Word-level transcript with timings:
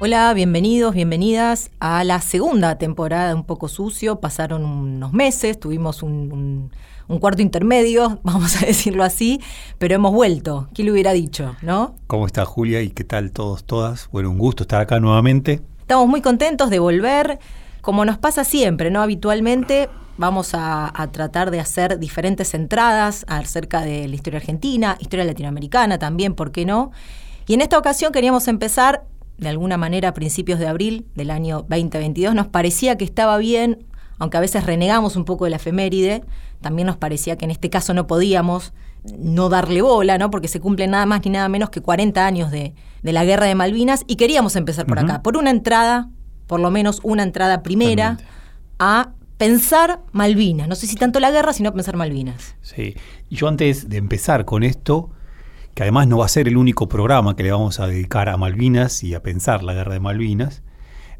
Hola, 0.00 0.32
bienvenidos, 0.32 0.94
bienvenidas 0.94 1.72
a 1.80 2.04
la 2.04 2.20
segunda 2.20 2.78
temporada 2.78 3.30
de 3.30 3.34
Un 3.34 3.42
poco 3.42 3.66
sucio. 3.66 4.20
Pasaron 4.20 4.64
unos 4.64 5.12
meses, 5.12 5.58
tuvimos 5.58 6.04
un, 6.04 6.70
un, 7.08 7.18
cuarto 7.18 7.42
intermedio, 7.42 8.20
vamos 8.22 8.62
a 8.62 8.66
decirlo 8.66 9.02
así, 9.02 9.40
pero 9.78 9.96
hemos 9.96 10.12
vuelto. 10.12 10.68
¿Quién 10.72 10.86
lo 10.86 10.92
hubiera 10.92 11.10
dicho, 11.10 11.56
no? 11.62 11.96
¿Cómo 12.06 12.26
está 12.26 12.44
Julia 12.44 12.80
y 12.80 12.90
qué 12.90 13.02
tal 13.02 13.32
todos, 13.32 13.64
todas? 13.64 14.08
Bueno, 14.12 14.30
un 14.30 14.38
gusto 14.38 14.62
estar 14.62 14.80
acá 14.80 15.00
nuevamente. 15.00 15.62
Estamos 15.80 16.06
muy 16.06 16.22
contentos 16.22 16.70
de 16.70 16.78
volver. 16.78 17.40
Como 17.80 18.04
nos 18.04 18.18
pasa 18.18 18.44
siempre, 18.44 18.92
¿no? 18.92 19.02
Habitualmente 19.02 19.88
vamos 20.16 20.54
a, 20.54 20.92
a, 20.94 21.10
tratar 21.10 21.50
de 21.50 21.58
hacer 21.58 21.98
diferentes 21.98 22.54
entradas 22.54 23.24
acerca 23.26 23.80
de 23.80 24.06
la 24.06 24.14
historia 24.14 24.38
argentina, 24.38 24.96
historia 25.00 25.24
latinoamericana 25.24 25.98
también, 25.98 26.34
¿por 26.34 26.52
qué 26.52 26.64
no? 26.64 26.92
Y 27.48 27.54
en 27.54 27.62
esta 27.62 27.76
ocasión 27.76 28.12
queríamos 28.12 28.46
empezar 28.46 29.02
de 29.38 29.48
alguna 29.48 29.76
manera 29.76 30.10
a 30.10 30.14
principios 30.14 30.58
de 30.58 30.66
abril 30.66 31.06
del 31.14 31.30
año 31.30 31.64
2022, 31.68 32.34
nos 32.34 32.48
parecía 32.48 32.98
que 32.98 33.04
estaba 33.04 33.38
bien, 33.38 33.86
aunque 34.18 34.36
a 34.36 34.40
veces 34.40 34.64
renegamos 34.66 35.16
un 35.16 35.24
poco 35.24 35.44
de 35.44 35.50
la 35.50 35.56
efeméride, 35.56 36.24
también 36.60 36.86
nos 36.86 36.96
parecía 36.96 37.36
que 37.36 37.44
en 37.44 37.52
este 37.52 37.70
caso 37.70 37.94
no 37.94 38.06
podíamos 38.06 38.72
no 39.16 39.48
darle 39.48 39.80
bola, 39.80 40.18
¿no? 40.18 40.30
Porque 40.30 40.48
se 40.48 40.60
cumplen 40.60 40.90
nada 40.90 41.06
más 41.06 41.24
ni 41.24 41.30
nada 41.30 41.48
menos 41.48 41.70
que 41.70 41.80
40 41.80 42.26
años 42.26 42.50
de, 42.50 42.74
de 43.02 43.12
la 43.12 43.24
guerra 43.24 43.46
de 43.46 43.54
Malvinas 43.54 44.04
y 44.08 44.16
queríamos 44.16 44.56
empezar 44.56 44.86
por 44.86 44.98
uh 44.98 45.02
-huh. 45.02 45.04
acá, 45.04 45.22
por 45.22 45.36
una 45.36 45.50
entrada, 45.50 46.10
por 46.46 46.58
lo 46.58 46.70
menos 46.70 47.00
una 47.04 47.22
entrada 47.22 47.62
primera 47.62 48.16
Totalmente. 48.16 48.38
a 48.80 49.12
pensar 49.36 50.00
Malvinas. 50.12 50.66
No 50.68 50.74
sé 50.74 50.86
si 50.88 50.96
tanto 50.96 51.20
la 51.20 51.30
guerra, 51.30 51.52
sino 51.52 51.72
pensar 51.72 51.96
Malvinas. 51.96 52.56
Sí, 52.60 52.96
yo 53.30 53.46
antes 53.46 53.88
de 53.88 53.96
empezar 53.98 54.44
con 54.44 54.64
esto, 54.64 55.10
que 55.74 55.82
además 55.82 56.08
no 56.08 56.18
va 56.18 56.26
a 56.26 56.28
ser 56.28 56.48
el 56.48 56.56
único 56.56 56.88
programa 56.88 57.36
que 57.36 57.42
le 57.42 57.52
vamos 57.52 57.80
a 57.80 57.86
dedicar 57.86 58.28
a 58.28 58.36
Malvinas 58.36 59.02
y 59.04 59.14
a 59.14 59.22
pensar 59.22 59.62
la 59.62 59.74
guerra 59.74 59.94
de 59.94 60.00
Malvinas, 60.00 60.62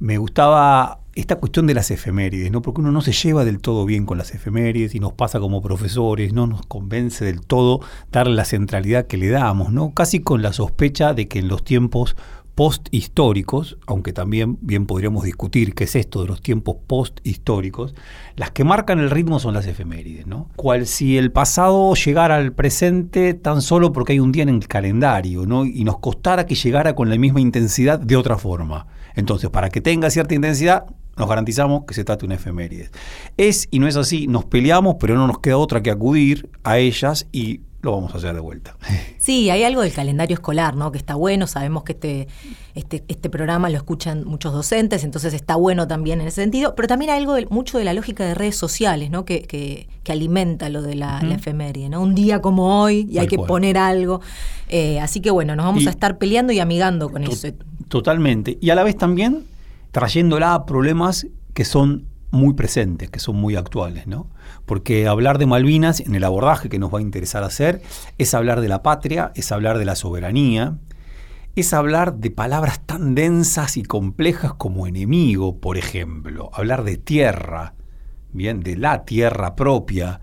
me 0.01 0.19
gustaba 0.19 1.01
esta 1.15 1.37
cuestión 1.37 1.67
de 1.67 1.75
las 1.75 1.91
efemérides, 1.91 2.53
¿no? 2.53 2.63
Porque 2.63 2.81
uno 2.81 2.93
no 2.93 3.01
se 3.01 3.13
lleva 3.13 3.45
del 3.45 3.59
todo 3.59 3.85
bien 3.85 4.07
con 4.07 4.19
las 4.19 4.33
efemérides 4.33 4.95
y 4.95 5.01
nos 5.01 5.15
pasa 5.15 5.41
como 5.41 5.61
profesores, 5.61 6.33
no 6.33 6.47
nos 6.47 6.65
convence 6.67 7.25
del 7.25 7.41
todo 7.41 7.81
darle 8.13 8.37
la 8.37 8.45
centralidad 8.45 9.09
que 9.09 9.17
le 9.17 9.29
damos, 9.29 9.73
¿no? 9.73 9.93
Casi 9.95 10.21
con 10.21 10.43
la 10.43 10.53
sospecha 10.53 11.15
de 11.15 11.27
que 11.27 11.41
en 11.41 11.49
los 11.49 11.65
tiempos 11.65 12.15
post-históricos, 12.59 13.79
aunque 13.87 14.13
también 14.13 14.59
bien 14.61 14.87
podríamos 14.87 15.23
discutir 15.23 15.77
qué 15.77 15.85
es 15.85 15.95
esto 15.95 16.23
de 16.23 16.27
los 16.27 16.43
tiempos 16.43 16.75
post-históricos, 16.89 17.95
las 18.35 18.51
que 18.51 18.65
marcan 18.65 18.99
el 18.99 19.11
ritmo 19.11 19.39
son 19.39 19.55
las 19.55 19.65
efemérides, 19.69 20.27
¿no? 20.27 20.51
Cual 20.57 20.89
si 20.89 21.17
el 21.19 21.31
pasado 21.31 21.95
llegara 21.95 22.35
al 22.35 22.53
presente 22.53 23.33
tan 23.35 23.63
solo 23.63 23.93
porque 23.93 24.15
hay 24.15 24.19
un 24.19 24.33
día 24.33 24.43
en 24.43 24.49
el 24.49 24.67
calendario, 24.67 25.47
¿no? 25.47 25.65
Y 25.65 25.85
nos 25.85 26.01
costara 26.01 26.47
que 26.47 26.57
llegara 26.57 26.97
con 26.97 27.09
la 27.09 27.17
misma 27.17 27.41
intensidad 27.41 28.01
de 28.01 28.17
otra 28.17 28.37
forma. 28.37 28.89
Entonces, 29.15 29.51
para 29.51 29.69
que 29.69 29.81
tenga 29.81 30.11
cierta 30.11 30.35
intensidad, 30.35 30.87
nos 31.17 31.29
garantizamos 31.29 31.85
que 31.85 31.95
se 31.95 32.03
trate 32.03 32.27
una 32.27 32.35
efeméride. 32.35 32.91
Es 33.37 33.69
y 33.71 33.79
no 33.79 33.87
es 33.87 33.95
así, 33.95 34.27
nos 34.27 34.47
peleamos, 34.47 34.97
pero 34.99 35.15
no 35.15 35.29
nos 35.29 35.39
queda 35.39 35.59
otra 35.59 35.81
que 35.81 35.93
acudir 35.93 36.51
a 36.65 36.79
ellas 36.79 37.29
y 37.31 37.61
lo 37.81 37.93
vamos 37.93 38.15
a 38.15 38.19
hacer 38.19 38.35
de 38.35 38.41
vuelta. 38.41 38.77
Sí, 39.19 39.51
hay 39.51 39.63
algo 39.63 39.83
del 39.83 39.93
calendario 39.93 40.35
escolar, 40.35 40.75
¿no? 40.75 40.91
Que 40.91 40.97
está 40.97 41.15
bueno, 41.15 41.47
sabemos 41.47 41.83
que 41.83 41.93
este, 41.93 42.29
este, 42.75 43.05
este 43.09 43.29
programa 43.29 43.69
lo 43.69 43.77
escuchan 43.77 44.25
muchos 44.25 44.55
docentes, 44.55 45.05
entonces 45.05 45.35
está 45.35 45.57
bueno 45.57 45.87
también 45.87 46.23
en 46.23 46.29
ese 46.29 46.41
sentido, 46.41 46.75
pero 46.75 46.89
también 46.89 47.11
hay 47.11 47.19
algo 47.19 47.35
de, 47.35 47.45
mucho 47.51 47.77
de 47.77 47.85
la 47.85 47.93
lógica 47.93 48.25
de 48.25 48.35
redes 48.35 48.57
sociales, 48.57 49.11
¿no? 49.11 49.27
Que, 49.27 49.43
que, 49.43 49.87
que 50.03 50.13
alimenta 50.13 50.71
lo 50.71 50.81
de 50.81 50.95
la, 50.95 51.19
uh 51.19 51.25
-huh. 51.25 51.29
la, 51.29 51.35
efeméride, 51.35 51.91
¿no? 51.91 52.01
Un 52.01 52.15
día 52.15 52.41
como 52.41 52.83
hoy 52.83 53.07
y 53.11 53.15
Tal 53.15 53.23
hay 53.23 53.27
que 53.27 53.37
cual. 53.37 53.49
poner 53.49 53.77
algo. 53.77 54.23
Eh, 54.71 54.99
así 55.01 55.21
que 55.21 55.31
bueno, 55.31 55.55
nos 55.55 55.67
vamos 55.67 55.83
y 55.83 55.89
a 55.89 55.91
estar 55.91 56.17
peleando 56.17 56.55
y 56.55 56.61
amigando 56.61 57.11
con 57.11 57.25
to 57.25 57.33
eso. 57.33 57.49
Totalmente. 57.89 58.57
Y 58.63 58.71
a 58.71 58.75
la 58.77 58.85
vez 58.85 58.97
también 58.97 59.45
trayéndola 59.91 60.55
a 60.55 60.65
problemas 60.65 61.27
que 61.53 61.67
son 61.67 62.07
muy 62.31 62.55
presentes, 62.55 63.11
que 63.11 63.21
son 63.21 63.37
muy 63.37 63.57
actuales, 63.57 64.07
¿no? 64.07 64.31
Porque 64.67 65.07
hablar 65.07 65.39
de 65.39 65.47
Malvinas, 65.47 66.01
en 66.01 66.15
el 66.15 66.25
abordaje 66.25 66.69
que 66.69 66.79
nos 66.79 66.93
va 66.93 66.99
a 66.99 67.03
interesar 67.03 67.43
hacer, 67.45 67.83
es 68.19 68.35
hablar 68.35 68.61
de 68.61 68.69
la 68.69 68.83
patria, 68.83 69.33
es 69.35 69.51
hablar 69.53 69.79
de 69.79 69.85
la 69.85 69.97
soberanía, 69.97 70.79
es 71.57 71.73
hablar 71.73 72.15
de 72.15 72.31
palabras 72.31 72.81
tan 72.87 73.15
densas 73.15 73.77
y 73.77 73.83
complejas 73.83 74.55
como 74.55 74.87
enemigo, 74.87 75.59
por 75.59 75.77
ejemplo, 75.77 76.51
hablar 76.53 76.85
de 76.85 76.99
tierra, 76.99 77.75
bien, 78.33 78.61
de 78.61 78.77
la 78.77 79.05
tierra 79.05 79.57
propia, 79.57 80.21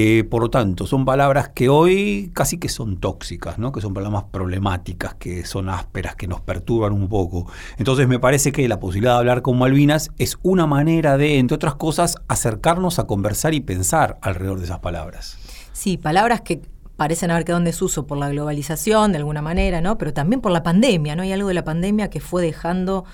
eh, 0.00 0.22
por 0.22 0.42
lo 0.42 0.48
tanto, 0.48 0.86
son 0.86 1.04
palabras 1.04 1.48
que 1.48 1.68
hoy 1.68 2.30
casi 2.32 2.56
que 2.58 2.68
son 2.68 2.98
tóxicas, 2.98 3.58
¿no? 3.58 3.72
que 3.72 3.80
son 3.80 3.94
palabras 3.94 4.26
problemáticas, 4.30 5.14
que 5.14 5.44
son 5.44 5.68
ásperas, 5.68 6.14
que 6.14 6.28
nos 6.28 6.40
perturban 6.40 6.92
un 6.92 7.08
poco. 7.08 7.50
Entonces 7.78 8.06
me 8.06 8.20
parece 8.20 8.52
que 8.52 8.68
la 8.68 8.78
posibilidad 8.78 9.14
de 9.14 9.18
hablar 9.18 9.42
con 9.42 9.58
Malvinas 9.58 10.12
es 10.16 10.38
una 10.44 10.68
manera 10.68 11.16
de, 11.16 11.40
entre 11.40 11.56
otras 11.56 11.74
cosas, 11.74 12.14
acercarnos 12.28 13.00
a 13.00 13.08
conversar 13.08 13.54
y 13.54 13.60
pensar 13.60 14.18
alrededor 14.22 14.60
de 14.60 14.66
esas 14.66 14.78
palabras. 14.78 15.36
Sí, 15.72 15.96
palabras 15.96 16.42
que 16.42 16.62
parecen 16.94 17.32
haber 17.32 17.44
quedado 17.44 17.58
en 17.58 17.64
desuso 17.64 18.06
por 18.06 18.18
la 18.18 18.28
globalización, 18.28 19.10
de 19.10 19.18
alguna 19.18 19.42
manera, 19.42 19.80
¿no? 19.80 19.98
pero 19.98 20.12
también 20.12 20.40
por 20.40 20.52
la 20.52 20.62
pandemia. 20.62 21.16
¿no? 21.16 21.24
Hay 21.24 21.32
algo 21.32 21.48
de 21.48 21.54
la 21.54 21.64
pandemia 21.64 22.08
que 22.08 22.20
fue 22.20 22.40
dejando... 22.40 23.04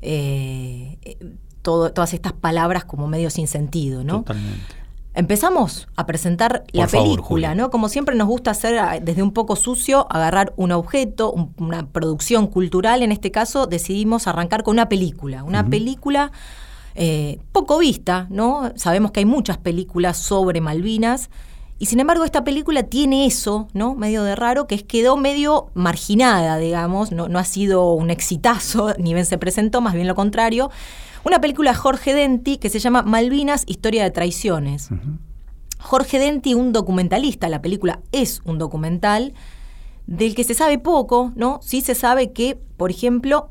Eh, 0.00 0.96
todo, 1.62 1.92
todas 1.92 2.14
estas 2.14 2.32
palabras 2.32 2.86
como 2.86 3.06
medio 3.06 3.28
sin 3.28 3.46
sentido, 3.46 4.02
¿no? 4.02 4.20
Totalmente. 4.20 4.79
Empezamos 5.12 5.88
a 5.96 6.06
presentar 6.06 6.62
Por 6.64 6.74
la 6.74 6.88
favor, 6.88 7.08
película. 7.08 7.54
¿no? 7.54 7.70
Como 7.70 7.88
siempre 7.88 8.14
nos 8.14 8.28
gusta 8.28 8.52
hacer 8.52 8.78
ah, 8.78 9.00
desde 9.00 9.22
un 9.22 9.32
poco 9.32 9.56
sucio, 9.56 10.06
agarrar 10.10 10.52
un 10.56 10.70
objeto, 10.70 11.32
un, 11.32 11.52
una 11.58 11.88
producción 11.88 12.46
cultural. 12.46 13.02
En 13.02 13.10
este 13.10 13.32
caso 13.32 13.66
decidimos 13.66 14.28
arrancar 14.28 14.62
con 14.62 14.76
una 14.76 14.88
película. 14.88 15.42
Una 15.42 15.62
uh 15.62 15.64
-huh. 15.64 15.70
película 15.70 16.30
eh, 16.94 17.40
poco 17.52 17.78
vista, 17.78 18.26
¿no? 18.30 18.72
Sabemos 18.76 19.10
que 19.10 19.20
hay 19.20 19.26
muchas 19.26 19.58
películas 19.58 20.16
sobre 20.16 20.60
Malvinas. 20.60 21.30
Y 21.78 21.86
sin 21.86 21.98
embargo, 21.98 22.24
esta 22.24 22.44
película 22.44 22.84
tiene 22.84 23.26
eso, 23.26 23.66
¿no? 23.72 23.94
Medio 23.94 24.22
de 24.22 24.36
raro, 24.36 24.66
que 24.66 24.74
es 24.74 24.82
quedó 24.84 25.16
medio 25.16 25.70
marginada, 25.74 26.58
digamos. 26.58 27.10
No, 27.10 27.28
no 27.28 27.38
ha 27.38 27.44
sido 27.44 27.94
un 27.94 28.10
exitazo, 28.10 28.94
ni 28.98 29.14
bien 29.14 29.26
se 29.26 29.38
presentó, 29.38 29.80
más 29.80 29.94
bien 29.94 30.06
lo 30.06 30.14
contrario 30.14 30.70
una 31.24 31.40
película 31.40 31.72
de 31.72 31.76
Jorge 31.76 32.14
Denti 32.14 32.56
que 32.56 32.70
se 32.70 32.78
llama 32.78 33.02
Malvinas, 33.02 33.64
Historia 33.66 34.04
de 34.04 34.10
Traiciones. 34.10 34.90
Uh 34.90 34.94
-huh. 34.94 35.18
Jorge 35.78 36.18
Denti, 36.18 36.54
un 36.54 36.72
documentalista, 36.72 37.48
la 37.48 37.62
película 37.62 38.00
es 38.12 38.42
un 38.44 38.58
documental 38.58 39.32
del 40.06 40.34
que 40.34 40.44
se 40.44 40.54
sabe 40.54 40.78
poco, 40.78 41.32
¿no? 41.36 41.60
Sí 41.62 41.80
se 41.80 41.94
sabe 41.94 42.32
que, 42.32 42.58
por 42.76 42.90
ejemplo, 42.90 43.50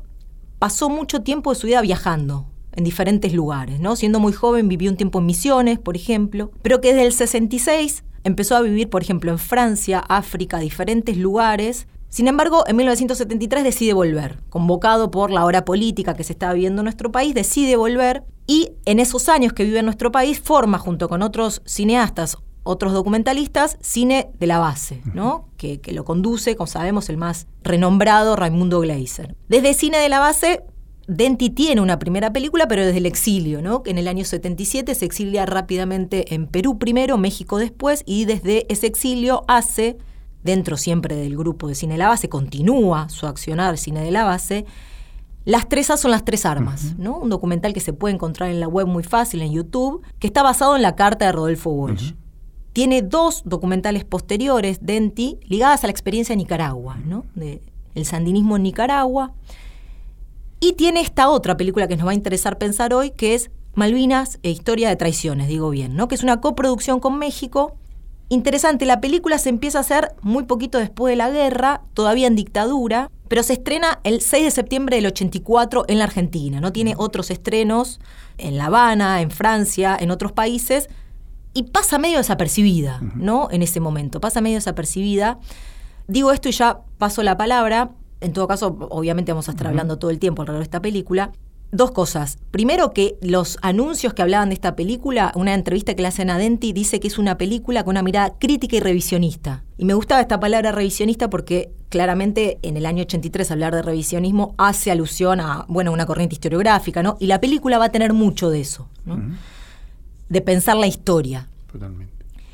pasó 0.58 0.88
mucho 0.90 1.22
tiempo 1.22 1.50
de 1.50 1.58
su 1.58 1.66
vida 1.66 1.80
viajando 1.80 2.46
en 2.72 2.84
diferentes 2.84 3.32
lugares, 3.32 3.80
¿no? 3.80 3.96
Siendo 3.96 4.20
muy 4.20 4.32
joven 4.32 4.68
vivió 4.68 4.90
un 4.90 4.96
tiempo 4.96 5.18
en 5.18 5.26
Misiones, 5.26 5.78
por 5.78 5.96
ejemplo, 5.96 6.52
pero 6.62 6.80
que 6.80 6.88
desde 6.92 7.06
el 7.06 7.12
66 7.12 8.04
empezó 8.24 8.56
a 8.56 8.60
vivir, 8.60 8.88
por 8.88 9.02
ejemplo, 9.02 9.30
en 9.32 9.38
Francia, 9.38 9.98
África, 10.00 10.58
diferentes 10.58 11.16
lugares, 11.16 11.88
sin 12.10 12.26
embargo, 12.26 12.64
en 12.66 12.76
1973 12.76 13.62
decide 13.62 13.92
volver, 13.92 14.42
convocado 14.50 15.10
por 15.12 15.30
la 15.30 15.44
hora 15.44 15.64
política 15.64 16.14
que 16.14 16.24
se 16.24 16.32
estaba 16.32 16.52
viviendo 16.52 16.82
en 16.82 16.84
nuestro 16.84 17.12
país, 17.12 17.34
decide 17.34 17.76
volver 17.76 18.24
y 18.48 18.72
en 18.84 18.98
esos 18.98 19.28
años 19.28 19.52
que 19.52 19.62
vive 19.62 19.78
en 19.78 19.84
nuestro 19.84 20.10
país 20.10 20.40
forma 20.40 20.78
junto 20.78 21.08
con 21.08 21.22
otros 21.22 21.62
cineastas, 21.64 22.36
otros 22.64 22.92
documentalistas, 22.92 23.78
Cine 23.80 24.30
de 24.40 24.46
la 24.48 24.58
Base, 24.58 25.02
¿no? 25.14 25.48
que, 25.56 25.80
que 25.80 25.92
lo 25.92 26.04
conduce, 26.04 26.56
como 26.56 26.66
sabemos, 26.66 27.08
el 27.08 27.16
más 27.16 27.46
renombrado 27.62 28.34
Raimundo 28.34 28.80
Gleiser. 28.80 29.36
Desde 29.48 29.72
Cine 29.72 29.98
de 29.98 30.08
la 30.08 30.18
Base 30.18 30.64
Denti 31.06 31.50
tiene 31.50 31.80
una 31.80 31.98
primera 31.98 32.32
película, 32.32 32.68
pero 32.68 32.84
desde 32.84 32.98
el 32.98 33.06
exilio, 33.06 33.62
¿no? 33.62 33.82
En 33.84 33.98
el 33.98 34.06
año 34.06 34.24
77 34.24 34.94
se 34.94 35.04
exilia 35.04 35.44
rápidamente 35.44 36.34
en 36.34 36.46
Perú 36.46 36.78
primero, 36.78 37.18
México 37.18 37.58
después, 37.58 38.04
y 38.06 38.26
desde 38.26 38.64
ese 38.72 38.86
exilio 38.86 39.42
hace 39.48 39.98
dentro 40.42 40.76
siempre 40.76 41.16
del 41.16 41.36
grupo 41.36 41.68
de 41.68 41.74
Cine 41.74 41.94
de 41.94 41.98
la 41.98 42.08
Base, 42.08 42.28
continúa 42.28 43.08
su 43.08 43.26
accionar 43.26 43.78
Cine 43.78 44.02
de 44.02 44.10
la 44.10 44.24
Base, 44.24 44.66
Las 45.44 45.68
tres 45.68 45.90
A 45.90 45.96
son 45.96 46.10
las 46.10 46.24
tres 46.24 46.44
armas, 46.44 46.96
¿no? 46.98 47.16
Un 47.16 47.30
documental 47.30 47.72
que 47.72 47.80
se 47.80 47.94
puede 47.94 48.14
encontrar 48.14 48.50
en 48.50 48.60
la 48.60 48.68
web 48.68 48.86
muy 48.86 49.02
fácil, 49.02 49.40
en 49.40 49.52
YouTube, 49.52 50.02
que 50.18 50.26
está 50.26 50.42
basado 50.42 50.76
en 50.76 50.82
la 50.82 50.96
carta 50.96 51.24
de 51.24 51.32
Rodolfo 51.32 51.70
Walsh. 51.70 52.12
Tiene 52.74 53.02
dos 53.02 53.42
documentales 53.46 54.04
posteriores, 54.04 54.78
Denti, 54.82 55.38
ligadas 55.44 55.82
a 55.82 55.86
la 55.86 55.92
experiencia 55.92 56.34
de 56.34 56.36
Nicaragua, 56.36 56.98
¿no? 57.04 57.24
De 57.34 57.62
el 57.94 58.04
sandinismo 58.04 58.56
en 58.56 58.64
Nicaragua. 58.64 59.32
Y 60.60 60.74
tiene 60.74 61.00
esta 61.00 61.30
otra 61.30 61.56
película 61.56 61.88
que 61.88 61.96
nos 61.96 62.06
va 62.06 62.10
a 62.10 62.14
interesar 62.14 62.58
pensar 62.58 62.92
hoy, 62.92 63.10
que 63.10 63.34
es 63.34 63.50
Malvinas 63.74 64.38
e 64.42 64.50
Historia 64.50 64.90
de 64.90 64.96
Traiciones, 64.96 65.48
digo 65.48 65.70
bien, 65.70 65.96
¿no? 65.96 66.06
Que 66.06 66.14
es 66.14 66.22
una 66.22 66.40
coproducción 66.40 67.00
con 67.00 67.18
México. 67.18 67.76
Interesante, 68.32 68.86
la 68.86 69.00
película 69.00 69.38
se 69.38 69.48
empieza 69.48 69.78
a 69.78 69.80
hacer 69.80 70.14
muy 70.22 70.44
poquito 70.44 70.78
después 70.78 71.10
de 71.10 71.16
la 71.16 71.30
guerra, 71.30 71.82
todavía 71.94 72.28
en 72.28 72.36
dictadura, 72.36 73.10
pero 73.26 73.42
se 73.42 73.54
estrena 73.54 73.98
el 74.04 74.20
6 74.20 74.44
de 74.44 74.50
septiembre 74.52 74.94
del 74.94 75.06
84 75.06 75.84
en 75.88 75.98
la 75.98 76.04
Argentina, 76.04 76.60
no 76.60 76.72
tiene 76.72 76.94
otros 76.96 77.32
estrenos 77.32 77.98
en 78.38 78.56
La 78.56 78.66
Habana, 78.66 79.20
en 79.20 79.32
Francia, 79.32 79.96
en 79.98 80.12
otros 80.12 80.30
países, 80.30 80.88
y 81.54 81.64
pasa 81.64 81.98
medio 81.98 82.18
desapercibida, 82.18 83.00
¿no? 83.16 83.48
En 83.50 83.62
ese 83.62 83.80
momento, 83.80 84.20
pasa 84.20 84.40
medio 84.40 84.58
desapercibida. 84.58 85.40
Digo 86.06 86.30
esto 86.30 86.48
y 86.48 86.52
ya 86.52 86.82
paso 86.98 87.24
la 87.24 87.36
palabra. 87.36 87.90
En 88.20 88.32
todo 88.32 88.46
caso, 88.46 88.76
obviamente 88.90 89.32
vamos 89.32 89.48
a 89.48 89.52
estar 89.52 89.66
hablando 89.66 89.98
todo 89.98 90.12
el 90.12 90.20
tiempo 90.20 90.42
alrededor 90.42 90.60
de 90.60 90.66
esta 90.66 90.80
película. 90.80 91.32
Dos 91.72 91.92
cosas. 91.92 92.36
Primero 92.50 92.92
que 92.92 93.16
los 93.22 93.56
anuncios 93.62 94.12
que 94.12 94.22
hablaban 94.22 94.48
de 94.48 94.54
esta 94.54 94.74
película, 94.74 95.30
una 95.36 95.54
entrevista 95.54 95.94
que 95.94 96.02
le 96.02 96.08
hacen 96.08 96.28
a 96.28 96.36
Denti 96.36 96.72
dice 96.72 96.98
que 96.98 97.06
es 97.06 97.16
una 97.16 97.38
película 97.38 97.84
con 97.84 97.92
una 97.92 98.02
mirada 98.02 98.34
crítica 98.40 98.76
y 98.76 98.80
revisionista. 98.80 99.62
Y 99.78 99.84
me 99.84 99.94
gustaba 99.94 100.20
esta 100.20 100.40
palabra 100.40 100.72
revisionista 100.72 101.30
porque 101.30 101.70
claramente 101.88 102.58
en 102.62 102.76
el 102.76 102.86
año 102.86 103.02
83 103.02 103.52
hablar 103.52 103.72
de 103.74 103.82
revisionismo 103.82 104.54
hace 104.58 104.90
alusión 104.90 105.38
a, 105.38 105.64
bueno, 105.68 105.92
una 105.92 106.06
corriente 106.06 106.34
historiográfica, 106.34 107.04
¿no? 107.04 107.16
Y 107.20 107.28
la 107.28 107.40
película 107.40 107.78
va 107.78 107.84
a 107.84 107.90
tener 107.90 108.12
mucho 108.14 108.50
de 108.50 108.60
eso, 108.60 108.88
¿no? 109.04 109.20
De 110.28 110.40
pensar 110.40 110.76
la 110.76 110.88
historia. 110.88 111.48
Totalmente. 111.70 112.12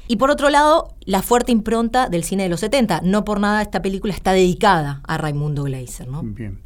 Y 0.08 0.16
por 0.16 0.30
otro 0.30 0.50
lado, 0.50 0.94
la 1.06 1.22
fuerte 1.22 1.52
impronta 1.52 2.10
del 2.10 2.22
cine 2.22 2.42
de 2.42 2.48
los 2.50 2.60
70. 2.60 3.00
No 3.02 3.24
por 3.24 3.40
nada 3.40 3.62
esta 3.62 3.80
película 3.80 4.12
está 4.12 4.32
dedicada 4.32 5.00
a 5.04 5.16
Raimundo 5.16 5.64
Gleiser, 5.64 6.06
¿no? 6.06 6.22
Bien. 6.22 6.60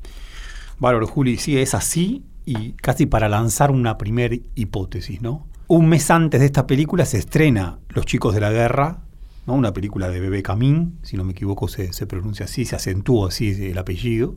Bárbaro, 0.81 1.06
Juli, 1.06 1.37
sí, 1.37 1.56
es 1.56 1.75
así 1.75 2.25
y 2.50 2.73
casi 2.73 3.06
para 3.06 3.29
lanzar 3.29 3.70
una 3.70 3.97
primera 3.97 4.35
hipótesis, 4.56 5.23
¿no? 5.23 5.47
Un 5.69 5.88
mes 5.88 6.11
antes 6.11 6.41
de 6.41 6.47
esta 6.47 6.67
película 6.67 7.05
se 7.05 7.19
estrena 7.19 7.79
Los 7.91 8.06
chicos 8.06 8.35
de 8.35 8.41
la 8.41 8.50
guerra, 8.50 9.05
¿no? 9.47 9.55
Una 9.55 9.73
película 9.73 10.08
de 10.08 10.19
Bebé 10.19 10.43
Camín, 10.43 10.99
si 11.02 11.17
no 11.17 11.23
me 11.23 11.31
equivoco 11.31 11.69
se, 11.69 11.93
se 11.93 12.08
pronuncia 12.08 12.47
así, 12.47 12.64
se 12.64 12.75
acentúa 12.75 13.29
así 13.29 13.50
el 13.70 13.79
apellido, 13.79 14.35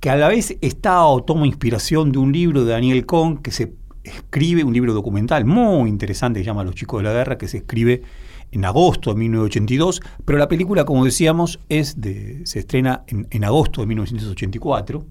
que 0.00 0.08
a 0.08 0.16
la 0.16 0.28
vez 0.28 0.56
está 0.62 1.04
o 1.04 1.22
toma 1.22 1.46
inspiración 1.46 2.12
de 2.12 2.18
un 2.18 2.32
libro 2.32 2.64
de 2.64 2.72
Daniel 2.72 3.04
Cohn 3.04 3.36
que 3.36 3.50
se 3.50 3.74
escribe 4.04 4.64
un 4.64 4.72
libro 4.72 4.94
documental 4.94 5.44
muy 5.44 5.90
interesante 5.90 6.40
que 6.40 6.44
se 6.44 6.46
llama 6.50 6.64
Los 6.64 6.76
chicos 6.76 7.00
de 7.00 7.04
la 7.04 7.12
guerra, 7.12 7.36
que 7.36 7.46
se 7.46 7.58
escribe 7.58 8.02
en 8.52 8.64
agosto 8.64 9.12
de 9.12 9.20
1982, 9.20 10.00
pero 10.24 10.38
la 10.38 10.48
película, 10.48 10.86
como 10.86 11.04
decíamos, 11.04 11.60
es 11.68 12.00
de, 12.00 12.40
se 12.46 12.60
estrena 12.60 13.04
en, 13.06 13.26
en 13.30 13.44
agosto 13.44 13.82
de 13.82 13.86
1984. 13.88 15.04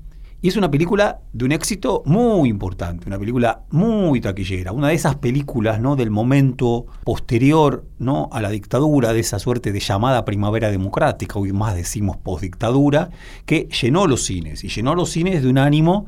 Y 0.43 0.47
es 0.47 0.57
una 0.57 0.71
película 0.71 1.19
de 1.33 1.45
un 1.45 1.51
éxito 1.51 2.01
muy 2.03 2.49
importante, 2.49 3.05
una 3.05 3.19
película 3.19 3.61
muy 3.69 4.19
taquillera, 4.21 4.71
una 4.71 4.87
de 4.87 4.95
esas 4.95 5.17
películas 5.17 5.79
¿no? 5.79 5.95
del 5.95 6.09
momento 6.09 6.87
posterior 7.03 7.85
¿no? 7.99 8.27
a 8.31 8.41
la 8.41 8.49
dictadura, 8.49 9.13
de 9.13 9.19
esa 9.19 9.37
suerte 9.37 9.71
de 9.71 9.79
llamada 9.79 10.25
primavera 10.25 10.71
democrática, 10.71 11.37
hoy 11.37 11.53
más 11.53 11.75
decimos 11.75 12.17
postdictadura, 12.17 13.11
que 13.45 13.69
llenó 13.81 14.07
los 14.07 14.25
cines, 14.25 14.63
y 14.63 14.69
llenó 14.69 14.95
los 14.95 15.11
cines 15.11 15.43
de 15.43 15.47
un 15.47 15.59
ánimo 15.59 16.07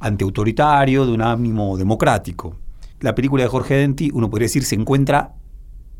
antiautoritario, 0.00 1.04
de 1.04 1.12
un 1.12 1.20
ánimo 1.20 1.76
democrático. 1.76 2.56
La 3.00 3.14
película 3.14 3.42
de 3.42 3.50
Jorge 3.50 3.74
Denti, 3.74 4.10
uno 4.14 4.30
podría 4.30 4.46
decir, 4.46 4.64
se 4.64 4.76
encuentra 4.76 5.34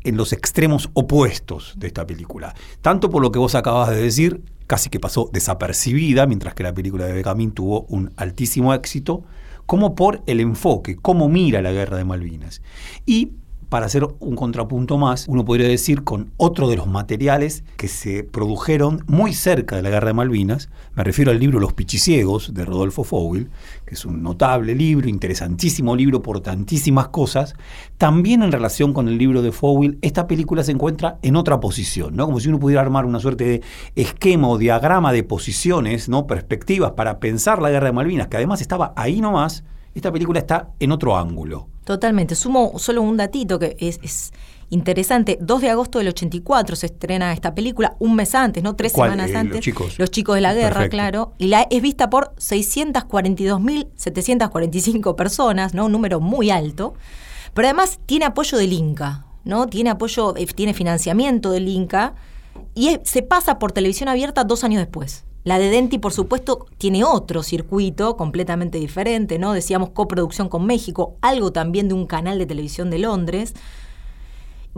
en 0.03 0.17
los 0.17 0.33
extremos 0.33 0.89
opuestos 0.93 1.75
de 1.77 1.85
esta 1.85 2.07
película. 2.07 2.55
Tanto 2.81 3.11
por 3.11 3.21
lo 3.21 3.31
que 3.31 3.37
vos 3.37 3.53
acabas 3.53 3.89
de 3.89 4.01
decir, 4.01 4.41
casi 4.67 4.89
que 4.89 4.99
pasó 4.99 5.29
desapercibida, 5.31 6.25
mientras 6.25 6.53
que 6.53 6.63
la 6.63 6.73
película 6.73 7.05
de 7.05 7.13
Benjamin 7.13 7.51
tuvo 7.51 7.85
un 7.89 8.11
altísimo 8.17 8.73
éxito, 8.73 9.23
como 9.65 9.95
por 9.95 10.21
el 10.27 10.39
enfoque, 10.39 10.95
cómo 10.95 11.27
mira 11.27 11.61
la 11.61 11.71
guerra 11.71 11.97
de 11.97 12.05
Malvinas. 12.05 12.61
Y 13.05 13.31
para 13.69 13.85
hacer 13.85 14.07
un 14.19 14.35
contrapunto 14.35 14.97
más, 14.97 15.25
uno 15.27 15.45
podría 15.45 15.67
decir 15.67 16.03
con 16.03 16.31
otro 16.37 16.69
de 16.69 16.77
los 16.77 16.87
materiales 16.87 17.63
que 17.77 17.87
se 17.87 18.23
produjeron 18.23 19.03
muy 19.07 19.33
cerca 19.33 19.75
de 19.75 19.81
la 19.81 19.89
Guerra 19.89 20.07
de 20.07 20.13
Malvinas, 20.13 20.69
me 20.95 21.03
refiero 21.03 21.31
al 21.31 21.39
libro 21.39 21.59
Los 21.59 21.73
Pichiciegos 21.73 22.53
de 22.53 22.65
Rodolfo 22.65 23.03
Fowell, 23.03 23.49
que 23.85 23.95
es 23.95 24.05
un 24.05 24.23
notable 24.23 24.75
libro, 24.75 25.09
interesantísimo 25.09 25.95
libro 25.95 26.21
por 26.21 26.41
tantísimas 26.41 27.09
cosas. 27.09 27.55
También 27.97 28.43
en 28.43 28.51
relación 28.51 28.93
con 28.93 29.07
el 29.07 29.17
libro 29.17 29.41
de 29.41 29.51
Fowell, 29.51 29.97
esta 30.01 30.27
película 30.27 30.63
se 30.63 30.71
encuentra 30.71 31.17
en 31.21 31.35
otra 31.35 31.59
posición, 31.59 32.15
¿no? 32.15 32.25
Como 32.25 32.39
si 32.39 32.49
uno 32.49 32.59
pudiera 32.59 32.81
armar 32.81 33.05
una 33.05 33.19
suerte 33.19 33.43
de 33.43 33.61
esquema 33.95 34.47
o 34.47 34.57
diagrama 34.57 35.11
de 35.11 35.23
posiciones, 35.23 36.09
¿no? 36.09 36.27
Perspectivas 36.27 36.91
para 36.91 37.19
pensar 37.19 37.61
la 37.61 37.69
Guerra 37.69 37.87
de 37.87 37.93
Malvinas, 37.93 38.27
que 38.27 38.37
además 38.37 38.61
estaba 38.61 38.93
ahí 38.95 39.21
nomás, 39.21 39.63
esta 39.93 40.11
película 40.11 40.39
está 40.39 40.69
en 40.79 40.91
otro 40.91 41.17
ángulo. 41.17 41.69
Totalmente. 41.85 42.35
Sumo 42.35 42.73
solo 42.77 43.01
un 43.01 43.15
datito 43.15 43.57
que 43.59 43.77
es, 43.79 44.33
interesante. 44.71 45.37
2 45.39 45.61
de 45.61 45.69
agosto 45.69 45.99
del 45.99 46.07
84 46.09 46.75
se 46.75 46.87
estrena 46.87 47.31
esta 47.31 47.53
película, 47.55 47.95
un 47.99 48.15
mes 48.15 48.33
antes, 48.35 48.61
¿no? 48.63 48.75
Tres 48.75 48.91
semanas 48.93 49.29
Eh, 49.29 49.37
antes. 49.37 49.55
Los 49.57 49.63
Chicos. 49.63 49.99
Los 49.99 50.09
chicos 50.11 50.33
de 50.35 50.41
la 50.41 50.53
guerra, 50.55 50.73
Perfecto. 50.81 50.95
claro. 50.97 51.33
Y 51.37 51.47
la 51.47 51.67
es 51.69 51.81
vista 51.83 52.09
por 52.09 52.33
642.745 52.37 55.15
personas, 55.15 55.73
¿no? 55.73 55.85
Un 55.85 55.91
número 55.91 56.19
muy 56.19 56.49
alto. 56.49 56.93
Pero 57.53 57.67
además 57.67 57.99
tiene 58.05 58.25
apoyo 58.25 58.57
del 58.57 58.73
Inca, 58.73 59.25
¿no? 59.43 59.67
Tiene 59.67 59.91
apoyo, 59.91 60.35
eh, 60.35 60.45
tiene 60.47 60.73
financiamiento 60.73 61.51
del 61.51 61.67
Inca. 61.67 62.15
Y 62.73 62.87
es- 62.89 62.99
se 63.03 63.21
pasa 63.21 63.59
por 63.59 63.71
televisión 63.71 64.09
abierta 64.09 64.43
dos 64.43 64.63
años 64.63 64.79
después. 64.81 65.25
La 65.45 65.59
de 65.59 65.69
Denti, 65.69 65.99
por 65.99 66.11
supuesto, 66.11 66.65
tiene 66.79 67.03
otro 67.03 67.43
circuito 67.43 68.17
completamente 68.17 68.79
diferente, 68.79 69.37
¿no? 69.37 69.53
Decíamos 69.53 69.91
coproducción 69.91 70.49
con 70.49 70.65
México, 70.65 71.17
algo 71.21 71.51
también 71.51 71.87
de 71.87 71.93
un 71.93 72.07
canal 72.07 72.39
de 72.39 72.47
televisión 72.47 72.89
de 72.89 72.97
Londres. 72.97 73.53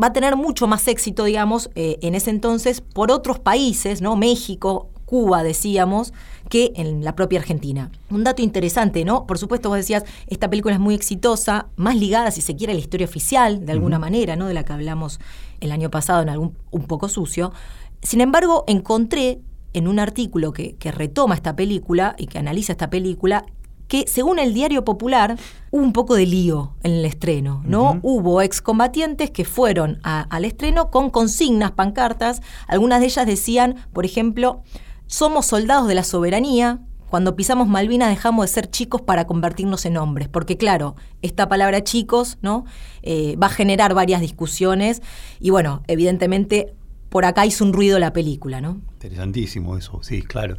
Va 0.01 0.07
a 0.07 0.13
tener 0.13 0.35
mucho 0.35 0.67
más 0.67 0.89
éxito, 0.89 1.23
digamos, 1.23 1.69
eh, 1.75 1.97
en 2.01 2.15
ese 2.15 2.31
entonces 2.31 2.81
por 2.81 3.13
otros 3.13 3.39
países, 3.39 4.01
¿no? 4.01 4.17
México, 4.17 4.89
Cuba, 5.05 5.41
decíamos, 5.41 6.11
que 6.49 6.73
en 6.75 7.01
la 7.01 7.15
propia 7.15 7.39
Argentina. 7.39 7.89
Un 8.09 8.25
dato 8.25 8.41
interesante, 8.41 9.05
¿no? 9.05 9.25
Por 9.25 9.37
supuesto, 9.37 9.69
vos 9.69 9.77
decías, 9.77 10.03
esta 10.27 10.49
película 10.49 10.73
es 10.75 10.81
muy 10.81 10.95
exitosa, 10.95 11.67
más 11.77 11.95
ligada, 11.95 12.29
si 12.31 12.41
se 12.41 12.57
quiere, 12.57 12.73
a 12.73 12.75
la 12.75 12.81
historia 12.81 13.07
oficial, 13.07 13.65
de 13.65 13.71
alguna 13.71 13.99
manera, 13.99 14.35
¿no? 14.35 14.47
De 14.47 14.53
la 14.53 14.65
que 14.65 14.73
hablamos 14.73 15.21
el 15.61 15.71
año 15.71 15.89
pasado 15.89 16.23
en 16.23 16.27
algún 16.27 16.57
un 16.71 16.87
poco 16.87 17.07
sucio. 17.07 17.53
Sin 18.01 18.19
embargo, 18.19 18.65
encontré 18.67 19.39
en 19.73 19.87
un 19.87 19.99
artículo 19.99 20.53
que, 20.53 20.75
que 20.75 20.91
retoma 20.91 21.35
esta 21.35 21.55
película 21.55 22.15
y 22.17 22.27
que 22.27 22.39
analiza 22.39 22.71
esta 22.73 22.89
película 22.89 23.45
que 23.87 24.03
según 24.07 24.37
el 24.37 24.53
diario 24.53 24.83
popular 24.83 25.37
hubo 25.71 25.81
un 25.81 25.93
poco 25.93 26.15
de 26.15 26.25
lío 26.25 26.73
en 26.83 26.91
el 26.91 27.05
estreno, 27.05 27.61
¿no? 27.65 27.99
Hubo 28.03 28.41
excombatientes 28.41 29.31
que 29.31 29.45
fueron 29.45 29.99
a- 30.03 30.23
al 30.23 30.43
estreno 30.43 30.91
con 30.91 31.09
consignas, 31.09 31.71
pancartas, 31.71 32.41
algunas 32.67 32.99
de 32.99 33.05
ellas 33.05 33.25
decían, 33.25 33.75
por 33.93 34.03
ejemplo, 34.05 34.61
somos 35.05 35.45
soldados 35.45 35.87
de 35.87 35.95
la 35.95 36.03
soberanía, 36.03 36.79
cuando 37.09 37.37
pisamos 37.37 37.69
Malvinas 37.69 38.09
dejamos 38.09 38.43
de 38.47 38.53
ser 38.53 38.69
chicos 38.69 39.01
para 39.01 39.25
convertirnos 39.25 39.85
en 39.85 39.95
hombres, 39.95 40.27
porque 40.27 40.57
claro, 40.57 40.97
esta 41.21 41.47
palabra 41.47 41.81
chicos, 41.81 42.37
¿no? 42.41 42.65
Eh, 43.03 43.37
va 43.41 43.47
a 43.47 43.49
generar 43.51 43.93
varias 43.93 44.19
discusiones. 44.19 45.01
Y 45.39 45.49
bueno, 45.51 45.83
evidentemente 45.87 46.73
por 47.09 47.25
acá 47.25 47.45
hizo 47.45 47.63
un 47.63 47.73
ruido 47.73 47.99
la 47.99 48.13
película, 48.13 48.61
¿no? 48.61 48.81
Interesantísimo 48.93 49.77
eso, 49.77 49.99
sí, 50.03 50.21
claro. 50.21 50.57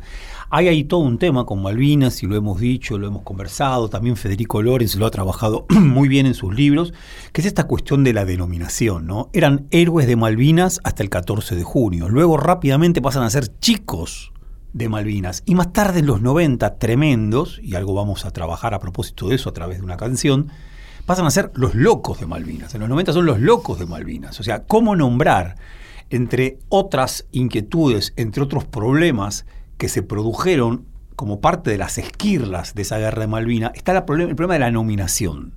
Hay 0.50 0.68
ahí 0.68 0.84
todo 0.84 1.00
un 1.00 1.18
tema 1.18 1.44
con 1.44 1.62
Malvinas, 1.62 2.22
y 2.22 2.26
lo 2.26 2.36
hemos 2.36 2.60
dicho, 2.60 2.98
lo 2.98 3.06
hemos 3.06 3.22
conversado, 3.22 3.88
también 3.88 4.16
Federico 4.16 4.62
Lorenz 4.62 4.96
lo 4.96 5.06
ha 5.06 5.10
trabajado 5.10 5.66
muy 5.70 6.08
bien 6.08 6.26
en 6.26 6.34
sus 6.34 6.54
libros, 6.54 6.94
que 7.32 7.40
es 7.40 7.46
esta 7.46 7.64
cuestión 7.64 8.04
de 8.04 8.12
la 8.12 8.24
denominación, 8.24 9.06
¿no? 9.06 9.28
Eran 9.32 9.66
héroes 9.70 10.06
de 10.06 10.16
Malvinas 10.16 10.80
hasta 10.84 11.02
el 11.02 11.10
14 11.10 11.56
de 11.56 11.64
junio, 11.64 12.08
luego 12.08 12.36
rápidamente 12.36 13.02
pasan 13.02 13.24
a 13.24 13.30
ser 13.30 13.58
chicos 13.58 14.32
de 14.72 14.88
Malvinas, 14.88 15.42
y 15.44 15.54
más 15.54 15.72
tarde 15.72 16.00
en 16.00 16.06
los 16.06 16.22
90, 16.22 16.78
tremendos, 16.78 17.60
y 17.62 17.74
algo 17.74 17.94
vamos 17.94 18.24
a 18.24 18.30
trabajar 18.30 18.72
a 18.72 18.78
propósito 18.78 19.28
de 19.28 19.34
eso 19.34 19.50
a 19.50 19.52
través 19.52 19.78
de 19.78 19.84
una 19.84 19.96
canción, 19.96 20.50
pasan 21.08 21.24
a 21.24 21.30
ser 21.30 21.50
los 21.54 21.74
locos 21.74 22.20
de 22.20 22.26
Malvinas. 22.26 22.74
En 22.74 22.80
los 22.80 22.88
90 22.90 23.14
son 23.14 23.24
los 23.24 23.40
locos 23.40 23.78
de 23.78 23.86
Malvinas. 23.86 24.38
O 24.40 24.42
sea, 24.42 24.64
¿cómo 24.64 24.94
nombrar 24.94 25.56
entre 26.10 26.58
otras 26.68 27.26
inquietudes, 27.32 28.12
entre 28.16 28.42
otros 28.42 28.64
problemas 28.64 29.46
que 29.76 29.88
se 29.88 30.02
produjeron 30.02 30.86
como 31.16 31.40
parte 31.40 31.70
de 31.70 31.78
las 31.78 31.98
esquirlas 31.98 32.74
de 32.74 32.82
esa 32.82 32.98
guerra 32.98 33.22
de 33.22 33.26
Malvinas, 33.26 33.72
está 33.74 33.96
el 33.96 34.04
problema 34.04 34.54
de 34.54 34.60
la 34.60 34.70
nominación. 34.70 35.54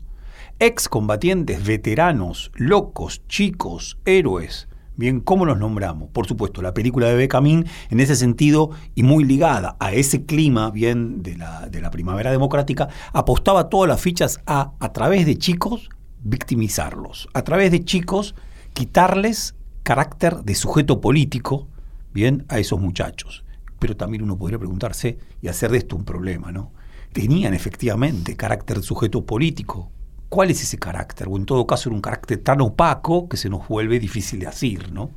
Excombatientes, 0.60 1.64
veteranos, 1.66 2.52
locos, 2.56 3.22
chicos, 3.28 3.98
héroes, 4.06 4.68
Bien, 4.98 5.22
¿cómo 5.22 5.46
los 5.46 5.58
nombramos? 5.58 6.10
Por 6.10 6.28
supuesto, 6.28 6.62
la 6.62 6.74
película 6.74 7.08
de 7.08 7.16
Benjamin 7.16 7.66
en 7.90 8.00
ese 8.02 8.16
sentido 8.16 8.70
y 8.94 9.04
muy 9.04 9.24
ligada 9.24 9.78
a 9.80 9.94
ese 9.94 10.26
clima 10.26 10.70
bien 10.70 11.24
de 11.24 11.38
la, 11.38 11.70
de 11.70 11.82
la 11.82 11.90
primavera 11.90 12.30
democrática, 12.30 12.90
apostaba 13.14 13.70
todas 13.70 13.88
las 13.88 14.02
fichas 14.02 14.42
a, 14.46 14.74
a 14.80 14.92
través 14.92 15.26
de 15.26 15.38
chicos, 15.38 15.90
victimizarlos, 16.22 17.30
a 17.34 17.42
través 17.42 17.72
de 17.72 17.84
chicos, 17.84 18.36
quitarles 18.74 19.56
carácter 19.84 20.44
de 20.44 20.56
sujeto 20.56 21.02
político, 21.02 21.68
bien, 22.14 22.46
a 22.50 22.60
esos 22.60 22.80
muchachos. 22.80 23.44
Pero 23.80 23.98
también 23.98 24.24
uno 24.24 24.38
podría 24.38 24.60
preguntarse 24.60 25.18
y 25.42 25.48
hacer 25.48 25.72
de 25.72 25.80
esto 25.80 25.96
un 25.96 26.06
problema, 26.06 26.52
¿no? 26.52 26.72
Tenían 27.14 27.54
efectivamente 27.54 28.36
carácter 28.36 28.78
de 28.78 28.84
sujeto 28.84 29.26
político, 29.26 29.92
¿Cuál 30.32 30.50
es 30.50 30.64
ese 30.64 30.78
carácter? 30.78 31.28
O 31.30 31.36
en 31.36 31.46
todo 31.46 31.68
caso 31.68 31.90
era 31.90 31.96
un 31.98 32.02
carácter 32.02 32.38
tan 32.38 32.62
opaco 32.62 33.28
que 33.28 33.36
se 33.36 33.50
nos 33.50 33.68
vuelve 33.68 34.00
difícil 34.00 34.40
de 34.40 34.48
asir, 34.48 34.90
¿no? 34.94 35.12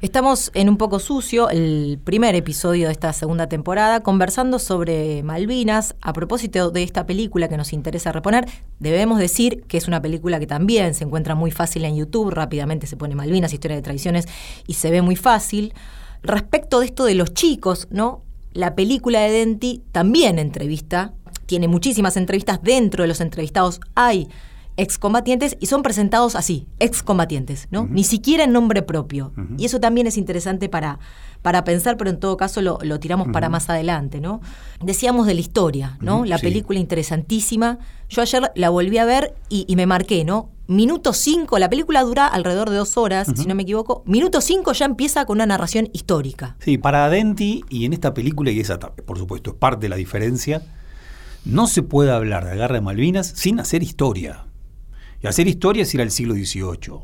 Estamos 0.00 0.52
en 0.54 0.68
un 0.68 0.76
poco 0.76 1.00
sucio, 1.00 1.50
el 1.50 1.98
primer 2.04 2.36
episodio 2.36 2.86
de 2.86 2.92
esta 2.92 3.12
segunda 3.12 3.48
temporada, 3.48 3.98
conversando 4.00 4.60
sobre 4.60 5.24
Malvinas. 5.24 5.96
A 6.00 6.12
propósito 6.12 6.70
de 6.70 6.84
esta 6.84 7.04
película 7.04 7.48
que 7.48 7.56
nos 7.56 7.72
interesa 7.72 8.12
reponer, 8.12 8.46
debemos 8.78 9.18
decir 9.18 9.64
que 9.66 9.76
es 9.76 9.88
una 9.88 10.00
película 10.00 10.38
que 10.38 10.46
también 10.46 10.94
se 10.94 11.02
encuentra 11.02 11.34
muy 11.34 11.50
fácil 11.50 11.84
en 11.84 11.96
YouTube, 11.96 12.30
rápidamente 12.30 12.86
se 12.86 12.96
pone 12.96 13.16
Malvinas, 13.16 13.52
historia 13.52 13.76
de 13.76 13.82
tradiciones, 13.82 14.26
y 14.68 14.74
se 14.74 14.92
ve 14.92 15.02
muy 15.02 15.16
fácil. 15.16 15.74
Respecto 16.22 16.78
de 16.78 16.86
esto 16.86 17.04
de 17.04 17.16
los 17.16 17.34
chicos, 17.34 17.88
¿no? 17.90 18.22
La 18.52 18.76
película 18.76 19.18
de 19.22 19.32
Denti 19.32 19.82
también 19.90 20.38
entrevista 20.38 21.12
tiene 21.46 21.66
muchísimas 21.66 22.16
entrevistas. 22.16 22.60
Dentro 22.62 23.02
de 23.02 23.08
los 23.08 23.20
entrevistados 23.20 23.80
hay 23.96 24.28
excombatientes 24.78 25.56
y 25.58 25.66
son 25.66 25.82
presentados 25.82 26.36
así, 26.36 26.66
excombatientes, 26.78 27.66
¿no? 27.70 27.86
Ni 27.90 28.04
siquiera 28.04 28.44
en 28.44 28.52
nombre 28.52 28.82
propio. 28.82 29.32
Y 29.58 29.66
eso 29.66 29.80
también 29.80 30.06
es 30.06 30.16
interesante 30.16 30.68
para, 30.68 31.00
para 31.42 31.64
pensar, 31.64 31.96
pero 31.96 32.10
en 32.10 32.20
todo 32.20 32.36
caso 32.36 32.62
lo, 32.62 32.78
tiramos 33.00 33.28
para 33.32 33.48
más 33.48 33.68
adelante, 33.68 34.20
¿no? 34.20 34.40
Decíamos 34.80 35.26
de 35.26 35.34
la 35.34 35.40
historia, 35.40 35.98
¿no? 36.00 36.24
La 36.24 36.38
película 36.38 36.78
interesantísima. 36.78 37.78
Yo 38.08 38.22
ayer 38.22 38.52
la 38.54 38.70
volví 38.70 38.98
a 38.98 39.04
ver 39.04 39.34
y, 39.48 39.74
me 39.74 39.84
marqué, 39.84 40.24
¿no? 40.24 40.50
Minuto 40.68 41.12
5, 41.12 41.58
la 41.58 41.68
película 41.68 42.02
dura 42.02 42.28
alrededor 42.28 42.70
de 42.70 42.76
dos 42.76 42.96
horas, 42.96 43.26
si 43.34 43.46
no 43.46 43.56
me 43.56 43.64
equivoco. 43.64 44.04
Minuto 44.06 44.40
5 44.40 44.72
ya 44.74 44.84
empieza 44.84 45.24
con 45.24 45.38
una 45.38 45.46
narración 45.46 45.88
histórica. 45.92 46.56
Sí, 46.60 46.78
para 46.78 47.08
Denti 47.08 47.64
y 47.68 47.84
en 47.84 47.94
esta 47.94 48.14
película, 48.14 48.52
y 48.52 48.60
esa 48.60 48.78
por 48.78 49.18
supuesto 49.18 49.50
es 49.50 49.56
parte 49.56 49.86
de 49.86 49.88
la 49.88 49.96
diferencia, 49.96 50.62
no 51.44 51.66
se 51.66 51.82
puede 51.82 52.12
hablar 52.12 52.44
de 52.44 52.50
la 52.50 52.56
guerra 52.56 52.74
de 52.76 52.80
Malvinas 52.82 53.26
sin 53.26 53.58
hacer 53.58 53.82
historia. 53.82 54.47
Y 55.22 55.26
hacer 55.26 55.48
historia 55.48 55.82
es 55.82 55.94
ir 55.94 56.00
al 56.00 56.10
siglo 56.10 56.34
XVIII. 56.34 57.00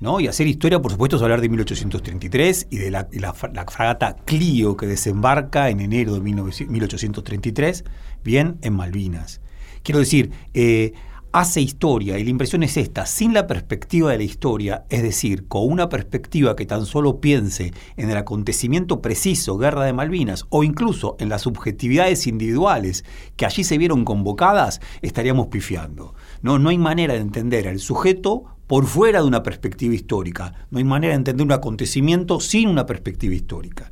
¿no? 0.00 0.20
Y 0.20 0.28
hacer 0.28 0.46
historia, 0.46 0.80
por 0.80 0.92
supuesto, 0.92 1.16
es 1.16 1.22
hablar 1.22 1.40
de 1.40 1.48
1833 1.48 2.68
y 2.70 2.76
de 2.76 2.90
la, 2.90 3.04
fragata 3.34 4.16
Clio 4.24 4.76
que 4.76 4.86
desembarca 4.86 5.70
en 5.70 5.80
enero 5.80 6.14
de 6.14 6.20
1833, 6.20 7.84
bien, 8.22 8.58
en 8.62 8.74
Malvinas. 8.74 9.40
Quiero 9.82 9.98
decir, 9.98 10.30
eh, 10.54 10.92
hace 11.34 11.60
historia 11.60 12.16
y 12.16 12.22
la 12.22 12.30
impresión 12.30 12.62
es 12.62 12.76
esta, 12.76 13.06
sin 13.06 13.34
la 13.34 13.48
perspectiva 13.48 14.12
de 14.12 14.18
la 14.18 14.22
historia, 14.22 14.84
es 14.88 15.02
decir, 15.02 15.48
con 15.48 15.68
una 15.68 15.88
perspectiva 15.88 16.54
que 16.54 16.64
tan 16.64 16.86
solo 16.86 17.20
piense 17.20 17.74
en 17.96 18.08
el 18.08 18.16
acontecimiento 18.16 19.02
preciso, 19.02 19.58
guerra 19.58 19.84
de 19.84 19.92
Malvinas, 19.92 20.46
o 20.50 20.62
incluso 20.62 21.16
en 21.18 21.28
las 21.28 21.42
subjetividades 21.42 22.28
individuales 22.28 23.04
que 23.34 23.46
allí 23.46 23.64
se 23.64 23.78
vieron 23.78 24.04
convocadas, 24.04 24.80
estaríamos 25.02 25.48
pifiando. 25.48 26.14
No, 26.40 26.60
no 26.60 26.68
hay 26.68 26.78
manera 26.78 27.14
de 27.14 27.20
entender 27.20 27.66
al 27.66 27.80
sujeto 27.80 28.44
por 28.68 28.86
fuera 28.86 29.20
de 29.20 29.26
una 29.26 29.42
perspectiva 29.42 29.92
histórica, 29.92 30.68
no 30.70 30.78
hay 30.78 30.84
manera 30.84 31.14
de 31.14 31.18
entender 31.18 31.44
un 31.44 31.52
acontecimiento 31.52 32.38
sin 32.38 32.68
una 32.68 32.86
perspectiva 32.86 33.34
histórica. 33.34 33.90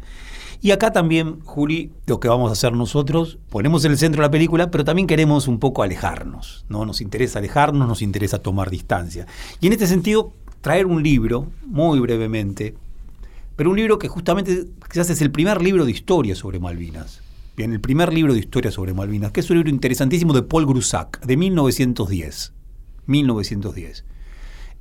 Y 0.64 0.70
acá 0.70 0.92
también, 0.92 1.40
Juli, 1.40 1.90
lo 2.06 2.20
que 2.20 2.28
vamos 2.28 2.48
a 2.48 2.52
hacer 2.52 2.72
nosotros, 2.72 3.36
ponemos 3.50 3.84
en 3.84 3.90
el 3.90 3.98
centro 3.98 4.22
la 4.22 4.30
película, 4.30 4.70
pero 4.70 4.84
también 4.84 5.08
queremos 5.08 5.48
un 5.48 5.58
poco 5.58 5.82
alejarnos, 5.82 6.64
¿no? 6.68 6.86
Nos 6.86 7.00
interesa 7.00 7.40
alejarnos, 7.40 7.88
nos 7.88 8.00
interesa 8.00 8.38
tomar 8.38 8.70
distancia. 8.70 9.26
Y 9.60 9.66
en 9.66 9.72
este 9.72 9.88
sentido, 9.88 10.32
traer 10.60 10.86
un 10.86 11.02
libro, 11.02 11.48
muy 11.66 11.98
brevemente, 11.98 12.76
pero 13.56 13.70
un 13.70 13.76
libro 13.76 13.98
que 13.98 14.06
justamente 14.06 14.68
quizás 14.88 15.10
es 15.10 15.20
el 15.20 15.32
primer 15.32 15.60
libro 15.60 15.84
de 15.84 15.90
historia 15.90 16.36
sobre 16.36 16.60
Malvinas. 16.60 17.22
Bien, 17.56 17.72
el 17.72 17.80
primer 17.80 18.12
libro 18.12 18.32
de 18.32 18.38
historia 18.38 18.70
sobre 18.70 18.94
Malvinas, 18.94 19.32
que 19.32 19.40
es 19.40 19.50
un 19.50 19.56
libro 19.56 19.68
interesantísimo 19.68 20.32
de 20.32 20.42
Paul 20.42 20.64
Grusac, 20.64 21.20
de 21.26 21.36
1910. 21.36 22.52
1910 23.06 24.04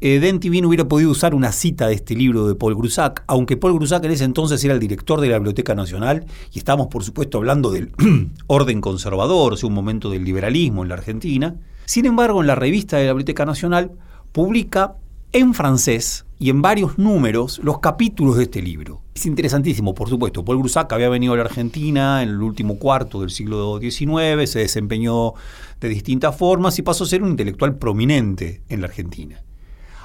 eh, 0.01 0.19
Denti 0.19 0.49
bien 0.49 0.65
hubiera 0.65 0.87
podido 0.87 1.11
usar 1.11 1.35
una 1.35 1.51
cita 1.51 1.87
de 1.87 1.93
este 1.93 2.15
libro 2.15 2.47
de 2.47 2.55
Paul 2.55 2.73
Grusac, 2.73 3.23
aunque 3.27 3.55
Paul 3.55 3.75
Grusac 3.75 4.03
en 4.03 4.11
ese 4.11 4.23
entonces 4.23 4.63
era 4.63 4.73
el 4.73 4.79
director 4.79 5.21
de 5.21 5.29
la 5.29 5.37
Biblioteca 5.37 5.75
Nacional 5.75 6.25
y 6.51 6.57
estamos 6.57 6.87
por 6.87 7.03
supuesto 7.03 7.37
hablando 7.37 7.69
del 7.69 7.91
orden 8.47 8.81
conservador, 8.81 9.53
o 9.53 9.67
un 9.67 9.73
momento 9.73 10.09
del 10.09 10.23
liberalismo 10.23 10.81
en 10.81 10.89
la 10.89 10.95
Argentina. 10.95 11.55
Sin 11.85 12.07
embargo, 12.07 12.41
en 12.41 12.47
la 12.47 12.55
revista 12.55 12.97
de 12.97 13.05
la 13.05 13.13
Biblioteca 13.13 13.45
Nacional 13.45 13.91
publica 14.31 14.95
en 15.33 15.53
francés 15.53 16.25
y 16.39 16.49
en 16.49 16.63
varios 16.63 16.97
números 16.97 17.61
los 17.63 17.77
capítulos 17.77 18.37
de 18.37 18.43
este 18.43 18.63
libro. 18.63 19.03
Es 19.13 19.27
interesantísimo, 19.27 19.93
por 19.93 20.09
supuesto. 20.09 20.43
Paul 20.43 20.57
Grusac 20.57 20.91
había 20.93 21.09
venido 21.09 21.33
a 21.33 21.37
la 21.37 21.43
Argentina 21.43 22.23
en 22.23 22.29
el 22.29 22.41
último 22.41 22.79
cuarto 22.79 23.21
del 23.21 23.29
siglo 23.29 23.79
XIX, 23.79 24.49
se 24.49 24.59
desempeñó 24.59 25.33
de 25.79 25.89
distintas 25.89 26.35
formas 26.35 26.79
y 26.79 26.81
pasó 26.81 27.03
a 27.03 27.07
ser 27.07 27.21
un 27.21 27.29
intelectual 27.29 27.75
prominente 27.75 28.63
en 28.67 28.81
la 28.81 28.87
Argentina. 28.87 29.43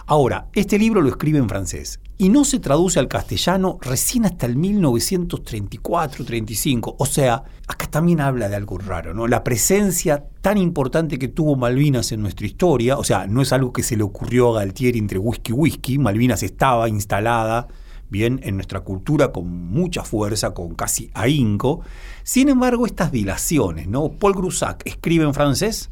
Ahora, 0.08 0.46
este 0.54 0.78
libro 0.78 1.02
lo 1.02 1.08
escribe 1.08 1.40
en 1.40 1.48
francés 1.48 1.98
y 2.16 2.28
no 2.28 2.44
se 2.44 2.60
traduce 2.60 3.00
al 3.00 3.08
castellano 3.08 3.76
recién 3.80 4.24
hasta 4.24 4.46
el 4.46 4.56
1934-35. 4.56 6.94
O 6.96 7.06
sea, 7.06 7.42
acá 7.66 7.88
también 7.88 8.20
habla 8.20 8.48
de 8.48 8.54
algo 8.54 8.78
raro, 8.78 9.14
¿no? 9.14 9.26
La 9.26 9.42
presencia 9.42 10.28
tan 10.42 10.58
importante 10.58 11.18
que 11.18 11.26
tuvo 11.26 11.56
Malvinas 11.56 12.12
en 12.12 12.22
nuestra 12.22 12.46
historia, 12.46 12.98
o 12.98 13.02
sea, 13.02 13.26
no 13.26 13.42
es 13.42 13.52
algo 13.52 13.72
que 13.72 13.82
se 13.82 13.96
le 13.96 14.04
ocurrió 14.04 14.50
a 14.50 14.60
Galtieri 14.60 15.00
entre 15.00 15.18
whisky 15.18 15.50
y 15.50 15.54
whisky, 15.54 15.98
Malvinas 15.98 16.44
estaba 16.44 16.88
instalada 16.88 17.66
bien 18.08 18.38
en 18.44 18.54
nuestra 18.54 18.82
cultura 18.82 19.32
con 19.32 19.48
mucha 19.48 20.04
fuerza, 20.04 20.54
con 20.54 20.76
casi 20.76 21.10
ahínco. 21.14 21.80
Sin 22.22 22.48
embargo, 22.48 22.86
estas 22.86 23.10
dilaciones, 23.10 23.88
¿no? 23.88 24.12
Paul 24.12 24.34
Grusac 24.34 24.82
escribe 24.84 25.24
en 25.24 25.34
francés 25.34 25.90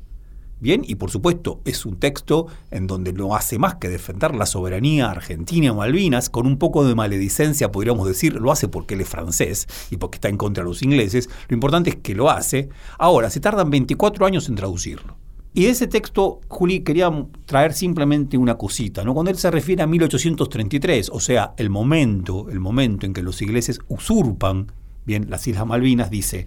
Bien, 0.64 0.83
y 0.83 0.94
por 0.94 1.11
supuesto 1.11 1.61
es 1.66 1.85
un 1.85 1.97
texto 1.97 2.47
en 2.71 2.87
donde 2.87 3.12
no 3.12 3.37
hace 3.37 3.59
más 3.59 3.75
que 3.75 3.90
defender 3.90 4.35
la 4.35 4.47
soberanía 4.47 5.11
argentina 5.11 5.66
y 5.66 5.73
Malvinas, 5.73 6.30
con 6.30 6.47
un 6.47 6.56
poco 6.56 6.87
de 6.87 6.94
maledicencia 6.94 7.71
podríamos 7.71 8.09
decir, 8.09 8.40
lo 8.40 8.50
hace 8.50 8.66
porque 8.66 8.94
él 8.94 9.02
es 9.02 9.09
francés 9.11 9.68
y 9.90 9.99
porque 9.99 10.16
está 10.16 10.30
en 10.30 10.38
contra 10.38 10.64
de 10.64 10.71
los 10.71 10.83
ingleses, 10.83 11.28
lo 11.49 11.54
importante 11.54 11.90
es 11.90 11.97
que 11.97 12.14
lo 12.14 12.30
hace. 12.30 12.71
Ahora, 12.99 13.28
se 13.28 13.40
tardan 13.40 13.68
24 13.68 14.25
años 14.25 14.49
en 14.49 14.54
traducirlo. 14.54 15.18
Y 15.52 15.64
de 15.64 15.68
ese 15.68 15.87
texto, 15.87 16.40
Juli, 16.49 16.80
quería 16.80 17.12
traer 17.44 17.75
simplemente 17.75 18.38
una 18.38 18.56
cosita, 18.56 19.04
¿no? 19.04 19.12
Cuando 19.12 19.33
él 19.33 19.37
se 19.37 19.50
refiere 19.50 19.83
a 19.83 19.87
1833, 19.87 21.11
o 21.12 21.21
sea, 21.21 21.52
el 21.59 21.68
momento, 21.68 22.49
el 22.49 22.61
momento 22.61 23.04
en 23.04 23.12
que 23.12 23.23
los 23.23 23.42
ingleses 23.42 23.80
usurpan, 23.88 24.73
bien, 25.04 25.26
las 25.28 25.47
Islas 25.47 25.66
Malvinas, 25.66 26.09
dice, 26.09 26.47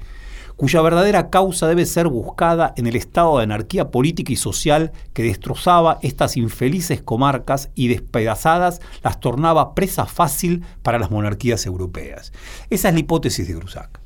cuya 0.58 0.82
verdadera 0.82 1.30
causa 1.30 1.68
debe 1.68 1.86
ser 1.86 2.08
buscada 2.08 2.74
en 2.76 2.88
el 2.88 2.96
estado 2.96 3.38
de 3.38 3.44
anarquía 3.44 3.92
política 3.92 4.34
y 4.34 4.36
social 4.36 4.92
que 5.14 5.24
destrozaba 5.24 6.00
estas 6.02 6.36
infelices 6.36 7.02
comarcas 7.02 7.70
y 7.76 7.88
despedazadas 7.88 8.82
las 9.04 9.20
tornaba 9.20 9.76
presa 9.76 10.08
fácil 10.08 10.66
para 10.82 10.98
las 10.98 11.12
monarquías 11.12 11.66
europeas. 11.68 12.34
Esa 12.72 12.90
es 12.90 12.94
la 12.96 13.00
hipótesis 13.00 13.48
de 13.48 13.54
Grusac. 13.54 14.02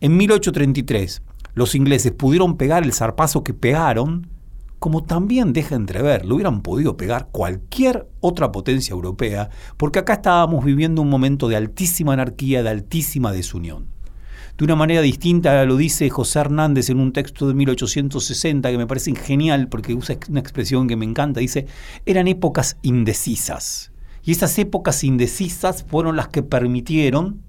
En 0.00 0.16
1833, 0.16 1.22
los 1.54 1.76
ingleses 1.76 2.10
pudieron 2.10 2.56
pegar 2.56 2.82
el 2.82 2.92
zarpazo 2.92 3.44
que 3.44 3.54
pegaron, 3.54 4.26
como 4.80 5.04
también 5.04 5.52
deja 5.52 5.76
entrever, 5.76 6.24
lo 6.24 6.34
hubieran 6.34 6.62
podido 6.62 6.96
pegar 6.96 7.28
cualquier 7.30 8.08
otra 8.18 8.50
potencia 8.50 8.92
europea, 8.92 9.50
porque 9.76 10.00
acá 10.00 10.14
estábamos 10.14 10.64
viviendo 10.64 11.00
un 11.00 11.08
momento 11.08 11.46
de 11.46 11.54
altísima 11.54 12.14
anarquía, 12.14 12.64
de 12.64 12.70
altísima 12.70 13.30
desunión 13.30 13.92
de 14.58 14.64
una 14.64 14.76
manera 14.76 15.00
distinta 15.00 15.64
lo 15.64 15.76
dice 15.76 16.10
José 16.10 16.40
Hernández 16.40 16.90
en 16.90 17.00
un 17.00 17.12
texto 17.12 17.48
de 17.48 17.54
1860 17.54 18.70
que 18.70 18.78
me 18.78 18.86
parece 18.86 19.14
genial 19.14 19.68
porque 19.68 19.94
usa 19.94 20.16
una 20.28 20.40
expresión 20.40 20.88
que 20.88 20.96
me 20.96 21.04
encanta, 21.04 21.40
dice, 21.40 21.66
eran 22.06 22.28
épocas 22.28 22.76
indecisas. 22.82 23.92
Y 24.22 24.32
esas 24.32 24.56
épocas 24.58 25.02
indecisas 25.02 25.84
fueron 25.88 26.16
las 26.16 26.28
que 26.28 26.42
permitieron 26.42 27.42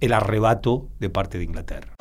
el 0.00 0.12
arrebato 0.12 0.88
de 1.00 1.10
parte 1.10 1.38
de 1.38 1.44
Inglaterra. 1.44 1.94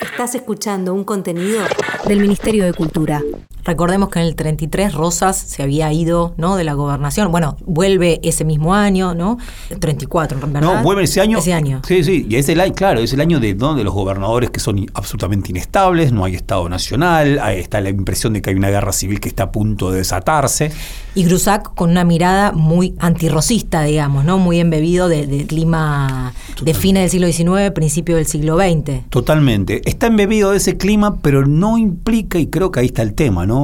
Estás 0.00 0.34
escuchando 0.34 0.94
un 0.94 1.04
contenido 1.04 1.62
del 2.06 2.20
Ministerio 2.20 2.64
de 2.64 2.72
Cultura. 2.72 3.20
Recordemos 3.66 4.10
que 4.10 4.20
en 4.20 4.26
el 4.26 4.36
33 4.36 4.94
Rosas 4.94 5.36
se 5.36 5.60
había 5.60 5.92
ido 5.92 6.34
¿no? 6.36 6.54
de 6.54 6.62
la 6.62 6.74
gobernación. 6.74 7.32
Bueno, 7.32 7.56
vuelve 7.66 8.20
ese 8.22 8.44
mismo 8.44 8.74
año, 8.74 9.12
¿no? 9.16 9.38
34, 9.80 10.38
¿verdad? 10.38 10.60
No, 10.60 10.82
vuelve 10.84 11.02
ese 11.02 11.20
año. 11.20 11.38
Ese 11.38 11.52
año. 11.52 11.82
Sí, 11.84 12.04
sí, 12.04 12.26
y 12.30 12.36
es 12.36 12.48
el 12.48 12.60
año, 12.60 12.74
claro, 12.74 13.00
es 13.00 13.12
el 13.12 13.20
año 13.20 13.40
de, 13.40 13.56
¿no? 13.56 13.74
de 13.74 13.82
los 13.82 13.92
gobernadores 13.92 14.50
que 14.50 14.60
son 14.60 14.86
absolutamente 14.94 15.50
inestables, 15.50 16.12
no 16.12 16.24
hay 16.24 16.36
Estado 16.36 16.68
Nacional, 16.68 17.40
ahí 17.42 17.58
está 17.58 17.80
la 17.80 17.90
impresión 17.90 18.34
de 18.34 18.42
que 18.42 18.50
hay 18.50 18.56
una 18.56 18.70
guerra 18.70 18.92
civil 18.92 19.18
que 19.18 19.28
está 19.28 19.44
a 19.44 19.50
punto 19.50 19.90
de 19.90 19.98
desatarse. 19.98 20.70
Y 21.16 21.24
Grusac 21.24 21.74
con 21.74 21.90
una 21.90 22.04
mirada 22.04 22.52
muy 22.52 22.94
antirrocista, 22.98 23.82
digamos, 23.82 24.24
¿no? 24.24 24.38
Muy 24.38 24.60
embebido 24.60 25.08
de, 25.08 25.26
de 25.26 25.46
clima 25.46 26.34
de 26.62 26.74
fines 26.74 27.10
del 27.10 27.32
siglo 27.32 27.56
XIX, 27.56 27.72
principio 27.72 28.16
del 28.16 28.26
siglo 28.26 28.56
XX. 28.58 29.08
Totalmente. 29.08 29.82
Está 29.88 30.06
embebido 30.06 30.52
de 30.52 30.58
ese 30.58 30.76
clima, 30.76 31.16
pero 31.16 31.46
no 31.46 31.78
implica, 31.78 32.38
y 32.38 32.46
creo 32.46 32.70
que 32.70 32.80
ahí 32.80 32.86
está 32.86 33.02
el 33.02 33.14
tema, 33.14 33.46
¿no? 33.46 33.55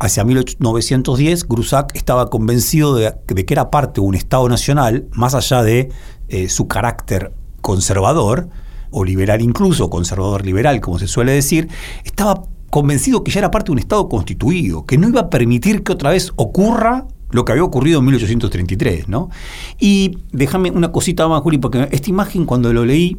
Hacia 0.00 0.24
1910, 0.24 1.48
Grusac 1.48 1.94
estaba 1.96 2.30
convencido 2.30 2.94
de, 2.94 3.14
que 3.26 3.52
era 3.52 3.70
parte 3.70 4.00
de 4.00 4.06
un 4.06 4.14
Estado 4.14 4.48
nacional, 4.48 5.08
más 5.12 5.34
allá 5.34 5.62
de 5.62 5.90
eh, 6.28 6.48
su 6.48 6.68
carácter 6.68 7.32
conservador, 7.60 8.48
o 8.90 9.04
liberal 9.04 9.42
incluso, 9.42 9.90
conservador 9.90 10.46
liberal, 10.46 10.80
como 10.80 10.98
se 10.98 11.08
suele 11.08 11.32
decir, 11.32 11.68
estaba 12.04 12.44
convencido 12.70 13.24
que 13.24 13.30
ya 13.30 13.40
era 13.40 13.50
parte 13.50 13.66
de 13.66 13.72
un 13.72 13.78
Estado 13.78 14.08
constituido, 14.08 14.84
que 14.84 14.98
no 14.98 15.08
iba 15.08 15.22
a 15.22 15.30
permitir 15.30 15.82
que 15.82 15.92
otra 15.92 16.10
vez 16.10 16.32
ocurra 16.36 17.06
lo 17.30 17.44
que 17.44 17.52
había 17.52 17.64
ocurrido 17.64 17.98
en 17.98 18.06
1833, 18.06 19.08
¿no? 19.08 19.28
Y 19.78 20.18
déjame 20.32 20.70
una 20.70 20.92
cosita 20.92 21.28
más, 21.28 21.42
Juli, 21.42 21.58
porque 21.58 21.88
esta 21.90 22.08
imagen 22.08 22.46
cuando 22.46 22.72
lo 22.72 22.84
leí, 22.84 23.18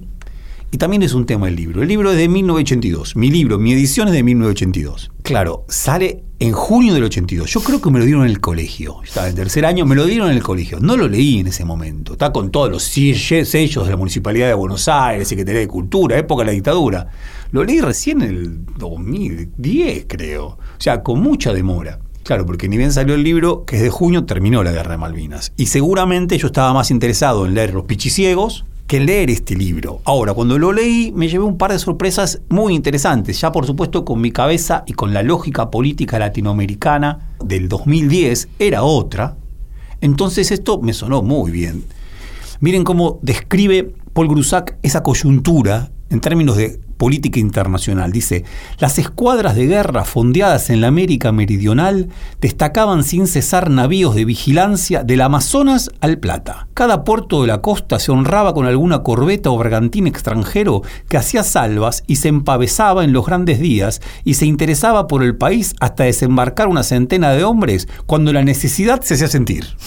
y 0.71 0.77
también 0.77 1.01
es 1.01 1.13
un 1.13 1.25
tema 1.25 1.47
del 1.47 1.55
libro. 1.55 1.81
El 1.81 1.87
libro 1.87 2.11
es 2.11 2.17
de 2.17 2.27
1982. 2.27 3.15
Mi 3.15 3.31
libro, 3.31 3.57
mi 3.57 3.73
edición 3.73 4.07
es 4.07 4.13
de 4.13 4.23
1982. 4.23 5.11
Claro, 5.23 5.65
sale 5.67 6.23
en 6.39 6.51
junio 6.51 6.93
del 6.93 7.03
82. 7.03 7.49
Yo 7.49 7.61
creo 7.61 7.81
que 7.81 7.89
me 7.89 7.99
lo 7.99 8.05
dieron 8.05 8.23
en 8.23 8.29
el 8.29 8.39
colegio. 8.39 9.01
Estaba 9.03 9.27
en 9.27 9.35
tercer 9.35 9.65
año, 9.65 9.85
me 9.85 9.95
lo 9.95 10.05
dieron 10.05 10.29
en 10.29 10.37
el 10.37 10.43
colegio. 10.43 10.79
No 10.79 10.95
lo 10.95 11.07
leí 11.07 11.39
en 11.39 11.47
ese 11.47 11.65
momento. 11.65 12.13
Está 12.13 12.31
con 12.31 12.51
todos 12.51 12.69
los 12.69 12.83
sellos 12.83 13.85
de 13.85 13.91
la 13.91 13.97
Municipalidad 13.97 14.47
de 14.47 14.53
Buenos 14.53 14.87
Aires, 14.87 15.27
Secretaría 15.27 15.61
de 15.61 15.67
Cultura, 15.67 16.17
época 16.17 16.43
de 16.43 16.47
la 16.47 16.51
dictadura. 16.53 17.07
Lo 17.51 17.63
leí 17.63 17.81
recién 17.81 18.21
en 18.21 18.29
el 18.29 18.65
2010, 18.77 20.05
creo. 20.07 20.45
O 20.45 20.57
sea, 20.77 21.01
con 21.01 21.19
mucha 21.19 21.51
demora. 21.51 21.99
Claro, 22.23 22.45
porque 22.45 22.69
ni 22.69 22.77
bien 22.77 22.93
salió 22.93 23.15
el 23.15 23.23
libro, 23.23 23.65
que 23.65 23.77
es 23.77 23.81
de 23.81 23.89
junio, 23.89 24.25
terminó 24.25 24.63
la 24.63 24.71
guerra 24.71 24.91
de 24.91 24.97
Malvinas. 24.99 25.51
Y 25.57 25.65
seguramente 25.65 26.37
yo 26.37 26.47
estaba 26.47 26.73
más 26.73 26.91
interesado 26.91 27.47
en 27.47 27.55
leer 27.55 27.73
Los 27.73 27.85
Pichiciegos 27.85 28.65
que 28.89 28.99
leer 28.99 29.29
este 29.29 29.55
libro. 29.55 30.01
Ahora, 30.03 30.33
cuando 30.33 30.57
lo 30.57 30.73
leí, 30.73 31.11
me 31.15 31.27
llevé 31.27 31.43
un 31.43 31.59
par 31.59 31.71
de 31.71 31.77
sorpresas 31.77 32.41
muy 32.49 32.73
interesantes, 32.73 33.39
ya 33.39 33.51
por 33.51 33.67
supuesto 33.67 34.03
con 34.03 34.19
mi 34.19 34.31
cabeza 34.31 34.83
y 34.87 34.93
con 34.93 35.13
la 35.13 35.21
lógica 35.21 35.69
política 35.69 36.17
latinoamericana 36.17 37.35
del 37.45 37.69
2010 37.69 38.49
era 38.57 38.81
otra. 38.81 39.37
Entonces 40.01 40.49
esto 40.49 40.81
me 40.81 40.93
sonó 40.93 41.21
muy 41.21 41.51
bien. 41.51 41.83
Miren 42.61 42.83
cómo 42.83 43.19
describe 43.21 43.93
Paul 44.13 44.27
Grusac 44.27 44.75
esa 44.81 45.03
coyuntura 45.03 45.91
en 46.09 46.19
términos 46.19 46.57
de 46.57 46.79
política 46.99 47.39
internacional. 47.39 48.11
Dice, 48.11 48.43
las 48.77 48.99
escuadras 48.99 49.55
de 49.55 49.65
guerra 49.65 50.03
fondeadas 50.03 50.69
en 50.69 50.81
la 50.81 50.89
América 50.89 51.31
Meridional 51.31 52.09
destacaban 52.41 53.03
sin 53.03 53.25
cesar 53.25 53.71
navíos 53.71 54.13
de 54.15 54.25
vigilancia 54.25 55.03
del 55.03 55.21
Amazonas 55.21 55.89
al 56.01 56.19
Plata. 56.19 56.67
Cada 56.73 57.05
puerto 57.05 57.41
de 57.41 57.47
la 57.47 57.61
costa 57.61 57.99
se 57.99 58.11
honraba 58.11 58.53
con 58.53 58.65
alguna 58.65 59.01
corbeta 59.01 59.49
o 59.49 59.57
bergantín 59.57 60.07
extranjero 60.07 60.81
que 61.07 61.17
hacía 61.17 61.43
salvas 61.43 62.03
y 62.05 62.17
se 62.17 62.27
empavesaba 62.27 63.05
en 63.05 63.13
los 63.13 63.25
grandes 63.25 63.59
días 63.59 64.01
y 64.25 64.33
se 64.33 64.45
interesaba 64.45 65.07
por 65.07 65.23
el 65.23 65.37
país 65.37 65.75
hasta 65.79 66.03
desembarcar 66.03 66.67
una 66.67 66.83
centena 66.83 67.31
de 67.31 67.45
hombres 67.45 67.87
cuando 68.07 68.33
la 68.33 68.43
necesidad 68.43 69.01
se 69.01 69.15
hacía 69.15 69.27
sentir. 69.27 69.65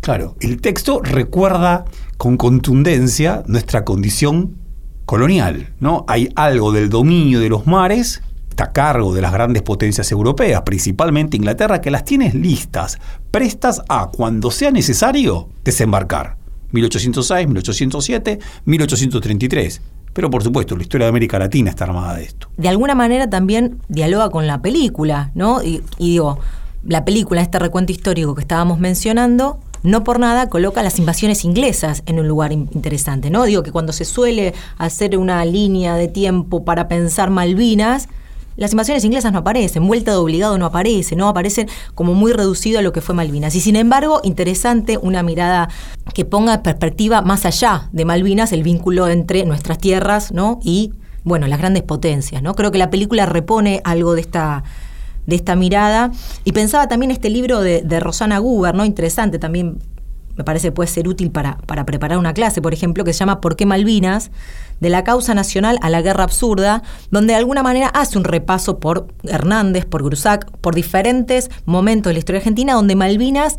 Claro, 0.00 0.36
el 0.40 0.60
texto 0.60 1.00
recuerda 1.00 1.84
con 2.16 2.36
contundencia 2.36 3.44
nuestra 3.46 3.84
condición 3.84 4.61
colonial, 5.04 5.72
¿no? 5.80 6.04
Hay 6.08 6.28
algo 6.36 6.72
del 6.72 6.88
dominio 6.88 7.40
de 7.40 7.48
los 7.48 7.66
mares, 7.66 8.22
está 8.50 8.64
a 8.64 8.72
cargo 8.72 9.14
de 9.14 9.22
las 9.22 9.32
grandes 9.32 9.62
potencias 9.62 10.10
europeas, 10.12 10.62
principalmente 10.62 11.36
Inglaterra, 11.36 11.80
que 11.80 11.90
las 11.90 12.04
tiene 12.04 12.32
listas, 12.32 12.98
prestas 13.30 13.82
a, 13.88 14.10
cuando 14.10 14.50
sea 14.50 14.70
necesario, 14.70 15.48
desembarcar. 15.64 16.36
1806, 16.72 17.48
1807, 17.48 18.38
1833. 18.64 19.82
Pero 20.12 20.30
por 20.30 20.42
supuesto, 20.42 20.76
la 20.76 20.82
historia 20.82 21.06
de 21.06 21.10
América 21.10 21.38
Latina 21.38 21.70
está 21.70 21.84
armada 21.84 22.16
de 22.16 22.24
esto. 22.24 22.48
De 22.56 22.68
alguna 22.68 22.94
manera 22.94 23.30
también 23.30 23.78
dialoga 23.88 24.28
con 24.30 24.46
la 24.46 24.60
película, 24.60 25.30
¿no? 25.34 25.62
Y, 25.62 25.82
y 25.98 26.10
digo, 26.10 26.38
la 26.84 27.04
película, 27.04 27.40
este 27.40 27.58
recuento 27.58 27.92
histórico 27.92 28.34
que 28.34 28.42
estábamos 28.42 28.78
mencionando, 28.78 29.60
no 29.82 30.04
por 30.04 30.18
nada 30.18 30.48
coloca 30.48 30.82
las 30.82 30.98
invasiones 30.98 31.44
inglesas 31.44 32.02
en 32.06 32.20
un 32.20 32.28
lugar 32.28 32.52
interesante, 32.52 33.30
¿no? 33.30 33.44
Digo 33.44 33.62
que 33.62 33.72
cuando 33.72 33.92
se 33.92 34.04
suele 34.04 34.54
hacer 34.78 35.18
una 35.18 35.44
línea 35.44 35.96
de 35.96 36.08
tiempo 36.08 36.64
para 36.64 36.88
pensar 36.88 37.30
Malvinas, 37.30 38.08
las 38.56 38.72
invasiones 38.72 39.04
inglesas 39.04 39.32
no 39.32 39.38
aparecen, 39.38 39.86
vuelta 39.86 40.10
de 40.10 40.18
obligado 40.18 40.58
no 40.58 40.66
aparece, 40.66 41.16
no 41.16 41.28
aparecen 41.28 41.68
como 41.94 42.12
muy 42.12 42.32
reducido 42.32 42.78
a 42.78 42.82
lo 42.82 42.92
que 42.92 43.00
fue 43.00 43.14
Malvinas. 43.14 43.54
Y 43.54 43.60
sin 43.60 43.76
embargo, 43.76 44.20
interesante 44.24 44.98
una 44.98 45.22
mirada 45.22 45.68
que 46.14 46.24
ponga 46.24 46.54
en 46.54 46.62
perspectiva 46.62 47.22
más 47.22 47.46
allá 47.46 47.88
de 47.92 48.04
Malvinas 48.04 48.52
el 48.52 48.62
vínculo 48.62 49.08
entre 49.08 49.44
nuestras 49.44 49.78
tierras, 49.78 50.32
¿no? 50.32 50.60
Y 50.62 50.92
bueno, 51.24 51.46
las 51.46 51.58
grandes 51.58 51.82
potencias, 51.82 52.42
¿no? 52.42 52.54
Creo 52.54 52.70
que 52.70 52.78
la 52.78 52.90
película 52.90 53.26
repone 53.26 53.80
algo 53.84 54.14
de 54.14 54.20
esta 54.20 54.64
de 55.26 55.36
esta 55.36 55.56
mirada. 55.56 56.12
Y 56.44 56.52
pensaba 56.52 56.88
también 56.88 57.10
este 57.10 57.30
libro 57.30 57.60
de, 57.60 58.00
Rosana 58.00 58.38
Guber, 58.38 58.74
¿no? 58.74 58.84
Interesante 58.84 59.38
también. 59.38 59.78
Me 60.34 60.44
parece 60.44 60.68
que 60.68 60.72
puede 60.72 60.88
ser 60.88 61.08
útil 61.08 61.30
para, 61.30 61.58
para 61.58 61.84
preparar 61.84 62.16
una 62.16 62.32
clase, 62.32 62.62
por 62.62 62.72
ejemplo, 62.72 63.04
que 63.04 63.12
se 63.12 63.18
llama 63.18 63.42
¿Por 63.42 63.54
qué 63.54 63.66
Malvinas? 63.66 64.30
de 64.82 64.88
la 64.88 65.04
causa 65.04 65.32
nacional 65.32 65.78
a 65.80 65.90
la 65.90 66.02
guerra 66.02 66.24
absurda, 66.24 66.82
donde 67.12 67.34
de 67.34 67.38
alguna 67.38 67.62
manera 67.62 67.86
hace 67.86 68.18
un 68.18 68.24
repaso 68.24 68.80
por 68.80 69.06
Hernández, 69.22 69.84
por 69.84 70.02
Grusac, 70.02 70.50
por 70.58 70.74
diferentes 70.74 71.50
momentos 71.66 72.10
de 72.10 72.14
la 72.14 72.18
historia 72.18 72.38
argentina, 72.40 72.74
donde 72.74 72.96
Malvinas 72.96 73.58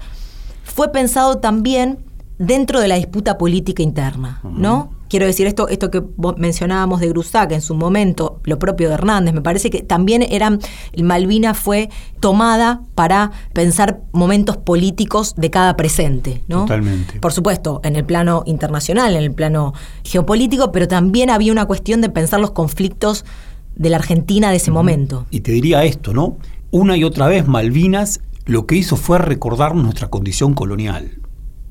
fue 0.65 0.91
pensado 0.91 1.37
también 1.37 1.99
dentro 2.39 2.81
de 2.81 2.89
la 2.89 2.95
disputa 2.95 3.37
política 3.37 3.81
interna, 3.81 4.41
¿no? 4.43 4.92
Quiero 5.13 5.27
decir, 5.27 5.45
esto, 5.45 5.67
esto 5.67 5.91
que 5.91 6.01
mencionábamos 6.37 6.99
de 6.99 7.07
Grusac 7.07 7.51
en 7.51 7.61
su 7.61 7.75
momento, 7.75 8.41
lo 8.45 8.57
propio 8.57 8.87
de 8.87 8.95
Hernández, 8.95 9.35
me 9.35 9.43
parece 9.43 9.69
que 9.69 9.83
también 9.83 10.23
eran, 10.23 10.57
Malvina 11.03 11.53
fue 11.53 11.91
tomada 12.19 12.81
para 12.95 13.29
pensar 13.53 14.01
momentos 14.11 14.57
políticos 14.57 15.35
de 15.37 15.51
cada 15.51 15.77
presente, 15.77 16.41
¿no? 16.47 16.61
Totalmente. 16.61 17.19
Por 17.19 17.31
supuesto, 17.31 17.79
en 17.83 17.95
el 17.95 18.05
plano 18.05 18.41
internacional, 18.47 19.15
en 19.15 19.21
el 19.21 19.31
plano 19.31 19.75
geopolítico, 20.03 20.71
pero 20.71 20.87
también 20.87 21.29
había 21.29 21.51
una 21.51 21.67
cuestión 21.67 22.01
de 22.01 22.09
pensar 22.09 22.39
los 22.39 22.49
conflictos 22.49 23.23
de 23.75 23.91
la 23.91 23.97
Argentina 23.97 24.49
de 24.49 24.55
ese 24.55 24.71
momento. 24.71 25.27
Y 25.29 25.41
te 25.41 25.51
diría 25.51 25.83
esto, 25.83 26.11
¿no? 26.15 26.39
Una 26.71 26.97
y 26.97 27.03
otra 27.03 27.27
vez 27.27 27.47
Malvinas 27.47 28.19
lo 28.45 28.65
que 28.65 28.77
hizo 28.77 28.95
fue 28.95 29.19
recordar 29.19 29.75
nuestra 29.75 30.07
condición 30.07 30.55
colonial. 30.55 31.19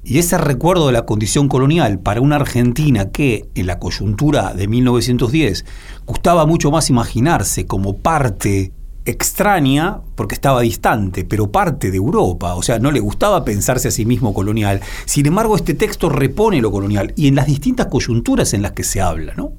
Y 0.04 0.18
ese 0.18 0.36
recuerdo 0.36 0.88
de 0.88 0.92
la 0.92 1.06
condición 1.06 1.48
colonial 1.48 2.00
para 2.00 2.20
una 2.20 2.36
Argentina 2.36 3.10
que 3.10 3.48
en 3.54 3.68
la 3.68 3.78
coyuntura 3.78 4.52
de 4.52 4.66
1910 4.66 5.64
gustaba 6.06 6.44
mucho 6.44 6.72
más 6.72 6.90
imaginarse 6.90 7.66
como 7.66 7.98
parte 7.98 8.72
extraña, 9.04 10.00
porque 10.14 10.34
estaba 10.34 10.60
distante, 10.60 11.24
pero 11.24 11.50
parte 11.50 11.90
de 11.90 11.96
Europa, 11.96 12.54
o 12.54 12.62
sea, 12.62 12.78
no 12.78 12.90
le 12.90 13.00
gustaba 13.00 13.44
pensarse 13.44 13.88
a 13.88 13.90
sí 13.90 14.04
mismo 14.04 14.34
colonial. 14.34 14.80
Sin 15.06 15.26
embargo, 15.26 15.56
este 15.56 15.74
texto 15.74 16.08
repone 16.08 16.60
lo 16.60 16.70
colonial 16.70 17.12
y 17.16 17.28
en 17.28 17.34
las 17.34 17.46
distintas 17.46 17.86
coyunturas 17.86 18.54
en 18.54 18.62
las 18.62 18.72
que 18.72 18.84
se 18.84 19.00
habla, 19.00 19.34
¿no? 19.36 19.52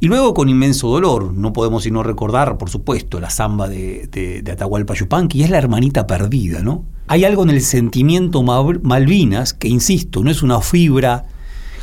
Y 0.00 0.06
luego 0.06 0.34
con 0.34 0.48
inmenso 0.48 0.88
dolor, 0.88 1.32
no 1.32 1.52
podemos 1.52 1.84
sino 1.84 2.02
recordar, 2.02 2.58
por 2.58 2.70
supuesto, 2.70 3.20
la 3.20 3.30
samba 3.30 3.68
de, 3.68 4.42
Atahualpa 4.50 4.94
Yupanqui, 4.94 5.42
es 5.42 5.50
la 5.50 5.58
hermanita 5.58 6.06
perdida, 6.06 6.62
¿no? 6.62 6.84
Hay 7.08 7.24
algo 7.24 7.42
en 7.42 7.50
el 7.50 7.62
sentimiento 7.62 8.42
Malvinas, 8.42 9.52
que 9.52 9.68
insisto, 9.68 10.22
no 10.22 10.30
es 10.30 10.42
una 10.42 10.60
fibra 10.60 11.26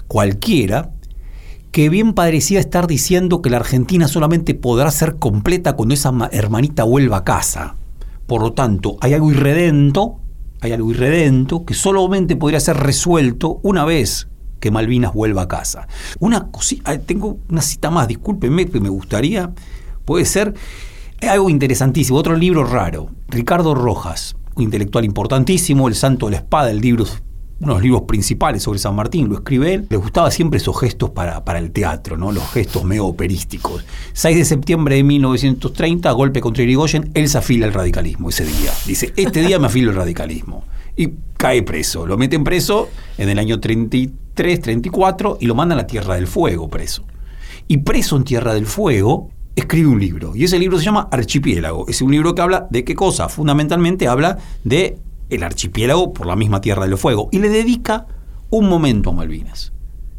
cualquiera, 0.07 0.91
que 1.71 1.89
bien 1.89 2.13
parecía 2.13 2.59
estar 2.59 2.87
diciendo 2.87 3.41
que 3.41 3.49
la 3.49 3.57
Argentina 3.57 4.07
solamente 4.07 4.55
podrá 4.55 4.89
ser 4.91 5.17
completa 5.17 5.73
cuando 5.73 5.93
esa 5.93 6.11
hermanita 6.31 6.83
vuelva 6.83 7.17
a 7.17 7.23
casa. 7.23 7.75
Por 8.25 8.41
lo 8.41 8.53
tanto, 8.53 8.97
hay 9.01 9.13
algo 9.13 9.31
irredento, 9.31 10.19
hay 10.61 10.71
algo 10.71 10.91
irredento 10.91 11.65
que 11.65 11.73
solamente 11.73 12.35
podría 12.35 12.59
ser 12.59 12.77
resuelto 12.77 13.59
una 13.63 13.85
vez 13.85 14.27
que 14.59 14.71
Malvinas 14.71 15.13
vuelva 15.13 15.43
a 15.43 15.47
casa. 15.47 15.87
Una 16.19 16.47
cosita, 16.51 16.97
tengo 16.99 17.39
una 17.49 17.61
cita 17.61 17.89
más, 17.89 18.07
discúlpeme, 18.07 18.67
que 18.67 18.79
me 18.79 18.89
gustaría, 18.89 19.51
puede 20.05 20.25
ser 20.25 20.53
algo 21.27 21.49
interesantísimo, 21.49 22.17
otro 22.17 22.35
libro 22.35 22.63
raro, 22.63 23.09
Ricardo 23.27 23.75
Rojas, 23.75 24.35
un 24.55 24.63
intelectual 24.63 25.05
importantísimo, 25.05 25.87
El 25.87 25.95
Santo 25.95 26.27
de 26.27 26.31
la 26.33 26.37
Espada, 26.37 26.71
el 26.71 26.79
libro 26.79 27.05
uno 27.61 27.73
de 27.73 27.79
los 27.79 27.83
libros 27.83 28.03
principales 28.03 28.63
sobre 28.63 28.79
San 28.79 28.95
Martín, 28.95 29.27
lo 29.27 29.35
escribe 29.35 29.73
él, 29.73 29.87
le 29.89 29.97
gustaba 29.97 30.31
siempre 30.31 30.57
esos 30.57 30.79
gestos 30.79 31.09
para, 31.09 31.43
para 31.43 31.59
el 31.59 31.71
teatro, 31.71 32.15
¿no? 32.15 32.31
los 32.31 32.49
gestos 32.51 32.85
medio 32.85 33.05
operísticos. 33.05 33.83
6 34.13 34.37
de 34.37 34.45
septiembre 34.45 34.95
de 34.95 35.03
1930, 35.03 36.09
golpe 36.11 36.39
contra 36.39 36.63
Irigoyen, 36.63 37.11
él 37.13 37.27
se 37.27 37.37
afila 37.37 37.65
al 37.65 37.73
radicalismo 37.73 38.29
ese 38.29 38.45
día. 38.45 38.71
Dice, 38.85 39.13
este 39.17 39.41
día 39.41 39.59
me 39.59 39.67
afilo 39.67 39.91
al 39.91 39.97
radicalismo. 39.97 40.63
Y 40.99 41.13
cae 41.37 41.63
preso, 41.63 42.05
lo 42.05 42.17
meten 42.17 42.43
preso 42.43 42.89
en 43.17 43.29
el 43.29 43.39
año 43.39 43.61
33, 43.61 44.59
34 44.59 45.37
y 45.39 45.45
lo 45.45 45.55
mandan 45.55 45.79
a 45.79 45.83
la 45.83 45.87
Tierra 45.87 46.15
del 46.15 46.27
Fuego 46.27 46.67
preso. 46.67 47.05
Y 47.69 47.77
preso 47.77 48.17
en 48.17 48.25
Tierra 48.25 48.53
del 48.53 48.65
Fuego, 48.65 49.29
escribe 49.55 49.87
un 49.87 49.97
libro. 50.01 50.35
Y 50.35 50.43
ese 50.43 50.59
libro 50.59 50.77
se 50.77 50.83
llama 50.83 51.07
Archipiélago. 51.09 51.87
Es 51.87 52.01
un 52.01 52.11
libro 52.11 52.35
que 52.35 52.41
habla 52.41 52.67
de 52.69 52.83
qué 52.83 52.95
cosa? 52.95 53.29
Fundamentalmente 53.29 54.09
habla 54.09 54.39
de 54.65 54.97
el 55.29 55.43
archipiélago 55.43 56.11
por 56.11 56.27
la 56.27 56.35
misma 56.35 56.59
Tierra 56.59 56.85
del 56.85 56.97
Fuego. 56.97 57.29
Y 57.31 57.39
le 57.39 57.47
dedica 57.47 58.05
un 58.49 58.67
momento 58.67 59.11
a 59.11 59.13
Malvinas. 59.13 59.71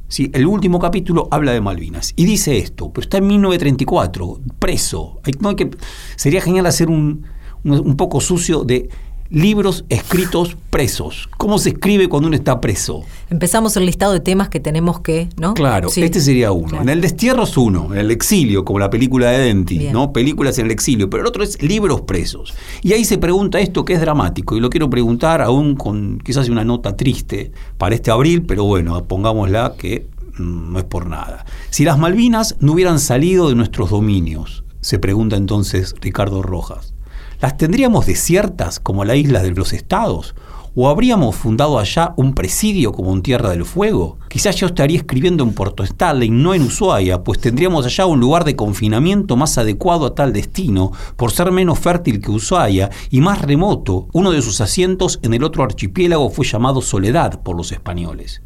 ¿Sí? 0.09 0.31
El 0.33 0.47
último 0.47 0.79
capítulo 0.79 1.29
habla 1.31 1.53
de 1.53 1.61
Malvinas. 1.61 2.15
Y 2.17 2.25
dice 2.25 2.57
esto, 2.57 2.91
pero 2.91 3.03
está 3.05 3.19
en 3.19 3.27
1934, 3.27 4.41
preso. 4.59 5.21
No 5.41 5.51
hay 5.51 5.57
que, 5.57 5.69
sería 6.17 6.41
genial 6.41 6.65
hacer 6.65 6.89
un, 6.89 7.27
un 7.65 7.97
poco 7.99 8.23
sucio 8.23 8.65
de 8.65 8.89
libros 9.31 9.85
escritos 9.89 10.57
presos. 10.71 11.29
¿Cómo 11.37 11.59
se 11.59 11.71
escribe 11.71 12.09
cuando 12.09 12.27
uno 12.27 12.37
está 12.37 12.61
preso? 12.61 13.05
Empezamos 13.31 13.77
el 13.77 13.87
listado 13.87 14.13
de 14.13 14.21
temas 14.21 14.49
que 14.49 14.59
tenemos 14.59 15.01
que, 15.01 15.29
¿no? 15.37 15.55
Claro, 15.55 15.89
este 15.95 16.21
sería 16.21 16.51
uno. 16.51 16.83
En 16.83 16.89
el 16.89 17.01
destierro 17.01 17.45
es 17.45 17.57
uno, 17.57 17.93
en 17.93 18.01
el 18.01 18.11
exilio, 18.11 18.65
como 18.65 18.81
la 18.81 18.91
película 18.91 19.31
de 19.31 19.39
Denti, 19.39 19.79
¿no? 19.93 20.13
Películas 20.13 20.59
en 20.59 20.67
el 20.67 20.73
exilio, 20.73 21.09
pero 21.09 21.23
el 21.23 21.29
otro 21.29 21.45
es 21.45 21.63
libros 21.63 22.01
presos. 22.03 22.55
Y 22.83 22.93
ahí 22.93 23.05
se 23.05 23.19
pregunta 23.19 23.61
esto 23.61 23.85
que 23.85 23.95
es 23.95 24.01
dramático, 24.01 24.57
y 24.57 24.61
lo 24.61 24.69
quiero 24.69 24.91
preguntar 24.91 25.43
aún 25.43 25.77
con 25.77 26.19
quizás 26.19 26.49
una 26.49 26.65
nota 26.65 26.97
triste 26.97 27.53
para 27.79 27.95
este 27.95 28.11
abril, 28.11 28.43
pero 28.43 28.65
bueno, 28.65 29.03
pongámosla 29.05 29.75
que 29.79 30.09
mm, 30.39 30.73
no 30.73 30.79
es 30.81 30.85
por 30.85 31.07
nada. 31.07 31.45
Si 31.71 31.85
las 31.85 31.99
Malvinas 31.99 32.57
no 32.59 32.73
hubieran 32.73 32.99
salido 32.99 33.49
de 33.49 33.55
nuestros 33.55 33.91
dominios, 33.91 34.65
se 34.81 34.99
pregunta 34.99 35.37
entonces 35.37 35.95
Ricardo 36.01 36.43
Rojas. 36.43 36.95
¿Las 37.41 37.57
tendríamos 37.57 38.05
desiertas 38.05 38.81
como 38.81 39.07
la 39.07 39.17
isla 39.17 39.43
de 39.43 39.53
los 39.53 39.73
estados? 39.73 40.35
¿O 40.75 40.91
habríamos 40.91 41.37
fundado 41.37 41.79
allá 41.79 42.13
un 42.17 42.35
presidio 42.35 42.93
como 42.93 43.15
en 43.15 43.23
Tierra 43.23 43.49
del 43.49 43.65
Fuego? 43.65 44.19
Quizás 44.29 44.57
yo 44.57 44.67
estaría 44.67 44.99
escribiendo 44.99 45.43
en 45.43 45.55
Puerto 45.55 45.85
Starling, 45.85 46.43
no 46.43 46.53
en 46.53 46.63
Ushuaia, 46.63 47.25
pues 47.25 47.41
tendríamos 47.41 47.87
allá 47.87 48.05
un 48.05 48.21
lugar 48.21 48.45
de 48.45 48.57
confinamiento 48.57 49.37
más 49.37 49.57
adecuado 49.57 50.05
a 50.05 50.15
tal 50.15 50.35
destino, 50.35 50.93
por 51.17 51.33
ser 51.33 51.51
menos 51.51 51.79
fértil 51.79 52.21
que 52.21 52.31
Ushuaia 52.31 52.91
y 53.11 53.23
más 53.23 53.41
remoto. 53.41 54.09
Uno 54.13 54.33
de 54.33 54.43
sus 54.43 54.61
asientos 54.61 55.19
en 55.23 55.33
el 55.33 55.43
otro 55.43 55.65
archipiélago 55.65 56.29
fue 56.29 56.45
llamado 56.45 56.83
Soledad 56.83 57.41
por 57.43 57.57
los 57.57 57.73
españoles. 57.73 58.43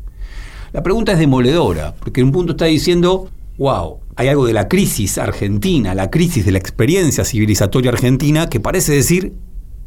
La 0.72 0.84
pregunta 0.84 1.10
es 1.10 1.18
demoledora, 1.18 1.96
porque 1.98 2.20
en 2.20 2.28
un 2.28 2.32
punto 2.32 2.52
está 2.52 2.66
diciendo, 2.66 3.28
wow, 3.58 4.00
hay 4.16 4.28
algo 4.28 4.46
de 4.46 4.52
la 4.52 4.68
crisis 4.68 5.18
argentina, 5.18 5.94
la 5.94 6.10
crisis 6.10 6.44
de 6.44 6.52
la 6.52 6.58
experiencia 6.58 7.24
civilizatoria 7.24 7.90
argentina, 7.90 8.48
que 8.48 8.60
parece 8.60 8.92
decir, 8.92 9.34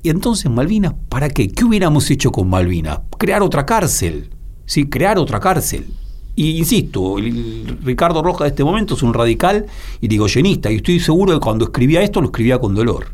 ¿y 0.03 0.10
entonces 0.10 0.49
Malvinas 0.49 0.93
para 1.10 1.30
qué? 1.30 1.49
¿Qué 1.49 1.65
hubiéramos 1.65 2.10
hecho 2.10 2.32
con 2.32 2.49
Malvinas? 2.49 2.99
Crear 3.17 3.41
otra 3.41 3.65
cárcel, 3.65 4.30
¿sí? 4.65 4.88
Crear 4.88 5.17
otra 5.17 5.39
cárcel. 5.39 5.88
Y 6.36 6.58
insisto, 6.60 7.17
el 7.17 7.80
Ricardo 7.84 8.21
Rojas 8.21 8.41
de 8.41 8.49
este 8.49 8.63
momento 8.63 8.93
es 8.93 9.01
un 9.01 9.13
radical 9.13 9.65
y 10.01 10.08
digoyenista, 10.08 10.71
y 10.71 10.75
estoy 10.75 10.99
seguro 10.99 11.34
que 11.34 11.39
cuando 11.39 11.65
escribía 11.65 12.01
esto 12.01 12.21
lo 12.21 12.27
escribía 12.27 12.60
con 12.60 12.75
dolor. 12.75 13.08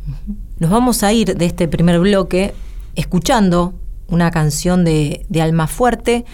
Nos 0.59 0.69
vamos 0.69 1.03
a 1.03 1.13
ir 1.13 1.35
de 1.35 1.45
este 1.45 1.67
primer 1.69 1.99
bloque 1.99 2.53
escuchando 2.95 3.73
una 4.07 4.29
canción 4.29 4.83
de, 4.83 5.25
de 5.29 5.41
Alma 5.41 5.67
Fuerte, 5.67 6.25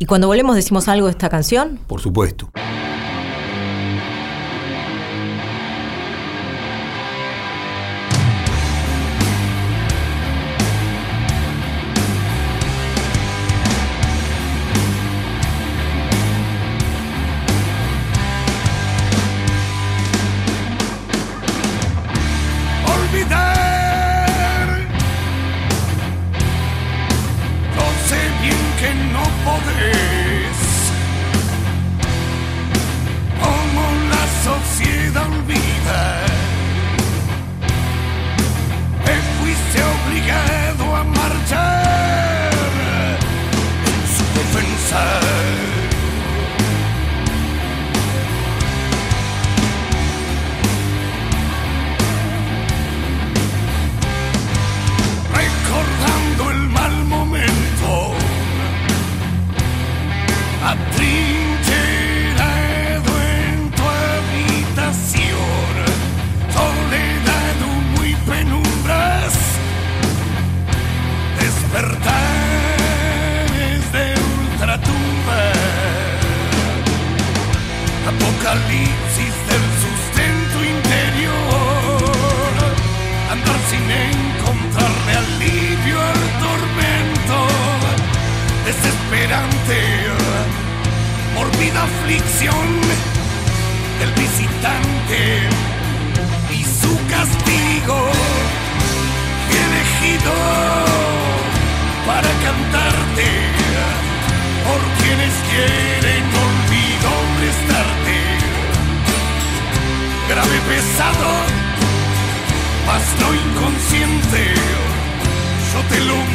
y 0.00 0.06
cuando 0.06 0.26
volvemos 0.26 0.56
decimos 0.56 0.88
algo 0.88 1.06
de 1.06 1.12
esta 1.12 1.28
canción. 1.28 1.78
Por 1.86 2.00
supuesto. 2.00 2.50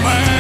man. 0.08 0.37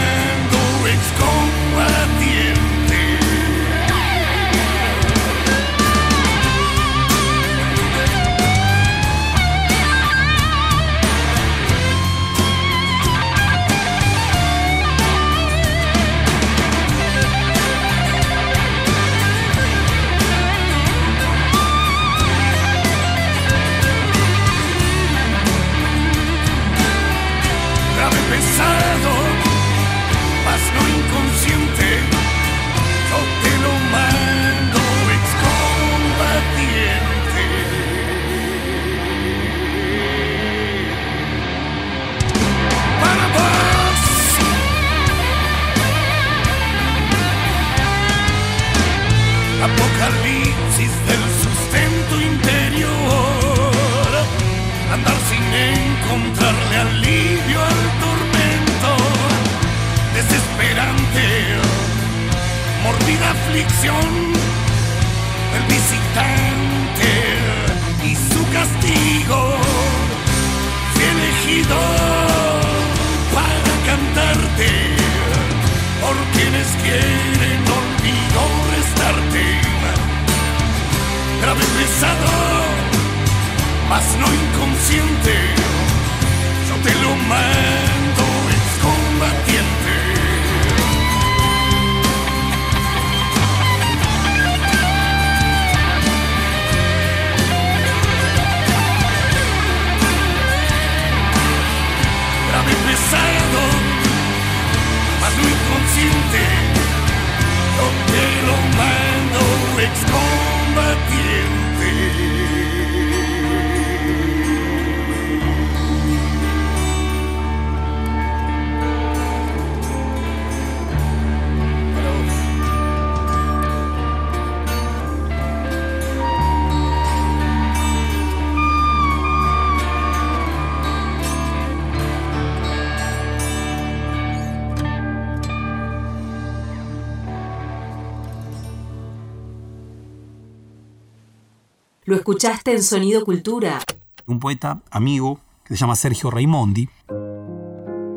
Lo 142.07 142.15
escuchaste 142.15 142.71
en 142.71 142.83
Sonido 142.83 143.25
Cultura. 143.25 143.81
Un 144.27 144.39
poeta 144.39 144.81
amigo 144.91 145.41
que 145.65 145.73
se 145.73 145.81
llama 145.81 145.97
Sergio 145.97 146.31
Raimondi 146.31 146.87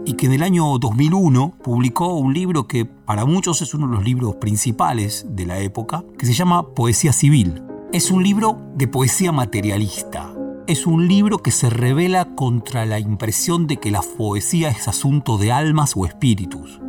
y 0.05 0.13
que 0.13 0.27
en 0.27 0.33
el 0.33 0.45
año 0.45 0.79
2001 0.79 1.55
publicó 1.61 2.15
un 2.15 2.33
libro 2.33 2.69
que 2.69 2.85
para 2.85 3.25
muchos 3.25 3.63
es 3.63 3.75
uno 3.75 3.89
de 3.89 3.95
los 3.95 4.05
libros 4.05 4.37
principales 4.37 5.27
de 5.31 5.45
la 5.45 5.59
época, 5.59 6.05
que 6.17 6.25
se 6.25 6.35
llama 6.35 6.73
Poesía 6.73 7.13
Civil. 7.13 7.65
Es 7.93 8.13
un 8.13 8.23
libro 8.23 8.61
de 8.77 8.87
poesía 8.87 9.33
materialista. 9.33 10.33
Es 10.69 10.87
un 10.87 11.09
libro 11.09 11.39
que 11.39 11.51
se 11.51 11.69
revela 11.69 12.37
contra 12.37 12.87
la 12.87 13.01
impresión 13.01 13.67
de 13.67 13.79
que 13.79 13.91
la 13.91 14.03
poesía 14.03 14.69
es 14.69 14.87
asunto 14.87 15.37
de 15.37 15.51
almas 15.51 15.95
o 15.97 16.07
espíritus. 16.07 16.81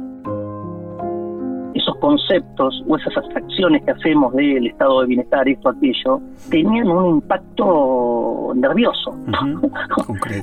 Conceptos 2.02 2.84
o 2.88 2.98
esas 2.98 3.16
abstracciones 3.16 3.84
que 3.86 3.92
hacemos 3.92 4.34
del 4.34 4.68
estado 4.68 5.02
de 5.02 5.08
bienestar, 5.08 5.48
esto, 5.48 5.70
aquello, 5.70 6.20
tenían 6.50 6.90
un 6.90 7.16
impacto 7.16 8.52
nervioso. 8.56 9.12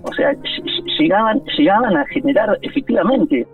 O 0.05 0.13
sea, 0.15 0.33
ll- 0.33 0.63
ll- 0.65 0.99
llegaban, 0.99 1.43
llegaban 1.59 1.97
a 1.97 2.05
generar 2.07 2.59
efectivamente. 2.63 3.47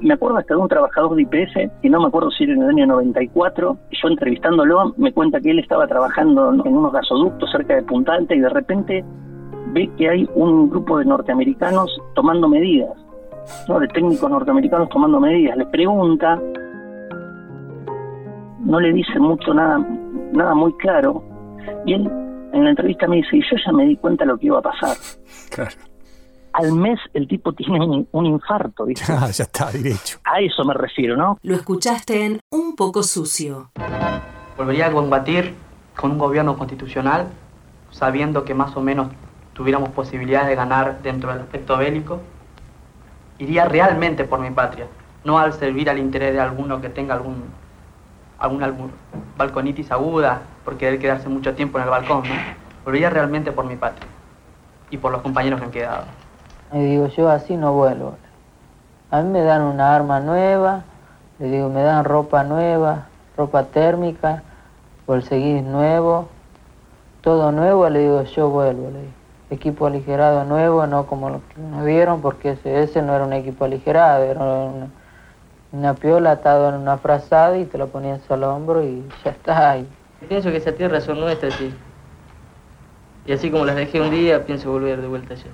Me 0.00 0.14
acuerdo 0.14 0.38
hasta 0.38 0.54
de 0.54 0.60
un 0.60 0.68
trabajador 0.68 1.14
de 1.14 1.22
IPF, 1.22 1.82
que 1.82 1.90
no 1.90 2.00
me 2.00 2.06
acuerdo 2.08 2.30
si 2.30 2.44
era 2.44 2.54
en 2.54 2.62
el 2.62 2.68
año 2.70 2.86
94, 2.86 3.76
yo 3.90 4.08
entrevistándolo 4.08 4.94
me 4.96 5.12
cuenta 5.12 5.40
que 5.40 5.50
él 5.50 5.58
estaba 5.58 5.86
trabajando 5.86 6.52
en 6.64 6.74
unos 6.74 6.92
gasoductos 6.92 7.50
cerca 7.52 7.74
de 7.76 7.82
Punta 7.82 8.14
Alta 8.14 8.34
y 8.34 8.40
de 8.40 8.48
repente 8.48 9.04
ve 9.72 9.90
que 9.98 10.08
hay 10.08 10.28
un 10.34 10.70
grupo 10.70 10.98
de 10.98 11.04
norteamericanos 11.04 12.00
tomando 12.14 12.48
medidas, 12.48 12.90
¿no? 13.68 13.78
de 13.78 13.88
técnicos 13.88 14.30
norteamericanos 14.30 14.88
tomando 14.88 15.20
medidas. 15.20 15.58
Le 15.58 15.66
pregunta, 15.66 16.40
no 18.64 18.80
le 18.80 18.92
dice 18.92 19.18
mucho 19.18 19.54
nada, 19.54 19.78
nada 20.32 20.54
muy 20.54 20.72
claro. 20.74 21.22
Y 21.86 21.94
él 21.94 22.10
en 22.52 22.64
la 22.64 22.70
entrevista 22.70 23.06
me 23.06 23.16
dice, 23.16 23.36
y 23.36 23.42
yo 23.42 23.56
ya 23.64 23.72
me 23.72 23.84
di 23.84 23.96
cuenta 23.96 24.24
de 24.24 24.32
lo 24.32 24.38
que 24.38 24.46
iba 24.46 24.58
a 24.58 24.62
pasar. 24.62 24.96
Claro. 25.50 25.70
Al 26.52 26.72
mes 26.72 26.98
el 27.14 27.28
tipo 27.28 27.52
tiene 27.54 27.84
un, 27.84 28.08
un 28.10 28.26
infarto, 28.26 28.84
¿viste? 28.84 29.12
Ah, 29.12 29.30
ya 29.30 29.44
está, 29.44 29.70
derecho. 29.70 30.18
A 30.24 30.40
eso 30.40 30.64
me 30.64 30.74
refiero, 30.74 31.16
¿no? 31.16 31.38
Lo 31.42 31.54
escuchaste 31.54 32.24
en 32.24 32.40
Un 32.50 32.74
poco 32.76 33.02
sucio. 33.02 33.70
Volvería 34.56 34.88
a 34.88 34.92
combatir 34.92 35.54
con 35.96 36.12
un 36.12 36.18
gobierno 36.18 36.56
constitucional, 36.56 37.28
sabiendo 37.90 38.44
que 38.44 38.54
más 38.54 38.76
o 38.76 38.80
menos 38.80 39.08
tuviéramos 39.52 39.90
posibilidades 39.90 40.48
de 40.48 40.54
ganar 40.54 41.02
dentro 41.02 41.30
del 41.32 41.42
aspecto 41.42 41.76
bélico. 41.76 42.20
Iría 43.38 43.64
realmente 43.64 44.24
por 44.24 44.40
mi 44.40 44.50
patria, 44.50 44.86
no 45.24 45.38
al 45.38 45.52
servir 45.52 45.88
al 45.88 45.98
interés 45.98 46.32
de 46.32 46.40
alguno 46.40 46.80
que 46.80 46.88
tenga 46.88 47.14
algún, 47.14 47.44
algún 48.40 48.90
balconitis 49.36 49.90
aguda 49.92 50.40
por 50.64 50.76
querer 50.76 50.98
quedarse 50.98 51.28
mucho 51.28 51.54
tiempo 51.54 51.78
en 51.78 51.84
el 51.84 51.90
balcón. 51.90 52.22
¿no? 52.22 52.34
Volvería 52.84 53.10
realmente 53.10 53.52
por 53.52 53.66
mi 53.66 53.76
patria 53.76 54.06
y 54.90 54.96
por 54.96 55.12
los 55.12 55.22
compañeros 55.22 55.60
que 55.60 55.66
han 55.66 55.72
quedado. 55.72 56.04
Y 56.72 56.78
digo, 56.78 57.06
yo 57.08 57.28
así 57.28 57.56
no 57.56 57.72
vuelvo. 57.72 58.16
A 59.10 59.20
mí 59.22 59.28
me 59.28 59.42
dan 59.42 59.62
una 59.62 59.94
arma 59.94 60.20
nueva, 60.20 60.82
le 61.38 61.50
digo, 61.50 61.68
me 61.68 61.82
dan 61.82 62.04
ropa 62.04 62.44
nueva, 62.44 63.08
ropa 63.36 63.64
térmica, 63.64 64.42
bolseguís 65.06 65.62
nuevo, 65.62 66.28
todo 67.20 67.52
nuevo, 67.52 67.88
le 67.88 68.00
digo, 68.00 68.22
yo 68.22 68.48
vuelvo. 68.50 68.90
Equipo 69.50 69.86
aligerado 69.86 70.44
nuevo, 70.44 70.86
no 70.86 71.06
como 71.06 71.28
lo 71.28 71.40
que 71.48 71.60
nos 71.60 71.84
dieron, 71.84 72.20
porque 72.20 72.52
ese, 72.52 72.84
ese 72.84 73.02
no 73.02 73.14
era 73.14 73.24
un 73.24 73.32
equipo 73.32 73.64
aligerado, 73.64 74.22
era 74.22 74.40
una, 74.40 74.86
una 75.72 75.94
piola 75.94 76.32
atado 76.32 76.68
en 76.68 76.74
una 76.76 76.98
frazada 76.98 77.58
y 77.58 77.64
te 77.64 77.78
lo 77.78 77.88
ponías 77.88 78.20
al 78.30 78.44
hombro 78.44 78.82
y 78.82 79.04
ya 79.24 79.30
está. 79.30 79.78
Y 79.78 79.86
Pienso 80.28 80.50
que 80.50 80.56
esa 80.58 80.72
tierra 80.72 81.00
son 81.00 81.20
nuestras, 81.20 81.54
sí. 81.54 81.72
Y 83.26 83.32
así 83.32 83.50
como 83.50 83.64
las 83.64 83.76
dejé 83.76 84.00
un 84.00 84.10
día, 84.10 84.44
pienso 84.44 84.70
volver 84.70 85.00
de 85.00 85.08
vuelta 85.08 85.34
allá. 85.34 85.50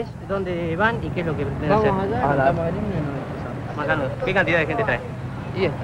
¿Qué 0.00 0.04
es? 0.04 0.28
¿Dónde 0.30 0.76
van 0.76 0.96
y 1.04 1.10
qué 1.10 1.20
es 1.20 1.26
lo 1.26 1.36
que 1.36 1.44
pretenden 1.44 1.68
Vamos 1.68 1.84
hacer? 1.84 2.14
allá, 2.14 2.24
A 2.32 2.34
la- 2.34 2.42
estamos 2.48 2.64
allí 2.64 2.78
y 2.78 3.76
Marcano, 3.76 4.02
¿qué 4.24 4.32
cantidad 4.34 4.58
de 4.60 4.66
gente 4.66 4.84
trae? 4.84 5.00
Y 5.54 5.64
esto. 5.66 5.76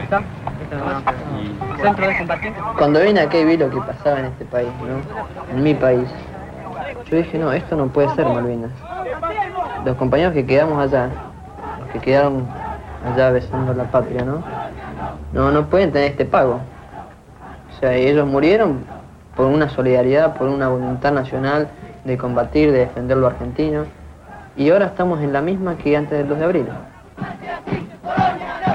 ¿Esta? 0.00 0.22
Esta 0.62 0.76
nomás. 0.76 1.80
¿Centro 1.80 2.06
de 2.06 2.16
combatientes? 2.16 2.62
Cuando 2.78 3.00
vine 3.00 3.20
acá 3.20 3.38
y 3.38 3.44
vi 3.44 3.56
lo 3.56 3.68
que 3.68 3.80
pasaba 3.80 4.20
en 4.20 4.26
este 4.26 4.44
país, 4.44 4.68
¿no? 4.86 5.56
En 5.56 5.62
mi 5.64 5.74
país, 5.74 6.06
yo 7.10 7.16
dije, 7.16 7.38
no, 7.38 7.52
esto 7.52 7.74
no 7.74 7.88
puede 7.88 8.08
ser 8.10 8.28
Malvinas. 8.28 8.70
Los 9.84 9.96
compañeros 9.96 10.32
que 10.32 10.46
quedamos 10.46 10.80
allá, 10.80 11.10
los 11.80 11.88
que 11.92 11.98
quedaron 11.98 12.44
allá 13.12 13.30
besando 13.32 13.74
la 13.74 13.84
patria, 13.90 14.24
¿no? 14.24 14.44
No, 15.32 15.50
no 15.50 15.66
pueden 15.66 15.90
tener 15.90 16.12
este 16.12 16.24
pago. 16.24 16.60
O 17.76 17.80
sea, 17.80 17.94
ellos 17.94 18.28
murieron 18.28 18.84
por 19.34 19.46
una 19.46 19.68
solidaridad, 19.68 20.36
por 20.36 20.46
una 20.48 20.68
voluntad 20.68 21.10
nacional 21.12 21.68
de 22.06 22.16
combatir, 22.16 22.72
de 22.72 22.78
defender 22.78 23.16
lo 23.16 23.26
argentino. 23.26 23.84
Y 24.56 24.70
ahora 24.70 24.86
estamos 24.86 25.20
en 25.20 25.32
la 25.32 25.42
misma 25.42 25.76
que 25.76 25.96
antes 25.96 26.16
del 26.16 26.28
2 26.28 26.38
de 26.38 26.44
abril. 26.44 26.66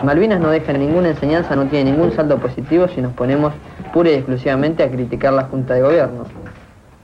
Malvinas 0.04 0.39
no 0.39 0.50
deja 0.50 0.74
ninguna 0.74 1.10
enseñanza, 1.10 1.56
no 1.56 1.65
tiene 1.65 1.91
ningún 1.91 2.12
saldo 2.12 2.38
positivo 2.38 2.88
si 2.88 3.02
nos 3.02 3.13
ponemos 3.13 3.54
pura 3.94 4.10
y 4.10 4.13
exclusivamente 4.15 4.84
a 4.84 4.89
criticar 4.89 5.34
la 5.34 5.44
Junta 5.44 5.74
de 5.74 5.82
Gobierno. 5.82 6.26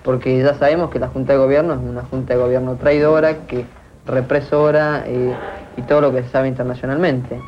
Porque 0.04 0.38
ya 0.42 0.54
sabemos 0.56 0.90
que 0.90 1.00
la 1.00 1.08
Junta 1.08 1.34
de 1.34 1.40
Gobierno 1.40 1.74
es 1.74 1.80
una 1.80 2.04
Junta 2.04 2.34
de 2.34 2.40
Gobierno 2.40 2.76
traidora, 2.76 3.46
que 3.48 3.66
represora 4.06 5.04
eh, 5.06 5.34
y 5.76 5.82
todo 5.84 6.02
lo 6.02 6.12
que 6.12 6.24
se 6.24 6.30
sabe 6.30 6.48
internacionalmente. 6.48 7.40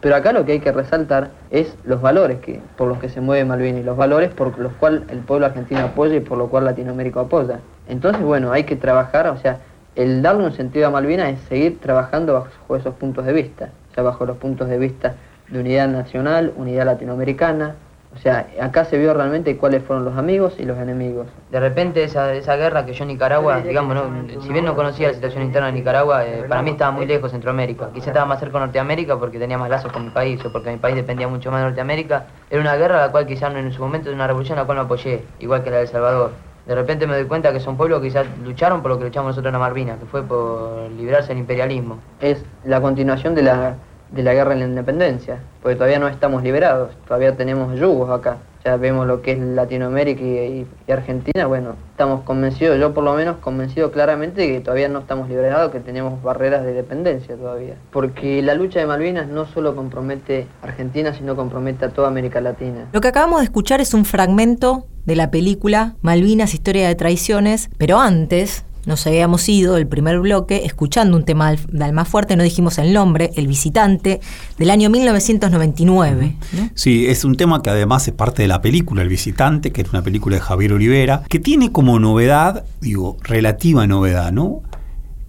Pero 0.00 0.16
acá 0.16 0.32
lo 0.32 0.44
que 0.44 0.52
hay 0.52 0.60
que 0.60 0.72
resaltar 0.72 1.30
es 1.50 1.76
los 1.84 2.00
valores 2.00 2.38
que, 2.40 2.60
por 2.76 2.88
los 2.88 2.98
que 2.98 3.10
se 3.10 3.20
mueve 3.20 3.44
Malvinas 3.44 3.82
y 3.82 3.84
los 3.84 3.96
valores 3.96 4.30
por 4.30 4.58
los 4.58 4.72
cuales 4.74 5.02
el 5.10 5.18
pueblo 5.18 5.46
argentino 5.46 5.80
apoya 5.80 6.16
y 6.16 6.20
por 6.20 6.38
lo 6.38 6.48
cual 6.48 6.64
Latinoamérica 6.64 7.20
apoya. 7.20 7.60
Entonces, 7.88 8.22
bueno, 8.22 8.52
hay 8.52 8.64
que 8.64 8.76
trabajar, 8.76 9.28
o 9.28 9.36
sea, 9.36 9.58
el 9.96 10.22
darle 10.22 10.44
un 10.44 10.52
sentido 10.52 10.86
a 10.86 10.90
Malvinas 10.90 11.34
es 11.34 11.40
seguir 11.40 11.80
trabajando 11.80 12.32
bajo 12.32 12.76
esos 12.76 12.94
puntos 12.94 13.26
de 13.26 13.32
vista, 13.32 13.70
o 13.90 13.94
sea, 13.94 14.02
bajo 14.02 14.24
los 14.24 14.38
puntos 14.38 14.68
de 14.68 14.78
vista 14.78 15.16
de 15.48 15.60
unidad 15.60 15.88
nacional, 15.88 16.52
unidad 16.56 16.86
latinoamericana, 16.86 17.74
O 18.12 18.18
sea, 18.18 18.48
acá 18.60 18.84
se 18.84 18.98
vio 18.98 19.14
realmente 19.14 19.56
cuáles 19.56 19.84
fueron 19.84 20.04
los 20.04 20.16
amigos 20.16 20.54
y 20.58 20.64
los 20.64 20.76
enemigos. 20.78 21.28
De 21.50 21.60
repente 21.60 22.02
esa, 22.02 22.34
esa 22.34 22.56
guerra 22.56 22.84
que 22.84 22.92
yo 22.92 23.04
en 23.04 23.08
Nicaragua, 23.08 23.60
digamos, 23.60 23.94
¿no? 23.94 24.42
si 24.42 24.52
bien 24.52 24.64
no 24.64 24.74
conocía 24.74 25.08
la 25.08 25.14
situación 25.14 25.44
interna 25.44 25.68
de 25.68 25.74
Nicaragua, 25.74 26.26
eh, 26.26 26.44
para 26.48 26.60
mí 26.62 26.70
estaba 26.70 26.90
muy 26.90 27.06
lejos 27.06 27.30
Centroamérica. 27.30 27.90
Quizá 27.94 28.08
estaba 28.08 28.26
más 28.26 28.40
cerca 28.40 28.58
de 28.58 28.66
Norteamérica 28.66 29.16
porque 29.16 29.38
tenía 29.38 29.58
más 29.58 29.70
lazos 29.70 29.92
con 29.92 30.04
mi 30.04 30.10
país 30.10 30.44
o 30.44 30.50
porque 30.50 30.70
mi 30.70 30.78
país 30.78 30.96
dependía 30.96 31.28
mucho 31.28 31.52
más 31.52 31.60
de 31.60 31.66
Norteamérica. 31.68 32.26
Era 32.50 32.60
una 32.60 32.76
guerra 32.76 33.02
a 33.02 33.06
la 33.06 33.12
cual 33.12 33.26
quizás 33.26 33.54
en 33.54 33.72
su 33.72 33.80
momento, 33.80 34.08
de 34.08 34.14
una 34.16 34.26
revolución 34.26 34.58
a 34.58 34.62
la 34.62 34.66
cual 34.66 34.78
me 34.78 34.84
apoyé, 34.84 35.24
igual 35.38 35.62
que 35.62 35.70
la 35.70 35.76
de 35.76 35.82
El 35.82 35.88
Salvador. 35.88 36.32
De 36.66 36.74
repente 36.74 37.06
me 37.06 37.14
doy 37.14 37.24
cuenta 37.24 37.52
que 37.52 37.60
son 37.60 37.76
pueblos 37.76 38.00
que 38.00 38.08
quizás 38.08 38.26
lucharon 38.44 38.82
por 38.82 38.90
lo 38.90 38.98
que 38.98 39.04
luchamos 39.04 39.30
nosotros 39.30 39.48
en 39.48 39.52
la 39.54 39.58
Malvinas, 39.60 39.98
que 39.98 40.06
fue 40.06 40.22
por 40.22 40.90
librarse 40.90 41.28
del 41.28 41.38
imperialismo. 41.38 41.98
Es 42.20 42.44
la 42.64 42.80
continuación 42.80 43.34
de 43.34 43.42
la, 43.42 43.76
de 44.12 44.22
la 44.22 44.34
guerra 44.34 44.52
en 44.54 44.60
la 44.60 44.66
independencia, 44.66 45.38
porque 45.62 45.76
todavía 45.76 45.98
no 45.98 46.08
estamos 46.08 46.42
liberados, 46.42 46.90
todavía 47.06 47.36
tenemos 47.36 47.78
yugos 47.78 48.10
acá. 48.10 48.38
Ya 48.62 48.76
vemos 48.76 49.06
lo 49.06 49.22
que 49.22 49.32
es 49.32 49.38
Latinoamérica 49.38 50.20
y, 50.22 50.66
y 50.86 50.92
Argentina, 50.92 51.46
bueno, 51.46 51.76
estamos 51.92 52.22
convencidos, 52.24 52.78
yo 52.78 52.92
por 52.92 53.04
lo 53.04 53.14
menos 53.14 53.38
convencido 53.38 53.90
claramente 53.90 54.42
de 54.42 54.48
que 54.48 54.60
todavía 54.60 54.88
no 54.88 54.98
estamos 54.98 55.30
liberados, 55.30 55.72
que 55.72 55.80
tenemos 55.80 56.22
barreras 56.22 56.62
de 56.64 56.74
dependencia 56.74 57.36
todavía. 57.36 57.76
Porque 57.90 58.42
la 58.42 58.54
lucha 58.54 58.80
de 58.80 58.86
Malvinas 58.86 59.28
no 59.28 59.46
solo 59.46 59.74
compromete 59.74 60.46
a 60.62 60.66
Argentina, 60.66 61.14
sino 61.14 61.36
compromete 61.36 61.86
a 61.86 61.88
toda 61.88 62.08
América 62.08 62.42
Latina. 62.42 62.88
Lo 62.92 63.00
que 63.00 63.08
acabamos 63.08 63.38
de 63.40 63.44
escuchar 63.44 63.80
es 63.80 63.94
un 63.94 64.04
fragmento 64.04 64.86
de 65.06 65.16
la 65.16 65.30
película 65.30 65.94
Malvinas, 66.02 66.52
Historia 66.52 66.86
de 66.86 66.94
Traiciones, 66.94 67.70
pero 67.78 67.98
antes 67.98 68.66
nos 68.86 69.06
habíamos 69.06 69.48
ido 69.48 69.76
el 69.76 69.86
primer 69.86 70.20
bloque 70.20 70.64
escuchando 70.64 71.16
un 71.16 71.24
tema 71.24 71.52
de 71.52 71.84
Almafuerte, 71.84 72.36
no 72.36 72.42
dijimos 72.42 72.78
el 72.78 72.92
nombre, 72.92 73.30
El 73.36 73.46
Visitante, 73.46 74.20
del 74.58 74.70
año 74.70 74.90
1999. 74.90 76.36
¿no? 76.52 76.70
Sí, 76.74 77.06
es 77.06 77.24
un 77.24 77.36
tema 77.36 77.62
que 77.62 77.70
además 77.70 78.08
es 78.08 78.14
parte 78.14 78.42
de 78.42 78.48
la 78.48 78.60
película 78.60 79.02
El 79.02 79.08
Visitante, 79.08 79.72
que 79.72 79.82
es 79.82 79.90
una 79.90 80.02
película 80.02 80.36
de 80.36 80.42
Javier 80.42 80.72
Olivera, 80.72 81.22
que 81.28 81.38
tiene 81.38 81.72
como 81.72 81.98
novedad, 81.98 82.64
digo, 82.80 83.16
relativa 83.22 83.86
novedad, 83.86 84.32
¿no? 84.32 84.62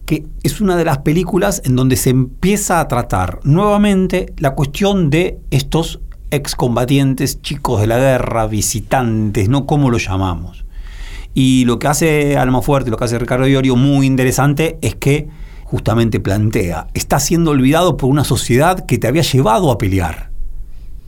Que 0.06 0.26
es 0.44 0.62
una 0.62 0.76
de 0.76 0.86
las 0.86 1.00
películas 1.00 1.62
en 1.66 1.76
donde 1.76 1.96
se 1.96 2.10
empieza 2.10 2.80
a 2.80 2.88
tratar 2.88 3.40
nuevamente 3.44 4.34
la 4.38 4.56
cuestión 4.56 5.10
de 5.10 5.40
estos 5.52 6.02
excombatientes, 6.32 7.42
chicos 7.42 7.82
de 7.82 7.88
la 7.88 7.98
guerra, 7.98 8.48
visitantes, 8.48 9.50
¿no? 9.50 9.66
¿Cómo 9.66 9.90
lo 9.90 9.98
llamamos? 9.98 10.66
Y 11.34 11.66
lo 11.66 11.80
que 11.80 11.88
hace 11.88 12.38
Almafuerte, 12.38 12.92
lo 12.92 12.98
que 12.98 13.06
hace 13.06 13.20
Ricardo 13.20 13.48
Iorio 13.48 13.76
muy 13.76 14.06
interesante 14.06 14.78
es 14.82 14.96
que 14.96 15.30
justamente 15.64 16.20
plantea, 16.20 16.88
está 16.94 17.20
siendo 17.20 17.52
olvidado 17.52 17.96
por 17.96 18.10
una 18.10 18.26
sociedad 18.26 18.86
que 18.86 18.98
te 18.98 19.08
había 19.08 19.22
llevado 19.22 19.72
a 19.72 19.78
pelear. 19.78 20.32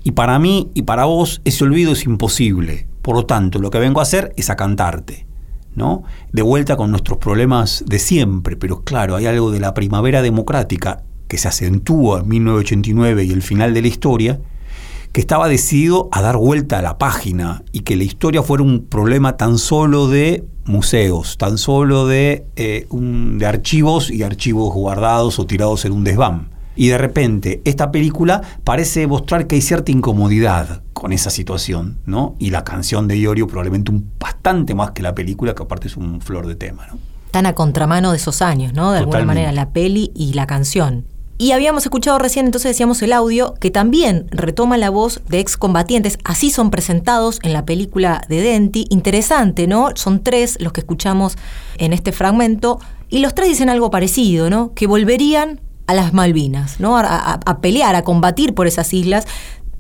Y 0.04 0.12
para 0.12 0.40
mí 0.40 0.72
y 0.74 0.84
para 0.84 1.06
vos 1.06 1.42
ese 1.44 1.64
olvido 1.66 1.92
es 1.92 2.06
imposible. 2.06 2.88
Por 3.02 3.16
lo 3.16 3.26
tanto, 3.26 3.60
lo 3.60 3.70
que 3.70 3.80
vengo 3.80 4.00
a 4.00 4.04
hacer 4.04 4.34
es 4.38 4.50
a 4.50 4.56
cantarte. 4.56 5.26
¿no? 5.76 6.04
De 6.32 6.42
vuelta 6.42 6.76
con 6.76 6.92
nuestros 6.92 7.18
problemas 7.18 7.84
de 7.88 8.00
siempre, 8.00 8.56
pero 8.56 8.84
claro, 8.84 9.16
hay 9.16 9.26
algo 9.26 9.52
de 9.52 9.60
la 9.60 9.74
primavera 9.74 10.22
democrática 10.22 11.04
que 11.28 11.38
se 11.38 11.48
acentúa 11.48 12.20
en 12.20 12.28
1989 12.28 13.24
y 13.26 13.32
el 13.32 13.42
final 13.42 13.74
de 13.74 13.82
la 13.82 13.88
historia, 13.88 14.40
que 15.14 15.22
estaba 15.22 15.48
decidido 15.48 16.10
a 16.12 16.22
dar 16.22 16.38
vuelta 16.38 16.80
a 16.80 16.82
la 16.82 16.98
página 16.98 17.64
y 17.72 17.82
que 17.82 17.96
la 17.96 18.04
historia 18.04 18.42
fuera 18.42 18.64
un 18.64 18.88
problema 18.88 19.38
tan 19.38 19.60
solo 19.60 20.08
de 20.08 20.44
museos, 20.66 21.38
tan 21.38 21.60
solo 21.60 22.08
de, 22.08 22.48
eh, 22.56 22.88
un, 22.90 23.38
de 23.38 23.46
archivos 23.46 24.10
y 24.10 24.24
archivos 24.24 24.74
guardados 24.74 25.38
o 25.38 25.46
tirados 25.46 25.86
en 25.86 25.92
un 25.92 26.04
desván. 26.04 26.50
Y 26.76 26.88
de 26.88 26.98
repente 26.98 27.62
esta 27.64 27.92
película 27.92 28.42
parece 28.64 29.06
mostrar 29.06 29.46
que 29.46 29.54
hay 29.56 29.62
cierta 29.62 29.92
incomodidad 29.92 30.82
con 30.94 31.14
esa 31.14 31.30
situación, 31.30 32.00
¿no? 32.08 32.36
Y 32.40 32.50
la 32.50 32.64
canción 32.64 33.08
de 33.08 33.16
Iorio 33.16 33.46
probablemente 33.46 33.92
un 33.92 34.10
bastante 34.20 34.74
más 34.74 34.92
que 34.92 35.04
la 35.04 35.14
película, 35.14 35.54
que 35.54 35.62
aparte 35.62 35.90
es 35.90 35.96
un 35.96 36.22
flor 36.22 36.48
de 36.48 36.56
tema, 36.56 36.88
¿no? 36.88 36.98
Tan 37.30 37.46
a 37.46 37.54
contramano 37.54 38.12
de 38.12 38.18
esos 38.18 38.42
años, 38.42 38.74
¿no? 38.74 38.92
De 38.92 39.00
alguna 39.00 39.26
manera, 39.26 39.52
la 39.52 39.70
peli 39.70 40.12
y 40.16 40.34
la 40.34 40.48
canción. 40.48 41.06
Y 41.44 41.52
habíamos 41.52 41.84
escuchado 41.84 42.20
recién, 42.20 42.46
entonces 42.46 42.70
decíamos 42.70 43.02
el 43.02 43.12
audio, 43.12 43.56
que 43.56 43.70
también 43.70 44.28
retoma 44.32 44.78
la 44.78 44.90
voz 44.90 45.20
de 45.28 45.42
excombatientes. 45.42 46.18
Así 46.24 46.50
son 46.50 46.72
presentados 46.72 47.40
en 47.44 47.52
la 47.52 47.66
película 47.66 48.22
de 48.30 48.40
Denti. 48.40 48.86
Interesante, 48.90 49.68
¿no? 49.68 49.90
Son 49.96 50.24
tres 50.24 50.56
los 50.62 50.72
que 50.72 50.80
escuchamos 50.80 51.36
en 51.80 51.92
este 51.92 52.14
fragmento. 52.14 52.80
Y 53.10 53.20
los 53.20 53.36
tres 53.36 53.50
dicen 53.50 53.68
algo 53.68 53.92
parecido, 53.92 54.50
¿no? 54.50 54.74
Que 54.74 54.88
volverían 54.88 55.60
a 55.86 55.94
las 55.94 56.14
Malvinas, 56.14 56.80
¿no? 56.80 56.96
A, 56.96 57.02
a- 57.02 57.40
a 57.46 57.60
pelear, 57.60 57.94
a 57.98 58.04
combatir 58.04 58.54
por 58.54 58.66
esas 58.66 58.94
islas. 58.94 59.26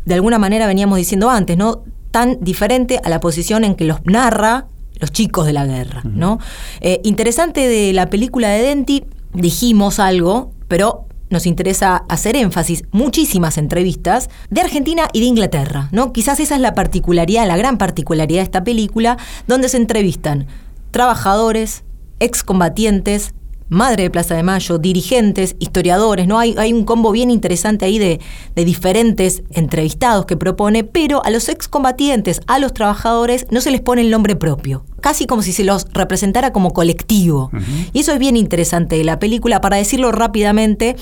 De 0.04 0.16
alguna 0.16 0.40
manera 0.40 0.68
veníamos 0.68 0.98
diciendo 0.98 1.30
antes, 1.30 1.56
¿no? 1.56 1.84
Tan 2.12 2.40
diferente 2.42 3.00
a 3.06 3.08
la 3.08 3.22
posición 3.22 3.64
en 3.64 3.76
que 3.76 3.86
los 3.86 4.06
narra 4.06 4.68
los 5.00 5.14
chicos 5.14 5.46
de 5.46 5.54
la 5.54 5.66
guerra, 5.66 6.02
¿no? 6.04 6.40
Eh, 6.82 7.00
interesante 7.06 7.70
de 7.70 7.94
la 7.94 8.10
película 8.10 8.50
de 8.50 8.64
Denti, 8.64 9.06
dijimos 9.34 10.00
algo, 10.00 10.52
pero 10.68 11.06
nos 11.34 11.46
interesa 11.46 12.06
hacer 12.08 12.38
énfasis, 12.38 12.84
muchísimas 12.92 13.58
entrevistas 13.58 14.30
de 14.50 14.62
Argentina 14.62 15.10
y 15.12 15.20
de 15.20 15.26
Inglaterra, 15.26 15.90
¿no? 15.92 16.14
Quizás 16.14 16.40
esa 16.40 16.56
es 16.56 16.62
la 16.62 16.74
particularidad, 16.76 17.46
la 17.46 17.58
gran 17.58 17.78
particularidad 17.78 18.40
de 18.40 18.46
esta 18.46 18.64
película, 18.64 19.18
donde 19.48 19.68
se 19.68 19.78
entrevistan 19.78 20.48
trabajadores, 20.92 21.84
excombatientes, 22.20 23.34
Madre 23.74 24.04
de 24.04 24.10
Plaza 24.10 24.36
de 24.36 24.44
Mayo, 24.44 24.78
dirigentes, 24.78 25.56
historiadores, 25.60 26.28
¿no? 26.28 26.40
Hay, 26.40 26.56
hay 26.58 26.72
un 26.74 26.86
combo 26.86 27.12
bien 27.12 27.30
interesante 27.30 27.86
ahí 27.86 28.00
de, 28.00 28.20
de 28.56 28.66
diferentes 28.66 29.44
entrevistados 29.52 30.26
que 30.26 30.38
propone, 30.38 30.84
pero 30.84 31.24
a 31.26 31.30
los 31.30 31.50
excombatientes, 31.50 32.42
a 32.48 32.60
los 32.60 32.74
trabajadores, 32.74 33.48
no 33.50 33.62
se 33.62 33.72
les 33.72 33.82
pone 33.82 34.02
el 34.02 34.10
nombre 34.10 34.36
propio. 34.36 34.86
Casi 35.02 35.26
como 35.26 35.42
si 35.42 35.52
se 35.52 35.64
los 35.64 35.88
representara 35.92 36.54
como 36.54 36.72
colectivo. 36.72 37.52
Y 37.92 38.00
eso 38.00 38.14
es 38.14 38.20
bien 38.20 38.38
interesante 38.38 38.96
de 38.96 39.04
la 39.04 39.20
película. 39.20 39.60
Para 39.60 39.76
decirlo 39.76 40.14
rápidamente, 40.14 40.96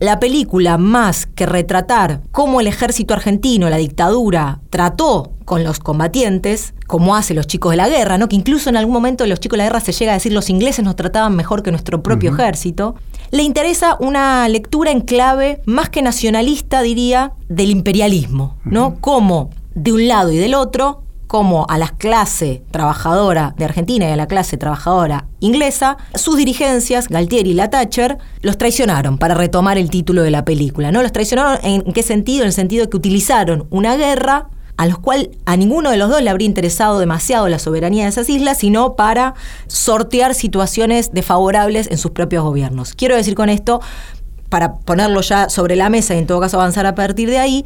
la 0.00 0.20
película, 0.20 0.76
más 0.78 1.26
que 1.26 1.46
retratar 1.46 2.20
cómo 2.32 2.60
el 2.60 2.66
ejército 2.66 3.14
argentino, 3.14 3.70
la 3.70 3.76
dictadura, 3.76 4.60
trató 4.70 5.32
con 5.44 5.62
los 5.62 5.78
combatientes, 5.78 6.74
como 6.86 7.16
hace 7.16 7.34
los 7.34 7.46
chicos 7.46 7.72
de 7.72 7.76
la 7.76 7.88
guerra, 7.88 8.18
¿no? 8.18 8.28
que 8.28 8.36
incluso 8.36 8.70
en 8.70 8.76
algún 8.76 8.92
momento 8.92 9.26
los 9.26 9.40
chicos 9.40 9.56
de 9.56 9.58
la 9.58 9.64
guerra 9.64 9.80
se 9.80 9.92
llega 9.92 10.12
a 10.12 10.14
decir 10.14 10.32
los 10.32 10.50
ingleses 10.50 10.84
nos 10.84 10.96
trataban 10.96 11.36
mejor 11.36 11.62
que 11.62 11.70
nuestro 11.70 12.02
propio 12.02 12.32
ejército, 12.32 12.96
le 13.30 13.42
interesa 13.42 13.96
una 14.00 14.48
lectura 14.48 14.90
en 14.90 15.00
clave 15.00 15.60
más 15.64 15.90
que 15.90 16.02
nacionalista, 16.02 16.82
diría, 16.82 17.32
del 17.48 17.70
imperialismo, 17.70 18.56
¿no? 18.64 18.96
Como 19.00 19.50
de 19.74 19.92
un 19.92 20.08
lado 20.08 20.32
y 20.32 20.36
del 20.36 20.54
otro 20.54 21.03
como 21.34 21.66
a 21.68 21.78
la 21.78 21.88
clase 21.88 22.62
trabajadora 22.70 23.54
de 23.58 23.64
Argentina 23.64 24.08
y 24.08 24.12
a 24.12 24.14
la 24.14 24.28
clase 24.28 24.56
trabajadora 24.56 25.26
inglesa, 25.40 25.96
sus 26.14 26.36
dirigencias, 26.36 27.08
Galtieri 27.08 27.50
y 27.50 27.54
la 27.54 27.70
Thatcher, 27.70 28.18
los 28.42 28.56
traicionaron 28.56 29.18
para 29.18 29.34
retomar 29.34 29.76
el 29.76 29.90
título 29.90 30.22
de 30.22 30.30
la 30.30 30.44
película. 30.44 30.92
¿no? 30.92 31.02
Los 31.02 31.10
traicionaron 31.10 31.58
en 31.64 31.92
qué 31.92 32.04
sentido? 32.04 32.42
En 32.42 32.46
el 32.46 32.52
sentido 32.52 32.88
que 32.88 32.96
utilizaron 32.96 33.66
una 33.70 33.96
guerra 33.96 34.46
a 34.76 34.86
los 34.86 34.98
cual 34.98 35.32
a 35.44 35.56
ninguno 35.56 35.90
de 35.90 35.96
los 35.96 36.08
dos 36.08 36.22
le 36.22 36.30
habría 36.30 36.46
interesado 36.46 37.00
demasiado 37.00 37.48
la 37.48 37.58
soberanía 37.58 38.04
de 38.04 38.10
esas 38.10 38.30
islas, 38.30 38.58
sino 38.58 38.94
para 38.94 39.34
sortear 39.66 40.34
situaciones 40.34 41.12
desfavorables 41.12 41.90
en 41.90 41.98
sus 41.98 42.12
propios 42.12 42.44
gobiernos. 42.44 42.94
Quiero 42.94 43.16
decir 43.16 43.34
con 43.34 43.48
esto, 43.48 43.80
para 44.50 44.74
ponerlo 44.74 45.20
ya 45.20 45.48
sobre 45.48 45.74
la 45.74 45.88
mesa 45.88 46.14
y 46.14 46.18
en 46.18 46.28
todo 46.28 46.38
caso 46.38 46.60
avanzar 46.60 46.86
a 46.86 46.94
partir 46.94 47.28
de 47.28 47.40
ahí, 47.40 47.64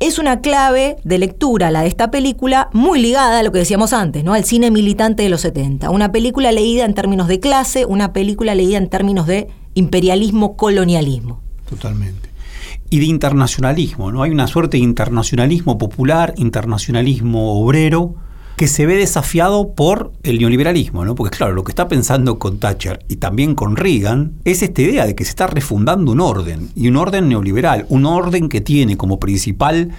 es 0.00 0.18
una 0.18 0.40
clave 0.40 0.96
de 1.04 1.18
lectura, 1.18 1.70
la 1.70 1.82
de 1.82 1.88
esta 1.88 2.10
película, 2.10 2.68
muy 2.72 3.00
ligada 3.00 3.40
a 3.40 3.42
lo 3.42 3.52
que 3.52 3.58
decíamos 3.58 3.92
antes, 3.92 4.22
¿no? 4.22 4.34
Al 4.34 4.44
cine 4.44 4.70
militante 4.70 5.22
de 5.22 5.28
los 5.28 5.40
70. 5.40 5.90
Una 5.90 6.12
película 6.12 6.52
leída 6.52 6.84
en 6.84 6.94
términos 6.94 7.28
de 7.28 7.40
clase, 7.40 7.84
una 7.84 8.12
película 8.12 8.54
leída 8.54 8.78
en 8.78 8.88
términos 8.88 9.26
de 9.26 9.48
imperialismo, 9.74 10.56
colonialismo. 10.56 11.40
Totalmente. 11.68 12.28
Y 12.90 13.00
de 13.00 13.06
internacionalismo, 13.06 14.12
¿no? 14.12 14.22
Hay 14.22 14.30
una 14.30 14.46
suerte 14.46 14.76
de 14.76 14.84
internacionalismo 14.84 15.78
popular, 15.78 16.32
internacionalismo 16.36 17.60
obrero, 17.60 18.14
que 18.58 18.66
se 18.68 18.84
ve 18.84 18.96
desafiado 18.96 19.72
por 19.72 20.12
el 20.22 20.38
neoliberalismo, 20.38 21.04
¿no? 21.06 21.14
Porque 21.14 21.34
claro, 21.34 21.54
lo 21.54 21.64
que 21.64 21.72
está 21.72 21.88
pensando 21.88 22.38
con 22.38 22.58
Thatcher 22.58 23.06
y 23.08 23.16
también 23.16 23.54
con 23.54 23.76
Reagan 23.76 24.32
es 24.44 24.62
esta 24.62 24.82
idea 24.82 25.06
de 25.06 25.14
que 25.14 25.24
se 25.24 25.30
está 25.30 25.46
refundando 25.46 26.12
un 26.12 26.20
orden, 26.20 26.68
y 26.74 26.88
un 26.88 26.96
orden 26.96 27.28
neoliberal, 27.28 27.86
un 27.88 28.04
orden 28.04 28.50
que 28.50 28.60
tiene 28.60 28.96
como 28.98 29.18
principal 29.18 29.92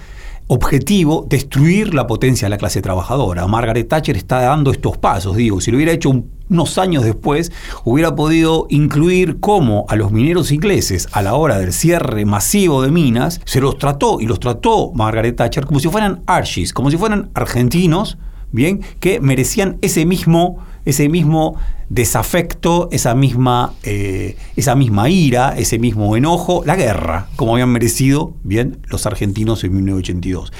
objetivo 0.46 1.26
destruir 1.28 1.94
la 1.94 2.06
potencia 2.06 2.46
de 2.46 2.50
la 2.50 2.58
clase 2.58 2.82
trabajadora. 2.82 3.46
Margaret 3.46 3.88
Thatcher 3.88 4.16
está 4.16 4.40
dando 4.40 4.72
estos 4.72 4.98
pasos, 4.98 5.36
digo, 5.36 5.60
si 5.60 5.70
lo 5.70 5.76
hubiera 5.76 5.92
hecho 5.92 6.10
un- 6.10 6.30
unos 6.50 6.76
años 6.78 7.04
después, 7.04 7.52
hubiera 7.84 8.16
podido 8.16 8.66
incluir 8.68 9.38
cómo 9.38 9.86
a 9.88 9.94
los 9.94 10.10
mineros 10.10 10.50
ingleses 10.50 11.06
a 11.12 11.22
la 11.22 11.34
hora 11.34 11.58
del 11.58 11.72
cierre 11.72 12.24
masivo 12.24 12.82
de 12.82 12.90
minas 12.90 13.40
se 13.44 13.60
los 13.60 13.78
trató 13.78 14.20
y 14.20 14.26
los 14.26 14.40
trató 14.40 14.90
Margaret 14.92 15.36
Thatcher 15.36 15.64
como 15.64 15.78
si 15.78 15.88
fueran 15.88 16.22
archis, 16.26 16.72
como 16.72 16.90
si 16.90 16.96
fueran 16.96 17.30
argentinos, 17.34 18.18
bien, 18.52 18.80
que 19.00 19.20
merecían 19.20 19.78
ese 19.82 20.06
mismo, 20.06 20.58
ese 20.84 21.08
mismo 21.08 21.56
desafecto, 21.88 22.88
esa 22.92 23.14
misma, 23.14 23.74
eh, 23.82 24.36
esa 24.56 24.76
misma 24.76 25.10
ira, 25.10 25.56
ese 25.56 25.78
mismo 25.78 26.16
enojo, 26.16 26.62
la 26.64 26.76
guerra, 26.76 27.28
como 27.36 27.54
habían 27.54 27.70
merecido, 27.70 28.34
bien, 28.44 28.78
los 28.88 29.06
argentinos 29.06 29.64
en 29.64 29.74
1982. 29.74 30.52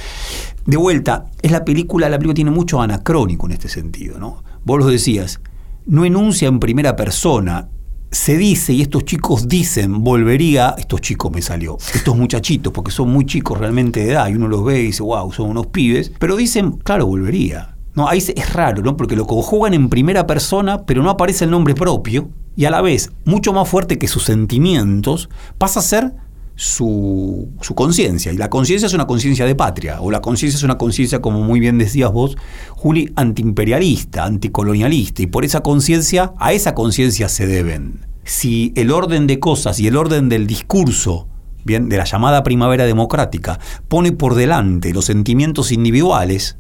De 0.67 0.77
vuelta, 0.77 1.27
es 1.43 1.51
la 1.53 1.65
película, 1.65 2.09
la 2.09 2.19
película 2.19 2.35
tiene 2.35 2.51
mucho 2.51 2.81
anacrónico 2.81 3.47
en 3.47 3.53
este 3.53 3.69
sentido, 3.69 4.19
¿no? 4.19 4.43
Vos 4.65 4.79
lo 4.79 4.87
decías, 4.87 5.41
no 5.87 6.05
enuncia 6.05 6.49
en 6.49 6.61
primera 6.61 6.97
persona 6.97 7.69
se 8.11 8.37
dice, 8.37 8.73
y 8.73 8.83
estos 8.83 9.05
chicos 9.05 9.47
dicen, 9.47 10.03
volvería, 10.03 10.75
estos 10.77 11.01
chicos 11.01 11.31
me 11.33 11.43
salió, 11.43 11.79
estos 11.95 12.17
muchachitos, 12.17 12.73
porque 12.73 12.91
son 12.91 13.11
muy 13.11 13.25
chicos 13.25 13.59
realmente 13.59 14.01
de 14.01 14.13
edad, 14.13 14.29
y 14.29 14.35
uno 14.35 14.49
los 14.49 14.65
ve 14.65 14.81
y 14.81 14.87
dice, 14.87 15.03
wow, 15.03 15.33
son 15.33 15.51
unos 15.51 15.69
pibes, 15.69 16.11
pero 16.19 16.37
dicen, 16.37 16.73
claro, 16.73 17.07
volvería. 17.07 17.77
No, 17.95 18.09
ahí 18.09 18.19
es 18.19 18.53
raro, 18.53 18.83
¿no? 18.83 18.97
Porque 18.97 19.17
lo 19.17 19.27
conjugan 19.27 19.75
en 19.75 19.89
primera 19.89 20.27
persona, 20.27 20.85
pero 20.85 21.03
no 21.03 21.11
aparece 21.11 21.45
el 21.45 21.51
nombre 21.51 21.75
propio, 21.75 22.31
y 22.57 22.65
a 22.65 22.71
la 22.71 22.81
vez, 22.81 23.11
mucho 23.25 23.53
más 23.53 23.69
fuerte 23.69 23.99
que 23.99 24.09
sus 24.09 24.25
sentimientos, 24.25 25.29
pasa 25.59 25.81
a 25.81 25.83
ser 25.83 26.13
su, 26.55 27.49
su 27.63 27.75
conciencia. 27.75 28.33
Y 28.33 28.37
la 28.37 28.51
conciencia 28.51 28.87
es 28.87 28.95
una 28.95 29.07
conciencia 29.07 29.47
de 29.47 29.55
patria, 29.55 30.01
o 30.01 30.11
la 30.11 30.21
conciencia 30.21 30.57
es 30.57 30.63
una 30.63 30.79
conciencia, 30.79 31.21
como 31.21 31.41
muy 31.41 31.59
bien 31.59 31.79
decías 31.79 32.13
vos, 32.13 32.37
Juli, 32.71 33.13
antiimperialista, 33.17 34.25
anticolonialista. 34.25 35.23
Y 35.23 35.27
por 35.27 35.45
esa 35.45 35.63
conciencia, 35.63 36.33
a 36.39 36.53
esa 36.53 36.75
conciencia 36.75 37.29
se 37.29 37.47
deben. 37.47 38.07
Si 38.25 38.73
el 38.77 38.93
orden 38.93 39.27
de 39.27 39.41
cosas 39.41 39.81
y 39.81 39.87
el 39.87 39.97
orden 39.97 40.29
del 40.29 40.47
discurso 40.47 41.27
bien, 41.65 41.89
de 41.89 41.97
la 41.97 42.05
llamada 42.05 42.43
primavera 42.43 42.85
democrática 42.85 43.59
pone 43.89 44.13
por 44.13 44.35
delante 44.35 44.93
los 44.93 45.07
sentimientos 45.07 45.73
individuales, 45.73 46.59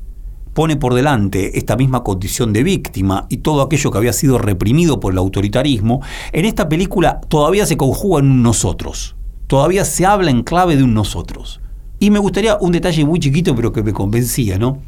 pone 0.60 0.76
por 0.76 0.92
delante 0.92 1.56
esta 1.58 1.74
misma 1.74 2.04
condición 2.04 2.52
de 2.52 2.62
víctima 2.62 3.26
y 3.30 3.38
todo 3.38 3.62
aquello 3.62 3.90
que 3.90 3.96
había 3.96 4.12
sido 4.12 4.36
reprimido 4.36 5.00
por 5.00 5.14
el 5.14 5.18
autoritarismo, 5.18 6.02
en 6.32 6.44
esta 6.44 6.68
película 6.68 7.18
todavía 7.28 7.64
se 7.64 7.78
conjuga 7.78 8.20
en 8.20 8.26
un 8.26 8.42
nosotros 8.42 9.16
todavía 9.50 9.84
se 9.84 10.06
habla 10.06 10.30
en 10.30 10.44
clave 10.44 10.76
de 10.76 10.84
un 10.84 10.94
nosotros. 10.94 11.60
Y 11.98 12.10
me 12.12 12.20
gustaría 12.20 12.56
un 12.60 12.70
detalle 12.70 13.04
muy 13.04 13.18
chiquito, 13.18 13.56
pero 13.56 13.72
que 13.72 13.82
me 13.82 13.92
convencía, 13.92 14.58
¿no? 14.60 14.78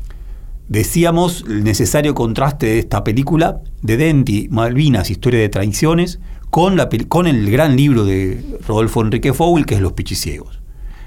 Decíamos 0.68 1.44
el 1.48 1.64
necesario 1.64 2.14
contraste 2.14 2.66
de 2.66 2.78
esta 2.78 3.02
película 3.02 3.60
de 3.82 3.96
Denti, 3.96 4.46
Malvinas, 4.52 5.10
Historia 5.10 5.40
de 5.40 5.48
Traiciones, 5.48 6.20
con, 6.50 6.76
la, 6.76 6.88
con 7.08 7.26
el 7.26 7.50
gran 7.50 7.76
libro 7.76 8.04
de 8.04 8.56
Rodolfo 8.68 9.02
Enrique 9.02 9.32
Fowl, 9.32 9.66
que 9.66 9.74
es 9.74 9.80
Los 9.80 9.94
Pichiciegos. 9.94 10.61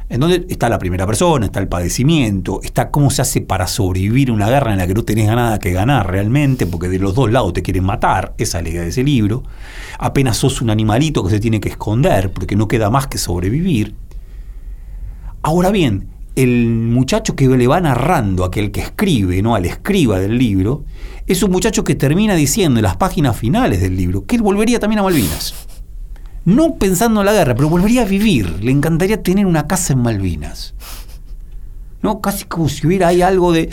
En 0.08 0.20
donde 0.20 0.46
está 0.50 0.70
la 0.70 0.78
primera 0.78 1.08
persona, 1.08 1.48
está 1.48 1.60
el 1.60 1.68
padecimiento, 1.68 2.60
está 2.62 2.92
cómo 2.92 3.10
se 3.10 3.24
hace 3.24 3.42
para 3.42 3.66
sobrevivir 3.66 4.32
una 4.32 4.48
guerra 4.48 4.72
en 4.72 4.78
la 4.78 4.86
que 4.86 4.94
no 4.94 5.04
tenés 5.04 5.28
nada 5.28 5.58
que 5.58 5.72
ganar 5.72 6.12
realmente, 6.12 6.68
porque 6.68 6.90
de 6.90 7.00
los 7.00 7.16
dos 7.16 7.32
lados 7.32 7.54
te 7.54 7.64
quieren 7.64 7.86
matar, 7.86 8.36
esa 8.38 8.60
es 8.60 8.68
idea 8.68 8.84
de 8.84 8.90
ese 8.90 9.04
libro. 9.04 9.44
Apenas 9.98 10.38
sos 10.38 10.62
un 10.62 10.70
animalito 10.70 11.24
que 11.24 11.32
se 11.32 11.40
tiene 11.40 11.60
que 11.60 11.70
esconder, 11.70 12.32
porque 12.32 12.56
no 12.56 12.68
queda 12.68 12.92
más 12.92 13.08
que 13.08 13.18
sobrevivir. 13.18 13.96
Ahora 15.42 15.72
bien, 15.72 16.08
el 16.36 16.68
muchacho 16.68 17.36
que 17.36 17.48
le 17.48 17.66
va 17.66 17.82
narrando, 17.82 18.44
aquel 18.44 18.72
que 18.72 18.82
escribe, 18.82 19.42
¿no? 19.42 19.56
al 19.56 19.66
escriba 19.66 20.20
del 20.20 20.38
libro, 20.38 20.84
es 21.26 21.42
un 21.42 21.50
muchacho 21.50 21.84
que 21.84 21.96
termina 21.96 22.36
diciendo 22.36 22.80
en 22.80 22.84
las 22.84 22.98
páginas 22.98 23.36
finales 23.36 23.82
del 23.82 23.98
libro 23.98 24.26
que 24.26 24.36
él 24.36 24.44
volvería 24.44 24.80
también 24.80 25.00
a 25.00 25.04
Malvinas 25.04 25.75
no 26.46 26.76
pensando 26.76 27.22
en 27.22 27.26
la 27.26 27.34
guerra, 27.34 27.56
pero 27.56 27.70
volvería 27.70 28.04
a 28.04 28.06
vivir. 28.06 28.64
Le 28.64 28.72
encantaría 28.72 29.22
tener 29.22 29.46
una 29.46 29.68
casa 29.68 29.94
en 29.94 30.00
Malvinas. 30.00 30.74
¿No? 32.02 32.22
Casi 32.22 32.46
como 32.46 32.70
si 32.70 32.86
hubiera 32.86 33.08
ahí 33.08 33.24
algo 33.24 33.52
de, 33.52 33.70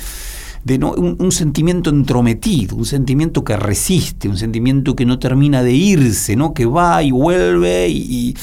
de 0.64 0.78
no, 0.78 0.92
un, 0.92 1.32
sentimiento 1.32 1.90
entrometido, 1.90 2.76
un 2.76 2.86
sentimiento 2.86 3.44
que 3.44 3.56
resiste, 3.56 4.28
un 4.28 4.38
sentimiento 4.38 4.96
que 4.96 5.04
no 5.04 5.18
termina 5.18 5.62
de 5.62 5.72
irse, 5.72 6.34
¿no? 6.34 6.54
Que 6.54 6.64
va 6.64 7.02
y 7.02 7.10
vuelve 7.10 7.88
y, 7.90 8.34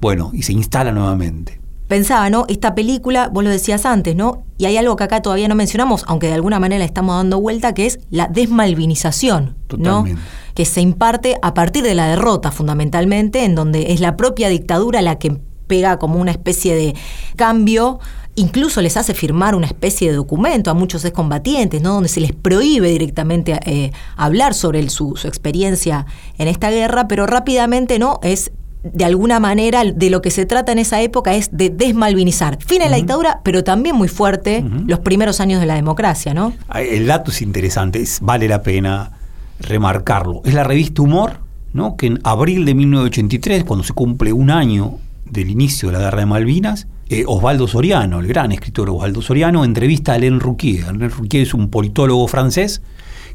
bueno, 0.00 0.30
y 0.32 0.42
se 0.42 0.52
instala 0.52 0.90
nuevamente. 0.90 1.61
Pensaba, 1.92 2.30
¿no? 2.30 2.46
Esta 2.48 2.74
película, 2.74 3.28
vos 3.28 3.44
lo 3.44 3.50
decías 3.50 3.84
antes, 3.84 4.16
¿no? 4.16 4.44
Y 4.56 4.64
hay 4.64 4.78
algo 4.78 4.96
que 4.96 5.04
acá 5.04 5.20
todavía 5.20 5.46
no 5.46 5.54
mencionamos, 5.54 6.04
aunque 6.06 6.28
de 6.28 6.32
alguna 6.32 6.58
manera 6.58 6.86
estamos 6.86 7.16
dando 7.16 7.38
vuelta, 7.38 7.74
que 7.74 7.84
es 7.84 7.98
la 8.08 8.28
desmalvinización, 8.28 9.56
Totalmente 9.66 10.18
que 10.54 10.64
se 10.64 10.80
imparte 10.80 11.36
a 11.42 11.52
partir 11.52 11.82
de 11.82 11.94
la 11.94 12.06
derrota 12.06 12.50
fundamentalmente, 12.50 13.44
en 13.44 13.54
donde 13.54 13.92
es 13.92 14.00
la 14.00 14.16
propia 14.16 14.48
dictadura 14.48 15.02
la 15.02 15.18
que 15.18 15.38
pega 15.66 15.98
como 15.98 16.18
una 16.18 16.30
especie 16.30 16.74
de 16.74 16.94
cambio 17.36 18.00
incluso 18.34 18.80
les 18.80 18.96
hace 18.96 19.14
firmar 19.14 19.54
una 19.54 19.66
especie 19.66 20.08
de 20.10 20.16
documento 20.16 20.70
a 20.70 20.74
muchos 20.74 21.04
excombatientes, 21.04 21.82
¿no? 21.82 21.94
donde 21.94 22.08
se 22.08 22.20
les 22.20 22.32
prohíbe 22.32 22.88
directamente 22.88 23.58
eh, 23.66 23.92
hablar 24.16 24.54
sobre 24.54 24.88
su, 24.88 25.18
experiencia 25.24 26.06
en 26.38 26.48
esta 26.48 26.70
guerra, 26.70 27.08
pero 27.08 27.26
rápidamente 27.26 27.98
no 27.98 28.20
es 28.22 28.52
de 28.82 29.04
alguna 29.04 29.40
manera 29.40 29.84
de 29.84 30.10
lo 30.10 30.22
que 30.22 30.30
se 30.30 30.46
trata 30.46 30.72
en 30.72 30.78
esa 30.78 31.00
época 31.00 31.34
es 31.34 31.50
de 31.52 31.70
desmalvinizar. 31.70 32.58
Fin 32.64 32.80
de 32.80 32.88
la 32.88 32.96
dictadura, 32.96 33.40
pero 33.44 33.62
también 33.64 33.96
muy 33.96 34.08
fuerte 34.08 34.64
los 34.86 35.00
primeros 35.00 35.40
años 35.40 35.60
de 35.60 35.66
la 35.66 35.74
democracia, 35.74 36.34
¿no? 36.34 36.52
El 36.74 37.06
dato 37.06 37.30
es 37.30 37.42
interesante, 37.42 38.04
vale 38.20 38.48
la 38.48 38.62
pena 38.62 39.12
remarcarlo. 39.60 40.42
Es 40.44 40.54
la 40.54 40.64
revista 40.64 41.02
Humor, 41.02 41.40
¿no? 41.72 41.96
que 41.96 42.06
en 42.06 42.18
abril 42.24 42.64
de 42.64 42.74
1983, 42.74 43.64
cuando 43.64 43.84
se 43.84 43.92
cumple 43.92 44.32
un 44.32 44.50
año 44.50 44.98
del 45.24 45.50
inicio 45.50 45.88
de 45.88 45.94
la 45.94 46.00
Guerra 46.00 46.20
de 46.20 46.26
Malvinas, 46.26 46.88
eh, 47.08 47.24
Osvaldo 47.26 47.68
Soriano, 47.68 48.20
el 48.20 48.26
gran 48.26 48.52
escritor 48.52 48.90
Osvaldo 48.90 49.22
Soriano, 49.22 49.64
entrevista 49.64 50.12
a 50.12 50.14
Alain 50.16 50.40
Rouquier. 50.40 50.86
Alain 50.86 51.10
Rouquier 51.10 51.42
es 51.42 51.54
un 51.54 51.68
politólogo 51.68 52.26
francés 52.28 52.82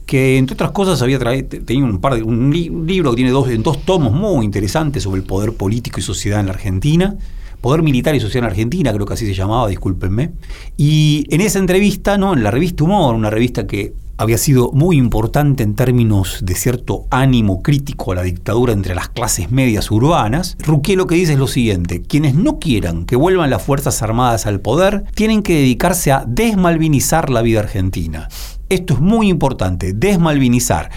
que, 0.07 0.37
entre 0.37 0.55
otras 0.55 0.71
cosas, 0.71 1.01
había 1.03 1.19
tenido 1.19 1.85
un, 1.85 1.99
par 1.99 2.15
de, 2.15 2.23
un, 2.23 2.49
libro 2.49 3.11
que 3.11 3.17
tiene 3.17 3.29
dos, 3.29 3.47
dos 3.59 3.85
tomos 3.85 4.13
muy 4.13 4.45
interesantes 4.45 5.03
sobre 5.03 5.21
el 5.21 5.27
poder 5.27 5.53
político 5.53 5.99
y 5.99 6.03
sociedad 6.03 6.39
en 6.39 6.47
la 6.47 6.53
Argentina. 6.53 7.15
Poder 7.61 7.83
Militar 7.83 8.15
y 8.15 8.19
Sociedad 8.19 8.45
en 8.45 8.51
Argentina, 8.51 8.93
creo 8.93 9.05
que 9.05 9.13
así 9.13 9.25
se 9.25 9.33
llamaba, 9.33 9.67
discúlpenme. 9.67 10.31
Y 10.77 11.25
en 11.29 11.41
esa 11.41 11.59
entrevista, 11.59 12.17
¿no? 12.17 12.33
en 12.33 12.43
la 12.43 12.51
revista 12.51 12.83
Humor, 12.83 13.15
una 13.15 13.29
revista 13.29 13.67
que 13.67 13.93
había 14.17 14.37
sido 14.37 14.71
muy 14.71 14.97
importante 14.97 15.63
en 15.63 15.75
términos 15.75 16.39
de 16.41 16.55
cierto 16.55 17.05
ánimo 17.11 17.61
crítico 17.61 18.11
a 18.11 18.15
la 18.15 18.23
dictadura 18.23 18.73
entre 18.73 18.95
las 18.95 19.09
clases 19.09 19.51
medias 19.51 19.91
urbanas, 19.91 20.57
Ruquier 20.59 20.97
lo 20.97 21.07
que 21.07 21.15
dice 21.15 21.33
es 21.33 21.39
lo 21.39 21.47
siguiente, 21.47 22.01
quienes 22.01 22.33
no 22.33 22.57
quieran 22.57 23.05
que 23.05 23.15
vuelvan 23.15 23.49
las 23.49 23.61
Fuerzas 23.61 24.01
Armadas 24.01 24.45
al 24.45 24.59
poder 24.59 25.03
tienen 25.13 25.43
que 25.43 25.55
dedicarse 25.55 26.11
a 26.11 26.23
desmalvinizar 26.25 27.29
la 27.29 27.41
vida 27.41 27.59
argentina. 27.59 28.29
Esto 28.69 28.95
es 28.95 28.99
muy 28.99 29.29
importante, 29.29 29.93
desmalvinizar. 29.93 30.89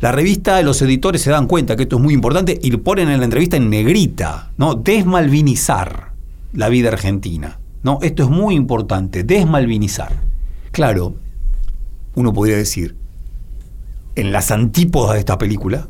La 0.00 0.12
revista, 0.12 0.60
los 0.62 0.80
editores 0.82 1.22
se 1.22 1.30
dan 1.30 1.46
cuenta 1.46 1.76
que 1.76 1.84
esto 1.84 1.96
es 1.96 2.02
muy 2.02 2.14
importante 2.14 2.58
y 2.62 2.70
lo 2.70 2.82
ponen 2.82 3.08
en 3.08 3.18
la 3.18 3.24
entrevista 3.24 3.56
en 3.56 3.70
negrita, 3.70 4.52
¿no? 4.56 4.74
Desmalvinizar 4.74 6.12
la 6.52 6.68
vida 6.68 6.88
argentina. 6.88 7.58
¿no? 7.86 8.00
Esto 8.02 8.24
es 8.24 8.30
muy 8.30 8.56
importante, 8.56 9.22
desmalvinizar. 9.22 10.12
Claro, 10.72 11.14
uno 12.16 12.32
podría 12.32 12.56
decir, 12.56 12.96
en 14.16 14.32
las 14.32 14.50
antípodas 14.50 15.14
de 15.14 15.20
esta 15.20 15.38
película, 15.38 15.88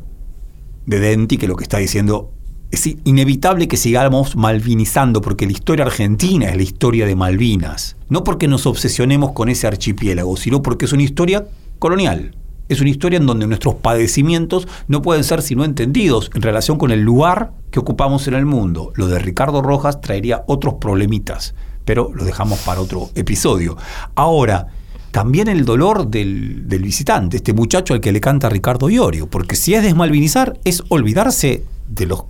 de 0.85 0.99
Denti, 0.99 1.37
que 1.37 1.47
lo 1.47 1.55
que 1.55 1.63
está 1.63 1.79
diciendo 1.79 2.31
es 2.71 2.89
inevitable 3.05 3.67
que 3.67 3.77
sigamos 3.77 4.35
malvinizando, 4.35 5.21
porque 5.21 5.45
la 5.45 5.53
historia 5.53 5.85
argentina 5.85 6.49
es 6.49 6.57
la 6.57 6.63
historia 6.63 7.05
de 7.05 7.15
Malvinas. 7.15 7.95
No 8.09 8.23
porque 8.23 8.47
nos 8.47 8.65
obsesionemos 8.65 9.31
con 9.31 9.49
ese 9.49 9.67
archipiélago, 9.67 10.35
sino 10.35 10.61
porque 10.61 10.85
es 10.85 10.93
una 10.93 11.03
historia 11.03 11.47
colonial. 11.79 12.35
Es 12.69 12.81
una 12.81 12.89
historia 12.89 13.17
en 13.17 13.25
donde 13.25 13.47
nuestros 13.47 13.75
padecimientos 13.75 14.67
no 14.89 15.01
pueden 15.01 15.23
ser 15.23 15.41
sino 15.41 15.63
entendidos 15.63 16.29
en 16.33 16.41
relación 16.41 16.77
con 16.77 16.91
el 16.91 17.01
lugar 17.01 17.53
que 17.71 17.79
ocupamos 17.79 18.27
en 18.27 18.33
el 18.33 18.45
mundo. 18.45 18.91
Lo 18.95 19.07
de 19.07 19.19
Ricardo 19.19 19.61
Rojas 19.61 20.01
traería 20.01 20.43
otros 20.47 20.75
problemitas, 20.75 21.55
pero 21.85 22.11
lo 22.13 22.25
dejamos 22.25 22.59
para 22.59 22.81
otro 22.81 23.09
episodio. 23.15 23.77
Ahora, 24.15 24.67
también 25.11 25.47
el 25.47 25.63
dolor 25.63 26.09
del, 26.09 26.65
visitante, 26.67 27.37
este 27.37 27.53
muchacho 27.53 27.93
al 27.93 28.01
que 28.01 28.11
le 28.11 28.19
canta 28.19 28.49
Ricardo 28.49 28.89
Iorio, 28.89 29.27
porque 29.27 29.55
si 29.55 29.73
es 29.73 29.81
desmalvinizar, 29.81 30.59
es 30.65 30.83
olvidarse 30.89 31.63
de 31.87 32.05
los 32.05 32.25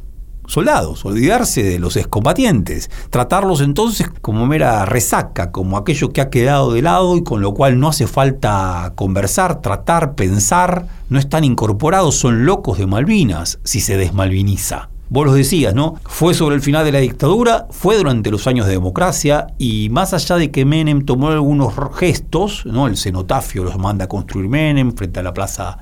soldados, 0.47 1.05
olvidarse 1.05 1.61
de 1.61 1.77
los 1.77 1.95
excombatientes, 1.95 2.89
tratarlos 3.09 3.61
entonces 3.61 4.09
como 4.21 4.47
mera 4.47 4.85
resaca, 4.85 5.51
como 5.51 5.77
aquello 5.77 6.11
que 6.11 6.21
ha 6.21 6.29
quedado 6.29 6.73
de 6.73 6.81
lado 6.81 7.15
y 7.17 7.23
con 7.23 7.41
lo 7.41 7.53
cual 7.53 7.79
no 7.79 7.89
hace 7.89 8.07
falta 8.07 8.93
conversar, 8.95 9.61
tratar, 9.61 10.15
pensar, 10.15 10.87
no 11.09 11.19
están 11.19 11.43
incorporados, 11.43 12.15
son 12.15 12.45
locos 12.45 12.79
de 12.79 12.87
Malvinas 12.87 13.59
si 13.63 13.81
se 13.81 13.97
desmalviniza. 13.97 14.89
Vos 15.09 15.25
lo 15.25 15.33
decías, 15.33 15.73
¿no? 15.73 15.95
Fue 16.03 16.33
sobre 16.33 16.55
el 16.55 16.61
final 16.61 16.83
de 16.83 16.91
la 16.91 16.99
dictadura, 16.99 17.67
fue 17.69 17.97
durante 17.97 18.29
los 18.29 18.45
años 18.45 18.65
de 18.65 18.73
democracia 18.73 19.47
y 19.57 19.87
más 19.89 20.13
allá 20.13 20.35
de 20.35 20.51
que 20.51 20.65
Menem 20.65 21.05
tomó 21.05 21.29
algunos 21.29 21.73
gestos, 21.95 22.65
¿no? 22.65 22.87
El 22.87 22.97
cenotafio 22.97 23.63
los 23.63 23.77
manda 23.77 24.05
a 24.05 24.07
construir 24.09 24.49
Menem 24.49 24.91
frente 24.91 25.21
a 25.21 25.23
la 25.23 25.33
plaza, 25.33 25.77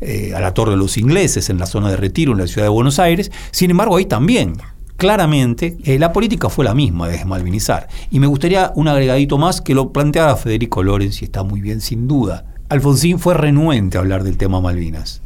eh, 0.00 0.32
a 0.34 0.40
la 0.40 0.54
Torre 0.54 0.72
de 0.72 0.76
los 0.76 0.96
Ingleses 0.98 1.50
en 1.50 1.58
la 1.58 1.66
zona 1.66 1.90
de 1.90 1.96
retiro 1.96 2.32
en 2.32 2.38
la 2.38 2.46
ciudad 2.46 2.66
de 2.66 2.70
Buenos 2.70 2.98
Aires, 2.98 3.30
sin 3.50 3.70
embargo 3.70 3.96
ahí 3.96 4.06
también 4.06 4.56
claramente 4.96 5.76
eh, 5.84 5.98
la 5.98 6.12
política 6.12 6.48
fue 6.48 6.64
la 6.64 6.74
misma 6.74 7.08
de 7.08 7.18
desmalvinizar. 7.18 7.88
Y 8.10 8.20
me 8.20 8.26
gustaría 8.26 8.72
un 8.74 8.88
agregadito 8.88 9.38
más 9.38 9.60
que 9.60 9.74
lo 9.74 9.92
planteara 9.92 10.36
Federico 10.36 10.82
Lorenz 10.82 11.22
y 11.22 11.26
está 11.26 11.42
muy 11.42 11.60
bien 11.60 11.80
sin 11.80 12.06
duda. 12.08 12.46
Alfonsín 12.68 13.18
fue 13.18 13.34
renuente 13.34 13.98
a 13.98 14.00
hablar 14.00 14.24
del 14.24 14.36
tema 14.36 14.60
Malvinas 14.60 15.20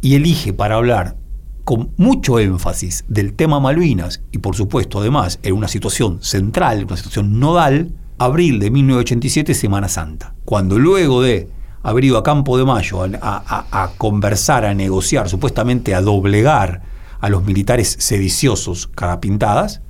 y 0.00 0.14
elige 0.14 0.52
para 0.52 0.76
hablar 0.76 1.16
con 1.64 1.90
mucho 1.96 2.38
énfasis 2.38 3.04
del 3.08 3.34
tema 3.34 3.60
Malvinas 3.60 4.22
y 4.30 4.38
por 4.38 4.54
supuesto 4.54 5.00
además 5.00 5.38
en 5.42 5.54
una 5.54 5.68
situación 5.68 6.18
central, 6.22 6.84
una 6.84 6.96
situación 6.96 7.40
nodal, 7.40 7.92
abril 8.18 8.60
de 8.60 8.70
1987, 8.70 9.54
Semana 9.54 9.88
Santa, 9.88 10.34
cuando 10.44 10.78
luego 10.78 11.22
de 11.22 11.48
haber 11.86 12.04
ido 12.04 12.18
a 12.18 12.24
Campo 12.24 12.58
de 12.58 12.64
Mayo 12.64 13.04
a, 13.22 13.90
conversar, 13.96 14.64
a 14.64 14.74
negociar, 14.74 15.28
supuestamente 15.28 15.94
a 15.94 16.00
doblegar 16.00 16.82
a 17.20 17.28
los 17.28 17.44
militares 17.44 17.96
sediciosos 18.00 18.88
carapintadas, 18.88 19.82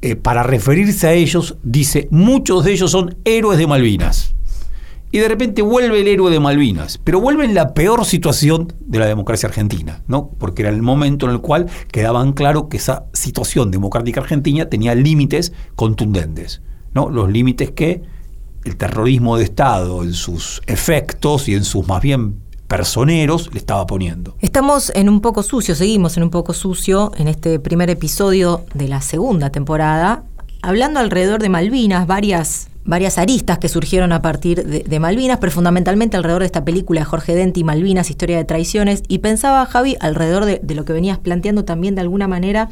eh, 0.00 0.16
para 0.16 0.42
referirse 0.42 1.06
a 1.06 1.12
ellos, 1.12 1.58
dice, 1.62 2.08
muchos 2.10 2.64
de 2.64 2.72
ellos 2.72 2.90
son 2.90 3.18
héroes 3.26 3.58
de 3.58 3.66
Malvinas. 3.66 4.34
Y 5.12 5.18
de 5.18 5.28
repente 5.28 5.60
vuelve 5.60 6.00
el 6.00 6.08
héroe 6.08 6.30
de 6.30 6.40
Malvinas, 6.40 6.96
pero 7.04 7.20
vuelve 7.20 7.44
en 7.44 7.54
la 7.54 7.74
peor 7.74 8.06
situación 8.06 8.72
de 8.80 9.00
la 9.00 9.06
democracia 9.06 9.50
argentina, 9.50 10.02
¿no? 10.06 10.30
Porque 10.38 10.62
era 10.62 10.70
el 10.70 10.80
momento 10.80 11.26
en 11.26 11.32
el 11.32 11.40
cual 11.42 11.66
quedaban 11.92 12.32
claro 12.32 12.70
que 12.70 12.78
esa 12.78 13.04
situación 13.12 13.70
democrática 13.70 14.20
argentina 14.20 14.70
tenía 14.70 14.94
límites 14.94 15.52
contundentes, 15.74 16.62
¿no? 16.94 17.10
Los 17.10 17.30
límites 17.30 17.70
que 17.72 18.02
el 18.64 18.76
terrorismo 18.76 19.36
de 19.36 19.44
Estado 19.44 20.02
en 20.02 20.12
sus 20.12 20.62
efectos 20.66 21.48
y 21.48 21.54
en 21.54 21.64
sus 21.64 21.86
más 21.86 22.02
bien 22.02 22.36
personeros 22.70 23.50
le 23.52 23.58
estaba 23.58 23.84
poniendo. 23.86 24.36
Estamos 24.40 24.92
en 24.94 25.08
un 25.08 25.20
poco 25.20 25.42
sucio, 25.42 25.74
seguimos 25.74 26.16
en 26.16 26.22
un 26.22 26.30
poco 26.30 26.52
sucio 26.52 27.12
en 27.16 27.26
este 27.26 27.58
primer 27.58 27.90
episodio 27.90 28.64
de 28.74 28.86
la 28.86 29.00
segunda 29.00 29.50
temporada, 29.50 30.22
hablando 30.62 31.00
alrededor 31.00 31.42
de 31.42 31.48
Malvinas, 31.48 32.06
varias, 32.06 32.68
varias 32.84 33.18
aristas 33.18 33.58
que 33.58 33.68
surgieron 33.68 34.12
a 34.12 34.22
partir 34.22 34.64
de, 34.64 35.00
Malvinas, 35.00 35.38
pero 35.38 35.50
fundamentalmente 35.50 36.16
alrededor 36.16 36.42
de 36.42 36.46
esta 36.46 36.64
película 36.64 37.00
de 37.00 37.06
Jorge 37.06 37.34
Denti, 37.34 37.64
Malvinas, 37.64 38.08
Historia 38.08 38.36
de 38.36 38.44
Traiciones, 38.44 39.02
y 39.08 39.18
pensaba, 39.18 39.66
Javi, 39.66 39.96
alrededor 39.98 40.44
de, 40.44 40.60
de 40.62 40.74
lo 40.76 40.84
que 40.84 40.92
venías 40.92 41.18
planteando 41.18 41.64
también 41.64 41.96
de 41.96 42.02
alguna 42.02 42.28
manera, 42.28 42.68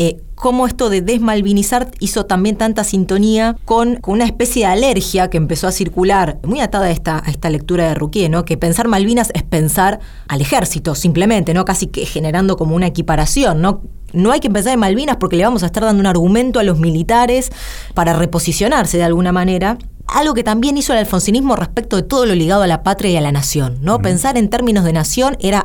eh, 0.00 0.22
cómo 0.36 0.68
esto 0.68 0.90
de 0.90 1.02
desmalvinizar 1.02 1.90
hizo 1.98 2.24
también 2.24 2.54
tanta 2.56 2.84
sintonía 2.84 3.56
con, 3.64 3.96
con 3.96 4.14
una 4.14 4.26
especie 4.26 4.64
de 4.64 4.72
alergia 4.72 5.28
que 5.28 5.36
empezó 5.36 5.66
a 5.66 5.72
circular, 5.72 6.38
muy 6.44 6.60
atada 6.60 6.86
a 6.86 6.90
esta, 6.92 7.18
a 7.18 7.28
esta 7.28 7.50
lectura 7.50 7.88
de 7.88 7.94
Ruquier, 7.96 8.30
¿no? 8.30 8.44
que 8.44 8.56
pensar 8.56 8.86
Malvinas 8.86 9.32
es 9.34 9.42
pensar 9.42 9.98
al 10.28 10.40
ejército, 10.40 10.94
simplemente, 10.94 11.52
¿no? 11.52 11.64
casi 11.64 11.88
que 11.88 12.06
generando 12.06 12.56
como 12.56 12.76
una 12.76 12.86
equiparación, 12.86 13.60
¿no? 13.60 13.82
No 14.12 14.30
hay 14.30 14.38
que 14.38 14.48
pensar 14.48 14.72
en 14.72 14.78
Malvinas 14.78 15.16
porque 15.16 15.36
le 15.36 15.42
vamos 15.42 15.64
a 15.64 15.66
estar 15.66 15.82
dando 15.82 16.00
un 16.00 16.06
argumento 16.06 16.60
a 16.60 16.62
los 16.62 16.78
militares 16.78 17.50
para 17.94 18.12
reposicionarse 18.12 18.98
de 18.98 19.04
alguna 19.04 19.32
manera. 19.32 19.78
Algo 20.06 20.32
que 20.32 20.44
también 20.44 20.78
hizo 20.78 20.92
el 20.92 21.00
alfonsinismo 21.00 21.56
respecto 21.56 21.96
de 21.96 22.04
todo 22.04 22.24
lo 22.24 22.34
ligado 22.34 22.62
a 22.62 22.66
la 22.66 22.82
patria 22.82 23.10
y 23.10 23.16
a 23.16 23.20
la 23.20 23.32
nación, 23.32 23.78
¿no? 23.82 23.98
Pensar 23.98 24.38
en 24.38 24.48
términos 24.48 24.84
de 24.84 24.94
nación 24.94 25.36
era 25.40 25.64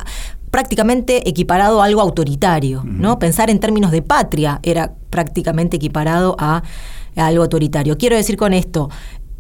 prácticamente 0.53 1.27
equiparado 1.27 1.81
a 1.81 1.85
algo 1.85 1.99
autoritario, 1.99 2.83
¿no? 2.85 3.17
Pensar 3.17 3.49
en 3.49 3.59
términos 3.59 3.89
de 3.89 4.03
patria 4.03 4.59
era 4.61 4.93
prácticamente 5.09 5.77
equiparado 5.77 6.35
a, 6.37 6.61
a 7.15 7.25
algo 7.25 7.41
autoritario. 7.41 7.97
Quiero 7.97 8.15
decir 8.15 8.37
con 8.37 8.53
esto, 8.53 8.91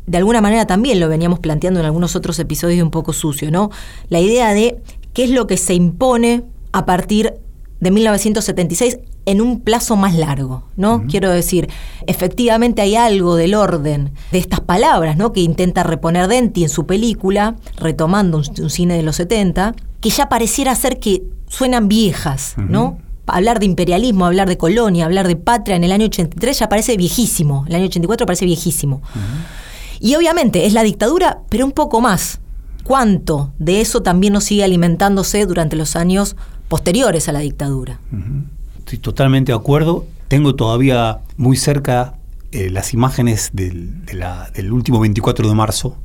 de 0.07 0.17
alguna 0.17 0.41
manera 0.41 0.65
también 0.65 0.99
lo 0.99 1.07
veníamos 1.07 1.37
planteando 1.39 1.79
en 1.79 1.85
algunos 1.85 2.15
otros 2.15 2.39
episodios 2.39 2.77
de 2.77 2.83
Un 2.83 2.89
poco 2.89 3.13
sucio, 3.13 3.51
¿no? 3.51 3.69
La 4.09 4.19
idea 4.21 4.55
de 4.55 4.81
qué 5.13 5.25
es 5.25 5.29
lo 5.29 5.45
que 5.45 5.57
se 5.57 5.75
impone 5.75 6.45
a 6.71 6.87
partir 6.87 7.35
de 7.79 7.91
1976 7.91 8.97
en 9.25 9.41
un 9.41 9.61
plazo 9.61 9.95
más 9.95 10.15
largo, 10.15 10.63
¿no? 10.75 11.05
Quiero 11.07 11.29
decir, 11.29 11.69
efectivamente 12.07 12.81
hay 12.81 12.95
algo 12.95 13.35
del 13.35 13.55
orden 13.55 14.11
de 14.31 14.37
estas 14.37 14.59
palabras, 14.59 15.17
¿no? 15.17 15.31
Que 15.31 15.41
intenta 15.41 15.83
reponer 15.83 16.27
Denti 16.27 16.63
en 16.63 16.69
su 16.69 16.85
película, 16.85 17.55
retomando 17.77 18.37
un, 18.37 18.45
un 18.61 18.69
cine 18.69 18.95
de 18.95 19.03
los 19.03 19.15
70, 19.15 19.75
que 20.01 20.09
ya 20.09 20.27
pareciera 20.27 20.75
ser 20.75 20.99
que 20.99 21.23
suenan 21.47 21.87
viejas, 21.87 22.55
¿no? 22.57 22.97
Hablar 23.25 23.59
de 23.59 23.65
imperialismo, 23.65 24.25
hablar 24.25 24.49
de 24.49 24.57
colonia, 24.57 25.05
hablar 25.05 25.27
de 25.27 25.37
patria 25.37 25.77
en 25.77 25.85
el 25.85 25.93
año 25.93 26.07
83 26.07 26.59
ya 26.59 26.67
parece 26.67 26.97
viejísimo, 26.97 27.63
el 27.69 27.75
año 27.75 27.85
84 27.85 28.25
parece 28.25 28.45
viejísimo. 28.45 29.01
Y 30.01 30.15
obviamente 30.15 30.65
es 30.65 30.73
la 30.73 30.83
dictadura, 30.83 31.39
pero 31.47 31.65
un 31.65 31.71
poco 31.71 32.01
más. 32.01 32.41
¿Cuánto 32.83 33.53
de 33.59 33.79
eso 33.79 34.01
también 34.01 34.33
nos 34.33 34.43
sigue 34.43 34.65
alimentándose 34.65 35.45
durante 35.45 35.77
los 35.77 35.95
años 35.95 36.35
posteriores 36.67 37.29
a 37.29 37.31
la 37.31 37.39
dictadura? 37.39 38.01
Estoy 38.93 39.01
totalmente 39.01 39.51
de 39.51 39.57
acuerdo. 39.57 40.05
Tengo 40.27 40.53
todavía 40.53 41.21
muy 41.35 41.57
cerca 41.57 42.19
eh, 42.51 42.69
las 42.69 42.93
imágenes 42.93 43.49
del, 43.51 44.03
último 44.71 44.99
24 44.99 45.49
de 45.49 45.55
marzo, 45.55 45.97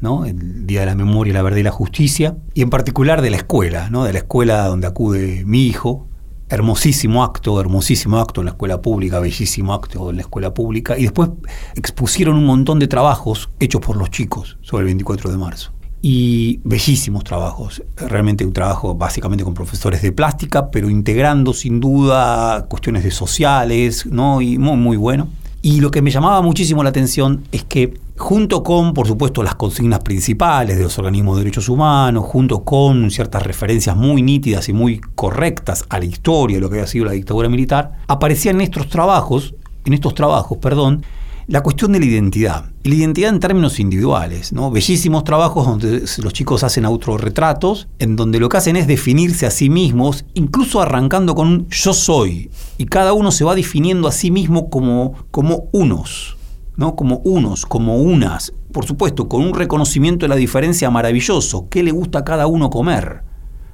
¿no? 0.00 0.24
el 0.24 0.64
Día 0.64 0.80
de 0.80 0.86
la 0.86 0.94
Memoria, 0.94 1.34
la 1.34 1.42
Verdad 1.42 1.58
y 1.58 1.64
la 1.64 1.72
Justicia, 1.72 2.36
y 2.54 2.62
en 2.62 2.70
particular 2.70 3.20
de 3.20 3.30
la 3.30 3.38
escuela, 3.38 3.90
¿no? 3.90 4.04
de 4.04 4.12
la 4.12 4.20
escuela 4.20 4.68
donde 4.68 4.86
acude 4.86 5.42
mi 5.44 5.66
hijo. 5.66 6.06
Hermosísimo 6.48 7.24
acto, 7.24 7.60
hermosísimo 7.60 8.18
acto 8.18 8.42
en 8.42 8.44
la 8.44 8.50
escuela 8.52 8.80
pública, 8.80 9.18
bellísimo 9.18 9.74
acto 9.74 10.10
en 10.10 10.16
la 10.16 10.22
escuela 10.22 10.54
pública. 10.54 10.96
Y 10.96 11.02
después 11.02 11.30
expusieron 11.74 12.36
un 12.36 12.46
montón 12.46 12.78
de 12.78 12.86
trabajos 12.86 13.50
hechos 13.58 13.80
por 13.80 13.96
los 13.96 14.08
chicos 14.10 14.56
sobre 14.60 14.82
el 14.82 14.86
24 14.86 15.32
de 15.32 15.36
marzo 15.36 15.72
y 16.02 16.60
bellísimos 16.64 17.22
trabajos. 17.22 17.82
Realmente 17.96 18.44
un 18.44 18.52
trabajo 18.52 18.94
básicamente 18.96 19.44
con 19.44 19.54
profesores 19.54 20.02
de 20.02 20.10
plástica, 20.10 20.70
pero 20.70 20.90
integrando 20.90 21.54
sin 21.54 21.78
duda 21.78 22.66
cuestiones 22.68 23.04
de 23.04 23.12
sociales, 23.12 24.04
¿no? 24.06 24.42
Y 24.42 24.58
muy, 24.58 24.76
muy 24.76 24.96
bueno. 24.96 25.28
Y 25.64 25.80
lo 25.80 25.92
que 25.92 26.02
me 26.02 26.10
llamaba 26.10 26.42
muchísimo 26.42 26.82
la 26.82 26.90
atención 26.90 27.44
es 27.52 27.62
que 27.62 27.94
junto 28.18 28.64
con, 28.64 28.94
por 28.94 29.06
supuesto, 29.06 29.44
las 29.44 29.54
consignas 29.54 30.00
principales 30.00 30.76
de 30.76 30.82
los 30.82 30.98
organismos 30.98 31.36
de 31.36 31.44
derechos 31.44 31.68
humanos, 31.68 32.24
junto 32.26 32.64
con 32.64 33.12
ciertas 33.12 33.44
referencias 33.44 33.96
muy 33.96 34.22
nítidas 34.22 34.68
y 34.68 34.72
muy 34.72 35.00
correctas 35.14 35.84
a 35.88 36.00
la 36.00 36.04
historia 36.04 36.56
de 36.56 36.62
lo 36.62 36.68
que 36.68 36.78
había 36.78 36.88
sido 36.88 37.04
la 37.04 37.12
dictadura 37.12 37.48
militar, 37.48 37.92
aparecían 38.08 38.56
en 38.56 38.62
estos 38.62 38.88
trabajos, 38.88 39.54
en 39.84 39.92
estos 39.92 40.16
trabajos, 40.16 40.58
perdón, 40.58 41.04
la 41.46 41.62
cuestión 41.62 41.92
de 41.92 42.00
la 42.00 42.06
identidad. 42.06 42.64
Y 42.82 42.88
la 42.90 42.94
identidad 42.96 43.30
en 43.30 43.40
términos 43.40 43.78
individuales, 43.80 44.52
¿no? 44.52 44.70
Bellísimos 44.70 45.24
trabajos 45.24 45.66
donde 45.66 46.02
los 46.18 46.32
chicos 46.32 46.64
hacen 46.64 46.84
autorretratos, 46.84 47.88
en 47.98 48.16
donde 48.16 48.40
lo 48.40 48.48
que 48.48 48.56
hacen 48.56 48.76
es 48.76 48.86
definirse 48.86 49.46
a 49.46 49.50
sí 49.50 49.70
mismos, 49.70 50.24
incluso 50.34 50.80
arrancando 50.80 51.34
con 51.34 51.48
un 51.48 51.68
yo 51.68 51.92
soy. 51.92 52.50
Y 52.78 52.86
cada 52.86 53.12
uno 53.12 53.30
se 53.30 53.44
va 53.44 53.54
definiendo 53.54 54.08
a 54.08 54.12
sí 54.12 54.30
mismo 54.30 54.70
como, 54.70 55.14
como 55.30 55.64
unos, 55.72 56.36
¿no? 56.76 56.96
Como 56.96 57.18
unos, 57.24 57.66
como 57.66 57.96
unas. 57.96 58.52
Por 58.72 58.86
supuesto, 58.86 59.28
con 59.28 59.42
un 59.42 59.54
reconocimiento 59.54 60.24
de 60.24 60.30
la 60.30 60.36
diferencia 60.36 60.90
maravilloso. 60.90 61.68
¿Qué 61.68 61.82
le 61.82 61.90
gusta 61.90 62.20
a 62.20 62.24
cada 62.24 62.46
uno 62.46 62.70
comer? 62.70 63.22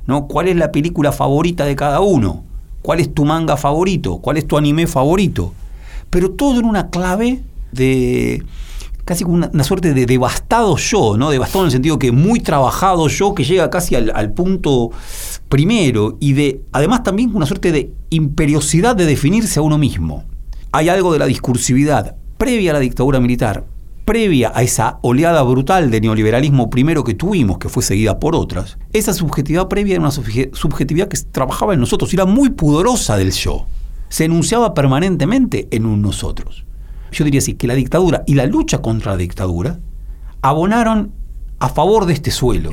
¿No? 0.06 0.26
¿Cuál 0.26 0.48
es 0.48 0.56
la 0.56 0.72
película 0.72 1.12
favorita 1.12 1.64
de 1.64 1.76
cada 1.76 2.00
uno? 2.00 2.44
¿Cuál 2.82 3.00
es 3.00 3.12
tu 3.12 3.24
manga 3.24 3.56
favorito? 3.56 4.18
¿Cuál 4.18 4.38
es 4.38 4.46
tu 4.46 4.56
anime 4.56 4.86
favorito? 4.86 5.52
Pero 6.10 6.30
todo 6.30 6.58
en 6.58 6.64
una 6.64 6.88
clave 6.88 7.42
de 7.72 8.42
casi 9.04 9.24
como 9.24 9.36
una, 9.50 9.64
suerte 9.64 9.94
de 9.94 10.04
devastado 10.04 10.76
yo, 10.76 11.16
¿no? 11.16 11.30
Devastado 11.30 11.64
en 11.64 11.68
el 11.68 11.72
sentido 11.72 11.98
que 11.98 12.12
muy 12.12 12.40
trabajado 12.40 13.08
yo, 13.08 13.34
que 13.34 13.42
llega 13.42 13.70
casi 13.70 13.94
al, 13.94 14.32
punto 14.34 14.90
primero, 15.48 16.18
y 16.20 16.34
de 16.34 16.60
además 16.72 17.04
también 17.04 17.34
una 17.34 17.46
suerte 17.46 17.72
de 17.72 17.90
imperiosidad 18.10 18.94
de 18.94 19.06
definirse 19.06 19.60
a 19.60 19.62
uno 19.62 19.78
mismo. 19.78 20.24
Hay 20.72 20.90
algo 20.90 21.12
de 21.14 21.20
la 21.20 21.26
discursividad 21.26 22.16
previa 22.36 22.72
a 22.72 22.74
la 22.74 22.80
dictadura 22.80 23.18
militar, 23.18 23.64
previa 24.04 24.52
a 24.54 24.62
esa 24.62 24.98
oleada 25.00 25.42
brutal 25.42 25.90
de 25.90 26.02
neoliberalismo 26.02 26.68
primero 26.68 27.02
que 27.02 27.14
tuvimos, 27.14 27.56
que 27.56 27.70
fue 27.70 27.82
seguida 27.82 28.18
por 28.18 28.36
otras, 28.36 28.76
esa 28.92 29.14
subjetividad 29.14 29.68
previa 29.68 29.94
era 29.94 30.02
una 30.02 30.10
subje- 30.10 30.50
subjetividad 30.52 31.08
que 31.08 31.16
trabajaba 31.32 31.72
en 31.72 31.80
nosotros, 31.80 32.12
era 32.12 32.26
muy 32.26 32.50
pudorosa 32.50 33.16
del 33.16 33.32
yo. 33.32 33.66
Se 34.10 34.26
enunciaba 34.26 34.74
permanentemente 34.74 35.66
en 35.70 36.00
nosotros. 36.02 36.66
Yo 37.12 37.24
diría 37.24 37.38
así, 37.38 37.54
que 37.54 37.66
la 37.66 37.74
dictadura 37.74 38.22
y 38.26 38.34
la 38.34 38.46
lucha 38.46 38.78
contra 38.78 39.12
la 39.12 39.18
dictadura 39.18 39.78
abonaron 40.42 41.12
a 41.58 41.68
favor 41.68 42.06
de 42.06 42.14
este 42.14 42.30
suelo. 42.30 42.72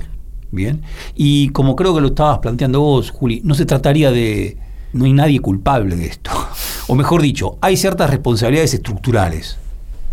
Bien. 0.52 0.82
Y 1.16 1.50
como 1.50 1.76
creo 1.76 1.94
que 1.96 2.02
lo 2.02 2.08
estabas 2.08 2.40
planteando 2.40 2.80
vos, 2.82 3.12
Juli, 3.12 3.42
no 3.44 3.56
se 3.56 3.66
trataría 3.66 4.12
de. 4.12 4.58
No 4.94 5.06
hay 5.06 5.14
nadie 5.14 5.40
culpable 5.40 5.96
de 5.96 6.08
esto. 6.08 6.32
O 6.88 6.94
mejor 6.94 7.24
dicho, 7.24 7.58
hay 7.62 7.78
ciertas 7.78 8.12
responsabilidades 8.12 8.76
estructurales. 8.76 9.58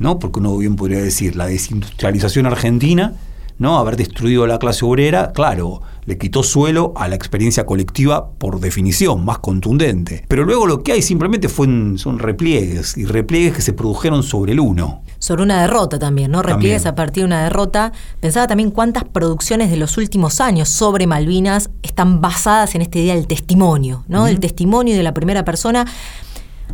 ¿no? 0.03 0.19
Porque 0.19 0.41
uno 0.41 0.57
bien 0.59 0.77
podría 0.77 1.01
decir, 1.01 1.37
la 1.37 1.47
desindustrialización 1.47 2.47
argentina, 2.47 3.15
¿no? 3.63 3.79
Haber 3.79 3.97
destruido 3.97 4.45
a 4.45 4.49
la 4.49 4.59
clase 4.59 4.85
obrera, 4.85 5.33
claro, 5.33 5.81
le 6.05 6.19
quitó 6.19 6.43
suelo 6.43 6.93
a 6.97 7.09
la 7.09 7.15
experiencia 7.15 7.65
colectiva 7.65 8.29
por 8.33 8.61
definición, 8.61 9.25
más 9.25 9.39
contundente. 9.39 10.25
Pero 10.29 10.45
luego 10.45 10.67
lo 10.67 10.83
que 10.83 10.93
hay 10.93 11.01
simplemente 11.03 11.49
fue 11.49 11.67
un- 11.69 11.97
son 11.99 12.19
repliegues, 12.19 12.97
y 12.99 13.05
repliegues 13.07 13.55
que 13.55 13.63
se 13.63 13.73
produjeron 13.73 14.23
sobre 14.23 14.53
el 14.53 14.61
uno. 14.61 15.01
sobre 15.19 15.45
una 15.45 15.61
derrota 15.63 16.01
también, 16.01 16.33
¿no? 16.33 16.43
Repliegues 16.43 16.83
También. 16.83 16.93
a 16.95 16.97
partir 16.97 17.23
de 17.23 17.27
una 17.27 17.45
derrota. 17.45 17.93
Pensaba 18.19 18.49
también 18.49 18.73
cuántas 18.73 19.05
producciones 19.05 19.71
de 19.71 19.77
los 19.77 19.97
últimos 19.97 20.41
años 20.41 20.69
sobre 20.69 21.07
Malvinas 21.07 21.71
están 21.85 22.21
basadas 22.21 22.75
en 22.75 22.83
esta 22.83 22.99
idea 22.99 23.15
del 23.15 23.29
testimonio, 23.29 24.03
¿no? 24.09 24.27
El 24.27 24.41
testimonio 24.41 24.97
de 24.97 25.03
la 25.05 25.15
primera 25.15 25.45
persona, 25.45 25.87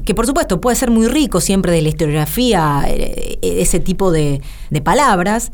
que 0.06 0.14
por 0.14 0.24
supuesto 0.24 0.62
puede 0.62 0.76
ser 0.76 0.90
muy 0.90 1.08
rico 1.08 1.42
siempre 1.42 1.72
de 1.72 1.82
la 1.82 1.88
historiografía, 1.90 2.84
eh, 2.88 3.38
ese 3.42 3.80
tipo 3.80 4.10
de, 4.10 4.40
de 4.70 4.80
palabras. 4.80 5.52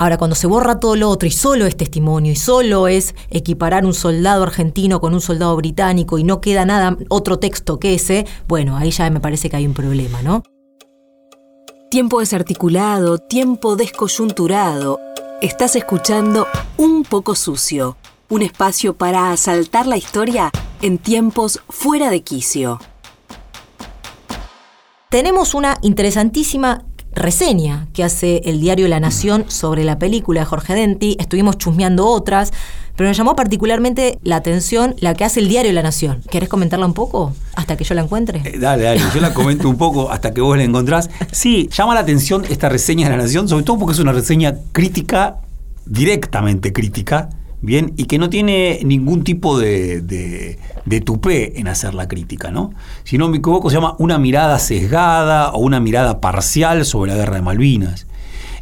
Ahora, 0.00 0.16
cuando 0.16 0.34
se 0.34 0.46
borra 0.46 0.80
todo 0.80 0.96
lo 0.96 1.10
otro 1.10 1.28
y 1.28 1.30
solo 1.30 1.66
es 1.66 1.76
testimonio 1.76 2.32
y 2.32 2.36
solo 2.36 2.88
es 2.88 3.14
equiparar 3.28 3.84
un 3.84 3.92
soldado 3.92 4.44
argentino 4.44 4.98
con 4.98 5.12
un 5.12 5.20
soldado 5.20 5.54
británico 5.56 6.16
y 6.16 6.24
no 6.24 6.40
queda 6.40 6.64
nada, 6.64 6.96
otro 7.10 7.38
texto 7.38 7.78
que 7.78 7.92
ese, 7.92 8.26
bueno, 8.48 8.78
ahí 8.78 8.92
ya 8.92 9.10
me 9.10 9.20
parece 9.20 9.50
que 9.50 9.56
hay 9.56 9.66
un 9.66 9.74
problema, 9.74 10.22
¿no? 10.22 10.42
Tiempo 11.90 12.20
desarticulado, 12.20 13.18
tiempo 13.18 13.76
descoyunturado. 13.76 14.98
Estás 15.42 15.76
escuchando 15.76 16.46
Un 16.78 17.02
poco 17.02 17.34
sucio, 17.34 17.98
un 18.30 18.40
espacio 18.40 18.96
para 18.96 19.32
asaltar 19.32 19.86
la 19.86 19.98
historia 19.98 20.50
en 20.80 20.96
tiempos 20.96 21.60
fuera 21.68 22.08
de 22.08 22.22
quicio. 22.22 22.80
Tenemos 25.10 25.54
una 25.54 25.76
interesantísima 25.82 26.84
reseña 27.12 27.88
que 27.92 28.04
hace 28.04 28.42
el 28.44 28.60
diario 28.60 28.88
La 28.88 29.00
Nación 29.00 29.44
sobre 29.48 29.84
la 29.84 29.98
película 29.98 30.40
de 30.40 30.46
Jorge 30.46 30.74
Denti. 30.74 31.16
Estuvimos 31.18 31.58
chusmeando 31.58 32.06
otras, 32.06 32.52
pero 32.96 33.08
me 33.08 33.14
llamó 33.14 33.34
particularmente 33.36 34.18
la 34.22 34.36
atención 34.36 34.94
la 35.00 35.14
que 35.14 35.24
hace 35.24 35.40
el 35.40 35.48
diario 35.48 35.72
La 35.72 35.82
Nación. 35.82 36.22
¿Querés 36.30 36.48
comentarla 36.48 36.86
un 36.86 36.94
poco 36.94 37.34
hasta 37.54 37.76
que 37.76 37.84
yo 37.84 37.94
la 37.94 38.02
encuentre? 38.02 38.42
Eh, 38.44 38.58
dale, 38.58 38.84
dale, 38.84 39.00
yo 39.14 39.20
la 39.20 39.34
comento 39.34 39.68
un 39.68 39.76
poco 39.76 40.10
hasta 40.10 40.32
que 40.32 40.40
vos 40.40 40.56
la 40.56 40.64
encontrás. 40.64 41.10
Sí, 41.32 41.68
llama 41.72 41.94
la 41.94 42.00
atención 42.00 42.44
esta 42.48 42.68
reseña 42.68 43.08
de 43.08 43.16
La 43.16 43.22
Nación, 43.22 43.48
sobre 43.48 43.64
todo 43.64 43.78
porque 43.78 43.94
es 43.94 43.98
una 43.98 44.12
reseña 44.12 44.54
crítica, 44.72 45.38
directamente 45.86 46.72
crítica, 46.72 47.30
bien, 47.62 47.92
y 47.96 48.04
que 48.04 48.18
no 48.18 48.30
tiene 48.30 48.80
ningún 48.84 49.24
tipo 49.24 49.58
de, 49.58 50.00
de, 50.00 51.00
tupé 51.00 51.58
en 51.58 51.68
hacer 51.68 51.94
la 51.94 52.08
crítica, 52.08 52.50
¿no? 52.50 52.72
Si 53.04 53.18
no 53.18 53.28
me 53.28 53.38
equivoco, 53.38 53.70
se 53.70 53.76
llama 53.76 53.96
una 53.98 54.18
mirada 54.18 54.58
sesgada 54.58 55.50
o 55.52 55.58
una 55.60 55.80
mirada 55.80 56.20
parcial 56.20 56.84
sobre 56.84 57.12
la 57.12 57.18
guerra 57.18 57.36
de 57.36 57.42
Malvinas. 57.42 58.06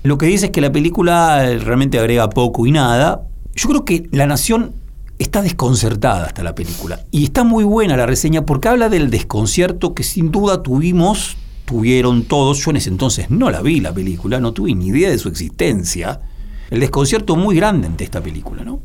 Lo 0.02 0.18
que 0.18 0.26
dice 0.26 0.46
es 0.46 0.52
que 0.52 0.60
la 0.60 0.72
película 0.72 1.42
realmente 1.58 1.98
agrega 1.98 2.30
poco 2.30 2.66
y 2.66 2.72
nada. 2.72 3.22
Yo 3.54 3.68
creo 3.68 3.84
que 3.84 4.08
La 4.12 4.26
Nación 4.26 4.74
está 5.18 5.42
desconcertada 5.42 6.26
hasta 6.26 6.42
la 6.42 6.54
película. 6.54 7.00
Y 7.10 7.24
está 7.24 7.44
muy 7.44 7.64
buena 7.64 7.96
la 7.96 8.06
reseña 8.06 8.46
porque 8.46 8.68
habla 8.68 8.88
del 8.88 9.10
desconcierto 9.10 9.94
que 9.94 10.04
sin 10.04 10.30
duda 10.30 10.62
tuvimos, 10.62 11.36
tuvieron 11.64 12.24
todos. 12.24 12.64
Yo 12.64 12.70
en 12.70 12.76
ese 12.76 12.90
entonces 12.90 13.30
no 13.30 13.50
la 13.50 13.60
vi 13.60 13.80
la 13.80 13.92
película, 13.92 14.40
no 14.40 14.52
tuve 14.52 14.74
ni 14.74 14.86
idea 14.86 15.10
de 15.10 15.18
su 15.18 15.28
existencia. 15.28 16.20
El 16.70 16.80
desconcierto 16.80 17.36
muy 17.36 17.56
grande 17.56 17.86
ante 17.86 18.04
esta 18.04 18.20
película, 18.20 18.62
¿no? 18.64 18.80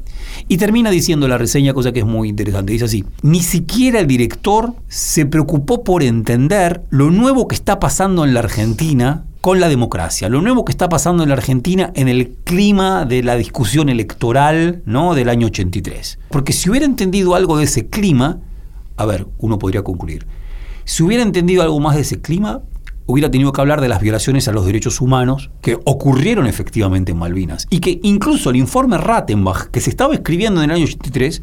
Y 0.48 0.58
termina 0.58 0.90
diciendo 0.90 1.28
la 1.28 1.38
reseña, 1.38 1.74
cosa 1.74 1.92
que 1.92 2.00
es 2.00 2.06
muy 2.06 2.30
interesante, 2.30 2.74
dice 2.74 2.86
así, 2.86 3.06
ni 3.22 3.42
siquiera 3.42 4.00
el 4.00 4.08
director 4.08 4.74
se 4.88 5.26
preocupó 5.26 5.84
por 5.84 6.04
entender 6.04 6.84
lo 6.90 7.12
nuevo 7.12 7.48
que 7.48 7.56
está 7.56 7.80
pasando 7.80 8.24
en 8.24 8.34
la 8.34 8.40
Argentina 8.40 9.26
con 9.42 9.60
la 9.60 9.68
democracia, 9.68 10.30
lo 10.30 10.42
nuevo 10.42 10.64
que 10.64 10.72
está 10.72 10.88
pasando 10.88 11.24
en 11.24 11.30
la 11.30 11.36
Argentina 11.36 11.92
en 11.96 12.08
el 12.08 12.30
clima 12.46 13.04
de 13.04 13.24
la 13.24 13.36
discusión 13.36 13.90
electoral 13.90 14.82
¿no? 14.86 15.16
del 15.16 15.28
año 15.28 15.48
83. 15.48 16.20
Porque 16.30 16.54
si 16.54 16.70
hubiera 16.70 16.86
entendido 16.86 17.36
algo 17.36 17.58
de 17.58 17.66
ese 17.66 17.88
clima, 17.88 18.40
a 18.96 19.06
ver, 19.06 19.28
uno 19.40 19.60
podría 19.60 19.84
concluir, 19.84 20.26
si 20.86 21.04
hubiera 21.04 21.24
entendido 21.24 21.62
algo 21.62 21.80
más 21.82 21.96
de 21.96 22.04
ese 22.04 22.22
clima, 22.22 22.62
hubiera 23.06 23.30
tenido 23.30 23.52
que 23.52 23.62
hablar 23.62 23.82
de 23.82 23.90
las 23.90 24.02
violaciones 24.02 24.48
a 24.48 24.52
los 24.52 24.66
derechos 24.66 25.02
humanos 25.02 25.52
que 25.62 25.78
ocurrieron 25.86 26.48
efectivamente 26.48 27.12
en 27.12 27.18
Malvinas. 27.18 27.68
Y 27.70 27.80
que 27.80 28.00
incluso 28.04 28.50
el 28.50 28.56
informe 28.56 28.98
Rattenbach, 28.98 29.70
que 29.72 29.82
se 29.82 29.90
estaba 29.90 30.14
escribiendo 30.14 30.62
en 30.62 30.70
el 30.70 30.76
año 30.76 30.86
83, 30.86 31.42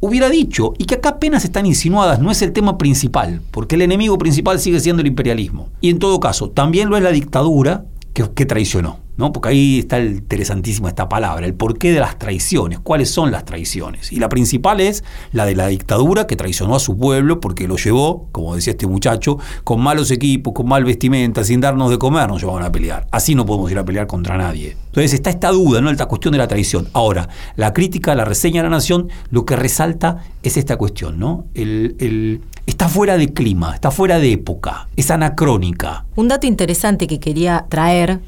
hubiera 0.00 0.28
dicho, 0.28 0.74
y 0.78 0.84
que 0.84 0.96
acá 0.96 1.10
apenas 1.10 1.44
están 1.44 1.66
insinuadas, 1.66 2.20
no 2.20 2.30
es 2.30 2.42
el 2.42 2.52
tema 2.52 2.78
principal, 2.78 3.40
porque 3.50 3.74
el 3.74 3.82
enemigo 3.82 4.18
principal 4.18 4.58
sigue 4.58 4.80
siendo 4.80 5.02
el 5.02 5.08
imperialismo. 5.08 5.68
Y 5.80 5.90
en 5.90 5.98
todo 5.98 6.20
caso, 6.20 6.50
también 6.50 6.90
lo 6.90 6.96
es 6.96 7.02
la 7.02 7.10
dictadura 7.10 7.84
que, 8.12 8.30
que 8.34 8.46
traicionó. 8.46 9.03
¿No? 9.16 9.32
Porque 9.32 9.50
ahí 9.50 9.78
está 9.80 10.00
interesantísima 10.00 10.88
esta 10.88 11.08
palabra, 11.08 11.46
el 11.46 11.54
porqué 11.54 11.92
de 11.92 12.00
las 12.00 12.18
traiciones, 12.18 12.80
cuáles 12.80 13.10
son 13.10 13.30
las 13.30 13.44
traiciones. 13.44 14.12
Y 14.12 14.16
la 14.16 14.28
principal 14.28 14.80
es 14.80 15.04
la 15.32 15.46
de 15.46 15.54
la 15.54 15.68
dictadura 15.68 16.26
que 16.26 16.36
traicionó 16.36 16.74
a 16.74 16.80
su 16.80 16.96
pueblo 16.96 17.40
porque 17.40 17.68
lo 17.68 17.76
llevó, 17.76 18.28
como 18.32 18.54
decía 18.54 18.72
este 18.72 18.86
muchacho, 18.86 19.38
con 19.62 19.80
malos 19.80 20.10
equipos, 20.10 20.52
con 20.52 20.68
mal 20.68 20.84
vestimenta, 20.84 21.44
sin 21.44 21.60
darnos 21.60 21.90
de 21.90 21.98
comer, 21.98 22.28
nos 22.28 22.40
llevaban 22.40 22.64
a 22.64 22.72
pelear. 22.72 23.06
Así 23.10 23.34
no 23.34 23.46
podemos 23.46 23.70
ir 23.70 23.78
a 23.78 23.84
pelear 23.84 24.06
contra 24.06 24.36
nadie. 24.36 24.76
Entonces 24.86 25.14
está 25.14 25.30
esta 25.30 25.50
duda, 25.50 25.80
¿no? 25.80 25.90
Esta 25.90 26.06
cuestión 26.06 26.32
de 26.32 26.38
la 26.38 26.48
traición. 26.48 26.88
Ahora, 26.92 27.28
la 27.56 27.72
crítica, 27.72 28.14
la 28.14 28.24
reseña 28.24 28.62
de 28.62 28.68
la 28.68 28.76
nación, 28.76 29.08
lo 29.30 29.44
que 29.44 29.56
resalta 29.56 30.24
es 30.42 30.56
esta 30.56 30.76
cuestión, 30.76 31.18
¿no? 31.18 31.46
El, 31.54 31.96
el, 31.98 32.42
está 32.66 32.88
fuera 32.88 33.16
de 33.16 33.32
clima, 33.32 33.74
está 33.74 33.90
fuera 33.90 34.18
de 34.18 34.32
época, 34.32 34.88
es 34.96 35.10
anacrónica. 35.10 36.06
Un 36.16 36.28
dato 36.28 36.46
interesante 36.46 37.06
que 37.06 37.18
quería 37.18 37.66
traer 37.68 38.20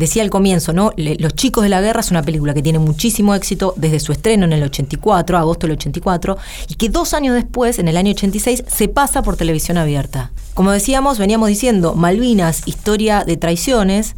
decía 0.00 0.22
al 0.24 0.30
comienzo, 0.30 0.72
¿no? 0.72 0.92
Los 0.96 1.34
chicos 1.34 1.62
de 1.62 1.68
la 1.68 1.80
guerra 1.80 2.00
es 2.00 2.10
una 2.10 2.22
película 2.22 2.54
que 2.54 2.62
tiene 2.62 2.80
muchísimo 2.80 3.34
éxito 3.34 3.74
desde 3.76 4.00
su 4.00 4.10
estreno 4.10 4.46
en 4.46 4.52
el 4.52 4.64
84, 4.64 5.38
agosto 5.38 5.66
del 5.66 5.76
84, 5.76 6.36
y 6.68 6.74
que 6.74 6.88
dos 6.88 7.14
años 7.14 7.34
después, 7.34 7.78
en 7.78 7.86
el 7.86 7.96
año 7.96 8.10
86, 8.10 8.64
se 8.66 8.88
pasa 8.88 9.22
por 9.22 9.36
televisión 9.36 9.76
abierta. 9.76 10.32
Como 10.54 10.72
decíamos, 10.72 11.18
veníamos 11.18 11.48
diciendo, 11.48 11.94
Malvinas, 11.94 12.62
historia 12.66 13.24
de 13.24 13.36
traiciones. 13.36 14.16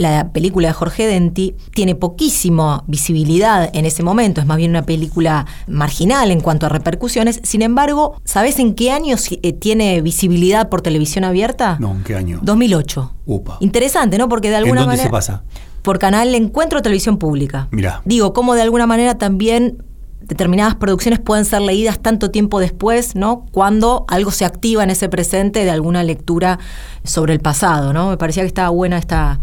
La 0.00 0.32
película 0.32 0.68
de 0.68 0.72
Jorge 0.72 1.06
Denti 1.06 1.54
tiene 1.74 1.94
poquísima 1.94 2.84
visibilidad 2.86 3.68
en 3.74 3.84
ese 3.84 4.02
momento, 4.02 4.40
es 4.40 4.46
más 4.46 4.56
bien 4.56 4.70
una 4.70 4.86
película 4.86 5.44
marginal 5.66 6.30
en 6.30 6.40
cuanto 6.40 6.64
a 6.64 6.68
repercusiones. 6.70 7.38
Sin 7.42 7.60
embargo, 7.60 8.16
¿sabes 8.24 8.58
en 8.60 8.72
qué 8.74 8.92
año 8.92 9.16
eh, 9.42 9.52
tiene 9.52 10.00
visibilidad 10.00 10.70
por 10.70 10.80
televisión 10.80 11.24
abierta? 11.24 11.76
No, 11.80 11.92
¿en 11.92 12.02
qué 12.02 12.16
año? 12.16 12.38
2008. 12.40 13.12
Upa. 13.26 13.58
Interesante, 13.60 14.16
¿no? 14.16 14.30
Porque 14.30 14.48
de 14.48 14.54
¿En 14.54 14.62
alguna 14.62 14.80
dónde 14.80 14.96
manera. 14.96 15.08
se 15.08 15.10
pasa? 15.10 15.42
Por 15.82 15.98
canal 15.98 16.34
Encuentro 16.34 16.80
Televisión 16.80 17.18
Pública. 17.18 17.68
Mirá. 17.70 18.00
Digo, 18.06 18.32
cómo 18.32 18.54
de 18.54 18.62
alguna 18.62 18.86
manera 18.86 19.18
también 19.18 19.84
determinadas 20.22 20.76
producciones 20.76 21.20
pueden 21.20 21.44
ser 21.44 21.60
leídas 21.60 21.98
tanto 21.98 22.30
tiempo 22.30 22.58
después, 22.58 23.16
¿no? 23.16 23.44
Cuando 23.52 24.06
algo 24.08 24.30
se 24.30 24.46
activa 24.46 24.82
en 24.82 24.88
ese 24.88 25.10
presente 25.10 25.62
de 25.62 25.70
alguna 25.70 26.02
lectura 26.04 26.58
sobre 27.04 27.34
el 27.34 27.40
pasado, 27.40 27.92
¿no? 27.92 28.08
Me 28.08 28.16
parecía 28.16 28.44
que 28.44 28.46
estaba 28.46 28.70
buena 28.70 28.96
esta, 28.96 29.40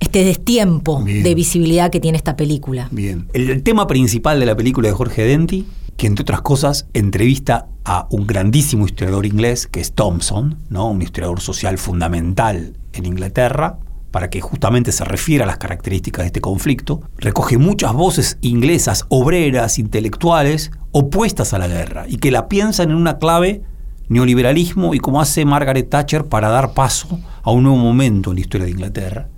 este 0.00 0.24
destiempo 0.24 1.02
Bien. 1.02 1.22
de 1.22 1.34
visibilidad 1.34 1.90
que 1.90 2.00
tiene 2.00 2.18
esta 2.18 2.36
película. 2.36 2.88
Bien. 2.90 3.28
El, 3.32 3.50
el 3.50 3.62
tema 3.62 3.86
principal 3.86 4.40
de 4.40 4.46
la 4.46 4.56
película 4.56 4.88
de 4.88 4.94
Jorge 4.94 5.22
Denti, 5.22 5.66
que 5.96 6.06
entre 6.06 6.22
otras 6.22 6.40
cosas 6.40 6.86
entrevista 6.94 7.68
a 7.84 8.06
un 8.10 8.26
grandísimo 8.26 8.86
historiador 8.86 9.26
inglés, 9.26 9.66
que 9.66 9.80
es 9.80 9.92
Thompson, 9.92 10.58
¿no? 10.68 10.88
un 10.90 11.02
historiador 11.02 11.40
social 11.40 11.76
fundamental 11.78 12.78
en 12.92 13.06
Inglaterra, 13.06 13.78
para 14.10 14.30
que 14.30 14.40
justamente 14.40 14.92
se 14.92 15.04
refiera 15.04 15.44
a 15.44 15.46
las 15.46 15.58
características 15.58 16.24
de 16.24 16.26
este 16.28 16.40
conflicto, 16.40 17.02
recoge 17.16 17.58
muchas 17.58 17.92
voces 17.92 18.38
inglesas, 18.40 19.04
obreras, 19.08 19.78
intelectuales, 19.78 20.72
opuestas 20.90 21.52
a 21.52 21.58
la 21.58 21.68
guerra, 21.68 22.06
y 22.08 22.16
que 22.16 22.30
la 22.30 22.48
piensan 22.48 22.90
en 22.90 22.96
una 22.96 23.18
clave 23.18 23.62
neoliberalismo 24.08 24.94
y 24.94 24.98
como 24.98 25.20
hace 25.20 25.44
Margaret 25.44 25.88
Thatcher 25.88 26.24
para 26.24 26.48
dar 26.48 26.72
paso 26.74 27.20
a 27.42 27.50
un 27.52 27.62
nuevo 27.62 27.78
momento 27.78 28.30
en 28.30 28.36
la 28.36 28.40
historia 28.40 28.64
de 28.64 28.72
Inglaterra. 28.72 29.28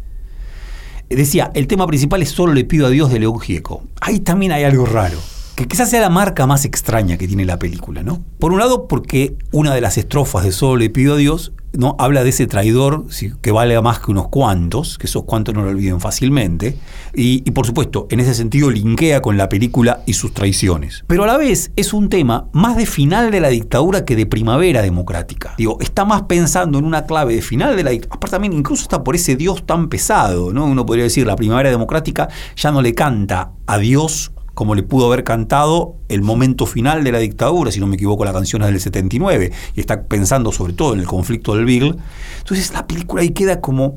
Decía, 1.17 1.51
el 1.55 1.67
tema 1.67 1.87
principal 1.87 2.23
es 2.23 2.31
Solo 2.31 2.55
le 2.55 2.65
pido 2.65 2.87
a 2.87 2.91
Dios 2.91 3.13
de 3.13 3.19
León 3.19 3.39
Gieco. 3.39 3.85
Ahí 4.01 4.21
también 4.21 4.53
hay 4.53 4.65
algo 4.65 4.87
raro, 4.87 5.19
que 5.55 5.67
quizás 5.67 5.91
sea 5.91 6.01
la 6.01 6.11
marca 6.11 6.47
más 6.47 6.65
extraña 6.65 7.17
que 7.19 7.29
tiene 7.29 7.45
la 7.45 7.59
película, 7.59 8.03
¿no? 8.03 8.23
Por 8.39 8.53
un 8.53 8.59
lado, 8.59 8.89
porque 8.89 9.37
una 9.51 9.75
de 9.75 9.81
las 9.81 9.99
estrofas 9.99 10.45
de 10.45 10.53
Solo 10.53 10.77
le 10.77 10.91
pido 10.91 11.15
a 11.15 11.17
Dios 11.17 11.53
¿no? 11.73 11.97
habla 11.99 12.23
de 12.23 12.31
ese 12.31 12.47
traidor 12.47 13.07
que 13.41 13.53
vale 13.53 13.81
más 13.81 14.01
que 14.01 14.11
unos 14.11 14.29
cuantos, 14.29 14.99
que 14.99 15.07
esos 15.07 15.25
cuantos 15.25 15.55
no 15.55 15.63
lo 15.63 15.71
olviden 15.71 16.01
fácilmente, 16.01 16.77
y, 17.15 17.43
y 17.47 17.51
por 17.53 17.67
supuesto, 17.67 18.07
en 18.11 18.21
ese 18.21 18.35
sentido 18.35 18.71
linkea 18.71 19.21
con 19.21 19.37
la 19.37 19.49
película 19.49 20.03
y 20.07 20.15
sus 20.15 20.33
traiciones. 20.35 21.05
Pero 21.07 21.25
a 21.25 21.27
la 21.27 21.37
vez 21.37 21.73
es 21.77 21.93
un 21.93 22.09
tema 22.09 22.49
más 22.53 22.77
de 22.77 22.87
final 22.87 23.31
de 23.31 23.41
la 23.41 23.49
dictadura 23.49 24.05
que 24.05 24.17
de 24.17 24.27
primavera 24.27 24.83
democrática. 24.83 25.55
Digo, 25.57 25.79
está 25.81 26.05
más 26.05 26.23
pensando 26.23 26.79
en 26.79 26.85
una 26.85 27.07
clave 27.07 27.35
de 27.35 27.43
final 27.43 27.77
de 27.77 27.85
la 27.85 27.91
dictadura, 27.91 28.17
aparte 28.17 28.33
también 28.33 28.53
incluso 28.53 28.83
está 28.83 29.03
por 29.03 29.15
ese 29.15 29.37
Dios 29.37 29.65
tan 29.67 29.89
pesado, 29.89 30.53
¿no? 30.53 30.65
Uno 30.65 30.87
podría 30.87 31.05
decir, 31.05 31.27
la 31.27 31.37
primavera 31.37 31.71
democrática 31.71 32.29
ya 32.57 32.71
no 32.71 32.83
le 32.83 32.95
canta 32.95 33.53
a 33.67 33.79
Dios 33.79 34.32
como 34.55 34.75
le 34.75 34.83
pudo 34.83 35.07
haber 35.07 35.25
cantado 35.25 35.97
el 36.09 36.23
momento 36.23 36.67
final 36.67 37.05
de 37.05 37.13
la 37.13 37.19
dictadura, 37.19 37.71
si 37.71 37.81
no 37.81 37.87
me 37.87 37.97
equivoco, 37.97 38.25
la 38.25 38.33
canción 38.33 38.63
es 38.63 38.69
del 38.69 38.81
79, 38.81 39.53
y 39.75 39.81
está 39.81 40.05
pensando 40.05 40.53
sobre 40.53 40.73
todo 40.73 40.95
en 40.95 41.01
el 41.01 41.07
conflicto 41.07 41.55
del 41.55 41.65
Beagle. 41.65 41.97
Entonces 42.39 42.73
la 42.73 42.87
película 42.87 43.23
ahí 43.23 43.31
queda 43.31 43.61
como, 43.61 43.97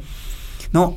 ¿no? 0.71 0.95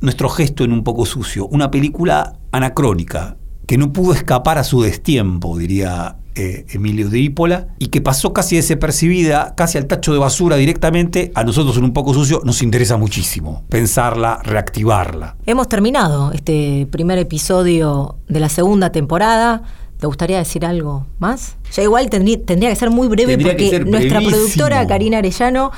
Nuestro 0.00 0.28
gesto 0.28 0.64
en 0.64 0.72
un 0.72 0.84
poco 0.84 1.06
sucio, 1.06 1.46
una 1.46 1.70
película 1.70 2.38
anacrónica, 2.50 3.36
que 3.66 3.78
no 3.78 3.92
pudo 3.92 4.12
escapar 4.12 4.58
a 4.58 4.64
su 4.64 4.82
destiempo, 4.82 5.56
diría 5.56 6.16
eh, 6.34 6.64
Emilio 6.70 7.08
de 7.08 7.18
Ípola, 7.18 7.68
y 7.78 7.88
que 7.88 8.00
pasó 8.00 8.32
casi 8.32 8.56
desapercibida, 8.56 9.54
casi 9.54 9.78
al 9.78 9.86
tacho 9.86 10.12
de 10.12 10.18
basura 10.18 10.56
directamente, 10.56 11.30
a 11.34 11.44
nosotros 11.44 11.76
en 11.76 11.84
un 11.84 11.92
poco 11.92 12.14
sucio 12.14 12.40
nos 12.44 12.62
interesa 12.62 12.96
muchísimo 12.96 13.64
pensarla, 13.68 14.40
reactivarla. 14.42 15.36
Hemos 15.46 15.68
terminado 15.68 16.32
este 16.32 16.86
primer 16.90 17.18
episodio 17.18 18.16
de 18.28 18.40
la 18.40 18.48
segunda 18.48 18.90
temporada. 18.92 19.62
¿Te 19.98 20.06
gustaría 20.06 20.38
decir 20.38 20.66
algo 20.66 21.06
más? 21.20 21.56
Ya 21.72 21.82
igual 21.84 22.10
tendrí- 22.10 22.44
tendría 22.44 22.70
que 22.70 22.76
ser 22.76 22.90
muy 22.90 23.06
breve 23.08 23.36
Tendría 23.36 23.52
porque 23.52 23.80
nuestra 23.88 24.20
productora 24.20 24.86
Karina 24.86 25.18
Arellano 25.18 25.70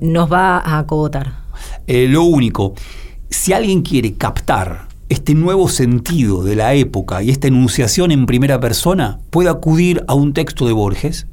nos 0.00 0.32
va 0.32 0.58
a 0.58 0.78
acogotar. 0.78 1.34
Eh, 1.86 2.06
lo 2.08 2.22
único, 2.22 2.74
si 3.28 3.52
alguien 3.52 3.82
quiere 3.82 4.14
captar 4.14 4.85
este 5.08 5.34
nuevo 5.34 5.68
sentido 5.68 6.42
de 6.42 6.56
la 6.56 6.74
época 6.74 7.22
y 7.22 7.30
esta 7.30 7.48
enunciación 7.48 8.10
en 8.10 8.26
primera 8.26 8.60
persona, 8.60 9.20
puede 9.30 9.48
acudir 9.48 10.04
a 10.08 10.14
un 10.14 10.32
texto 10.32 10.66
de 10.66 10.72
Borges. 10.72 11.26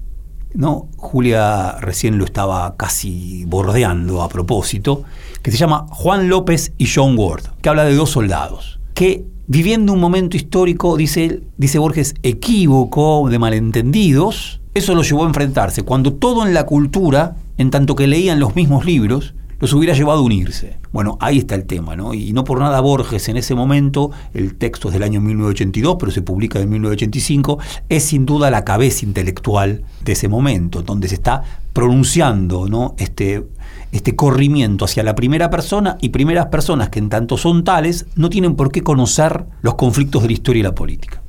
¿no? 0.54 0.88
Julia 0.98 1.78
recién 1.80 2.18
lo 2.18 2.26
estaba 2.26 2.76
casi 2.78 3.46
bordeando 3.46 4.22
a 4.22 4.30
propósito, 4.30 5.04
que 5.42 5.52
se 5.52 5.58
llama 5.58 5.86
Juan 5.90 6.30
López 6.30 6.74
y 6.78 6.88
John 6.94 7.18
Ward, 7.18 7.44
que 7.62 7.70
habla 7.70 7.86
de 7.86 7.96
dos 7.96 8.12
soldados, 8.12 8.80
que 8.94 9.26
viviendo 9.48 9.94
un 9.94 10.00
momento 10.00 10.38
histórico, 10.38 10.96
dice, 10.96 11.42
dice 11.58 11.80
Borges, 11.80 12.16
equívoco, 12.24 13.28
de 13.30 13.40
malentendidos, 13.40 14.62
eso 14.74 14.96
lo 14.96 15.04
llevó 15.04 15.24
a 15.24 15.28
enfrentarse, 15.28 15.84
cuando 15.84 16.14
todo 16.14 16.46
en 16.46 16.54
la 16.54 16.66
cultura, 16.66 17.36
en 17.58 17.70
tanto 17.70 17.96
que 17.96 18.08
leían 18.08 18.40
los 18.40 18.56
mismos 18.56 18.86
libros, 18.86 19.36
los 19.64 19.72
hubiera 19.72 19.94
llevado 19.94 20.20
a 20.20 20.24
unirse. 20.24 20.76
Bueno, 20.92 21.18
ahí 21.22 21.38
está 21.38 21.56
el 21.56 21.64
tema, 21.64 21.96
¿no? 21.96 22.14
Y 22.14 22.34
no 22.34 22.44
por 22.44 22.60
nada 22.60 22.82
Borges 22.82 23.30
en 23.30 23.38
ese 23.38 23.56
momento, 23.56 24.12
el 24.34 24.56
texto 24.56 24.90
es 24.90 24.94
del 24.94 25.04
año 25.04 25.22
1982, 25.22 25.96
pero 25.98 26.12
se 26.12 26.22
publica 26.22 26.60
en 26.60 26.70
1985, 26.70 27.60
es 27.88 28.04
sin 28.04 28.26
duda 28.26 28.52
la 28.52 28.66
cabeza 28.66 29.06
intelectual 29.06 29.86
de 30.04 30.12
ese 30.12 30.28
momento, 30.28 30.82
donde 30.82 31.08
se 31.08 31.16
está 31.16 31.44
pronunciando, 31.72 32.68
¿no? 32.68 32.94
Este, 32.98 33.46
este 33.94 34.18
corrimiento 34.18 34.84
hacia 34.84 35.02
la 35.02 35.16
primera 35.16 35.50
persona 35.50 35.98
y 36.02 36.10
primeras 36.10 36.48
personas 36.48 36.90
que 36.90 37.00
en 37.00 37.08
tanto 37.08 37.38
son 37.38 37.64
tales 37.64 38.06
no 38.18 38.30
tienen 38.30 38.58
por 38.58 38.70
qué 38.70 38.84
conocer 38.84 39.46
los 39.62 39.76
conflictos 39.76 40.24
de 40.24 40.28
la 40.28 40.34
historia 40.34 40.60
y 40.60 40.64
la 40.64 40.76
política. 40.76 41.22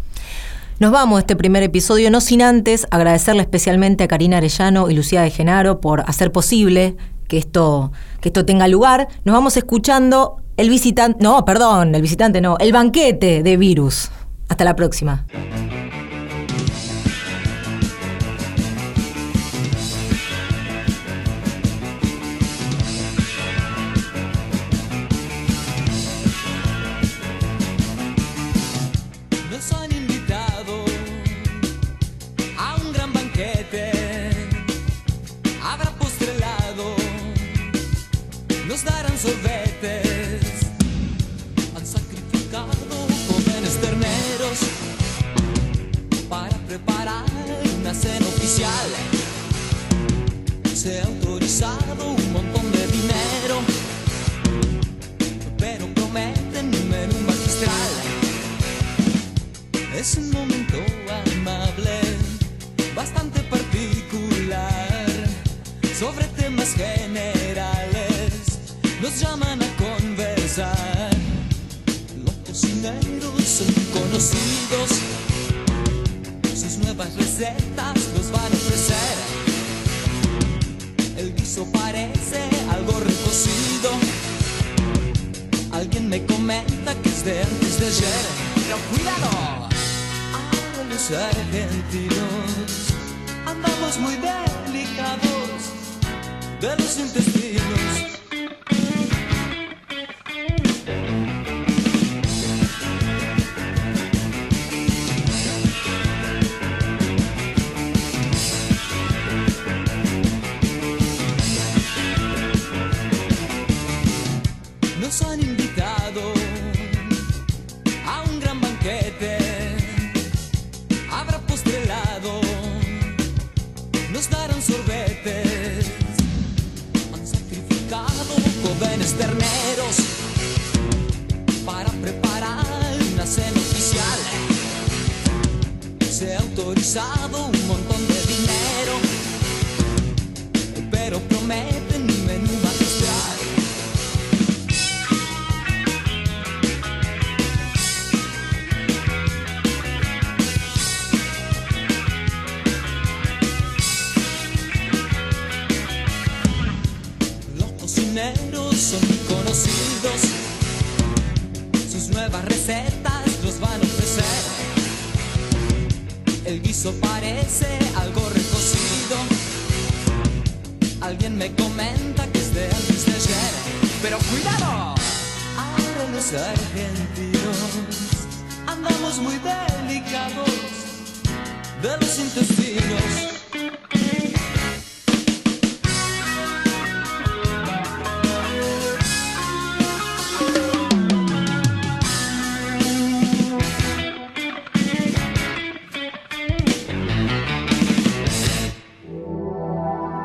Nos 0.80 0.90
vamos 0.90 1.18
a 1.18 1.20
este 1.20 1.36
primer 1.36 1.62
episodio, 1.62 2.10
no 2.10 2.20
sin 2.20 2.42
antes 2.42 2.88
agradecerle 2.90 3.42
especialmente 3.42 4.02
a 4.02 4.08
Karina 4.08 4.38
Arellano 4.38 4.90
y 4.90 4.94
Lucía 4.94 5.22
de 5.22 5.30
Genaro 5.30 5.80
por 5.80 6.00
hacer 6.08 6.32
posible 6.32 6.96
que 7.28 7.38
esto, 7.38 7.92
que 8.20 8.28
esto 8.28 8.44
tenga 8.44 8.68
lugar. 8.68 9.08
Nos 9.24 9.34
vamos 9.34 9.56
escuchando 9.56 10.36
el 10.56 10.68
visitante, 10.70 11.22
no, 11.22 11.44
perdón, 11.44 11.94
el 11.94 12.02
visitante 12.02 12.40
no, 12.40 12.56
el 12.58 12.72
banquete 12.72 13.42
de 13.42 13.56
virus. 13.56 14.10
Hasta 14.48 14.64
la 14.64 14.76
próxima. 14.76 15.26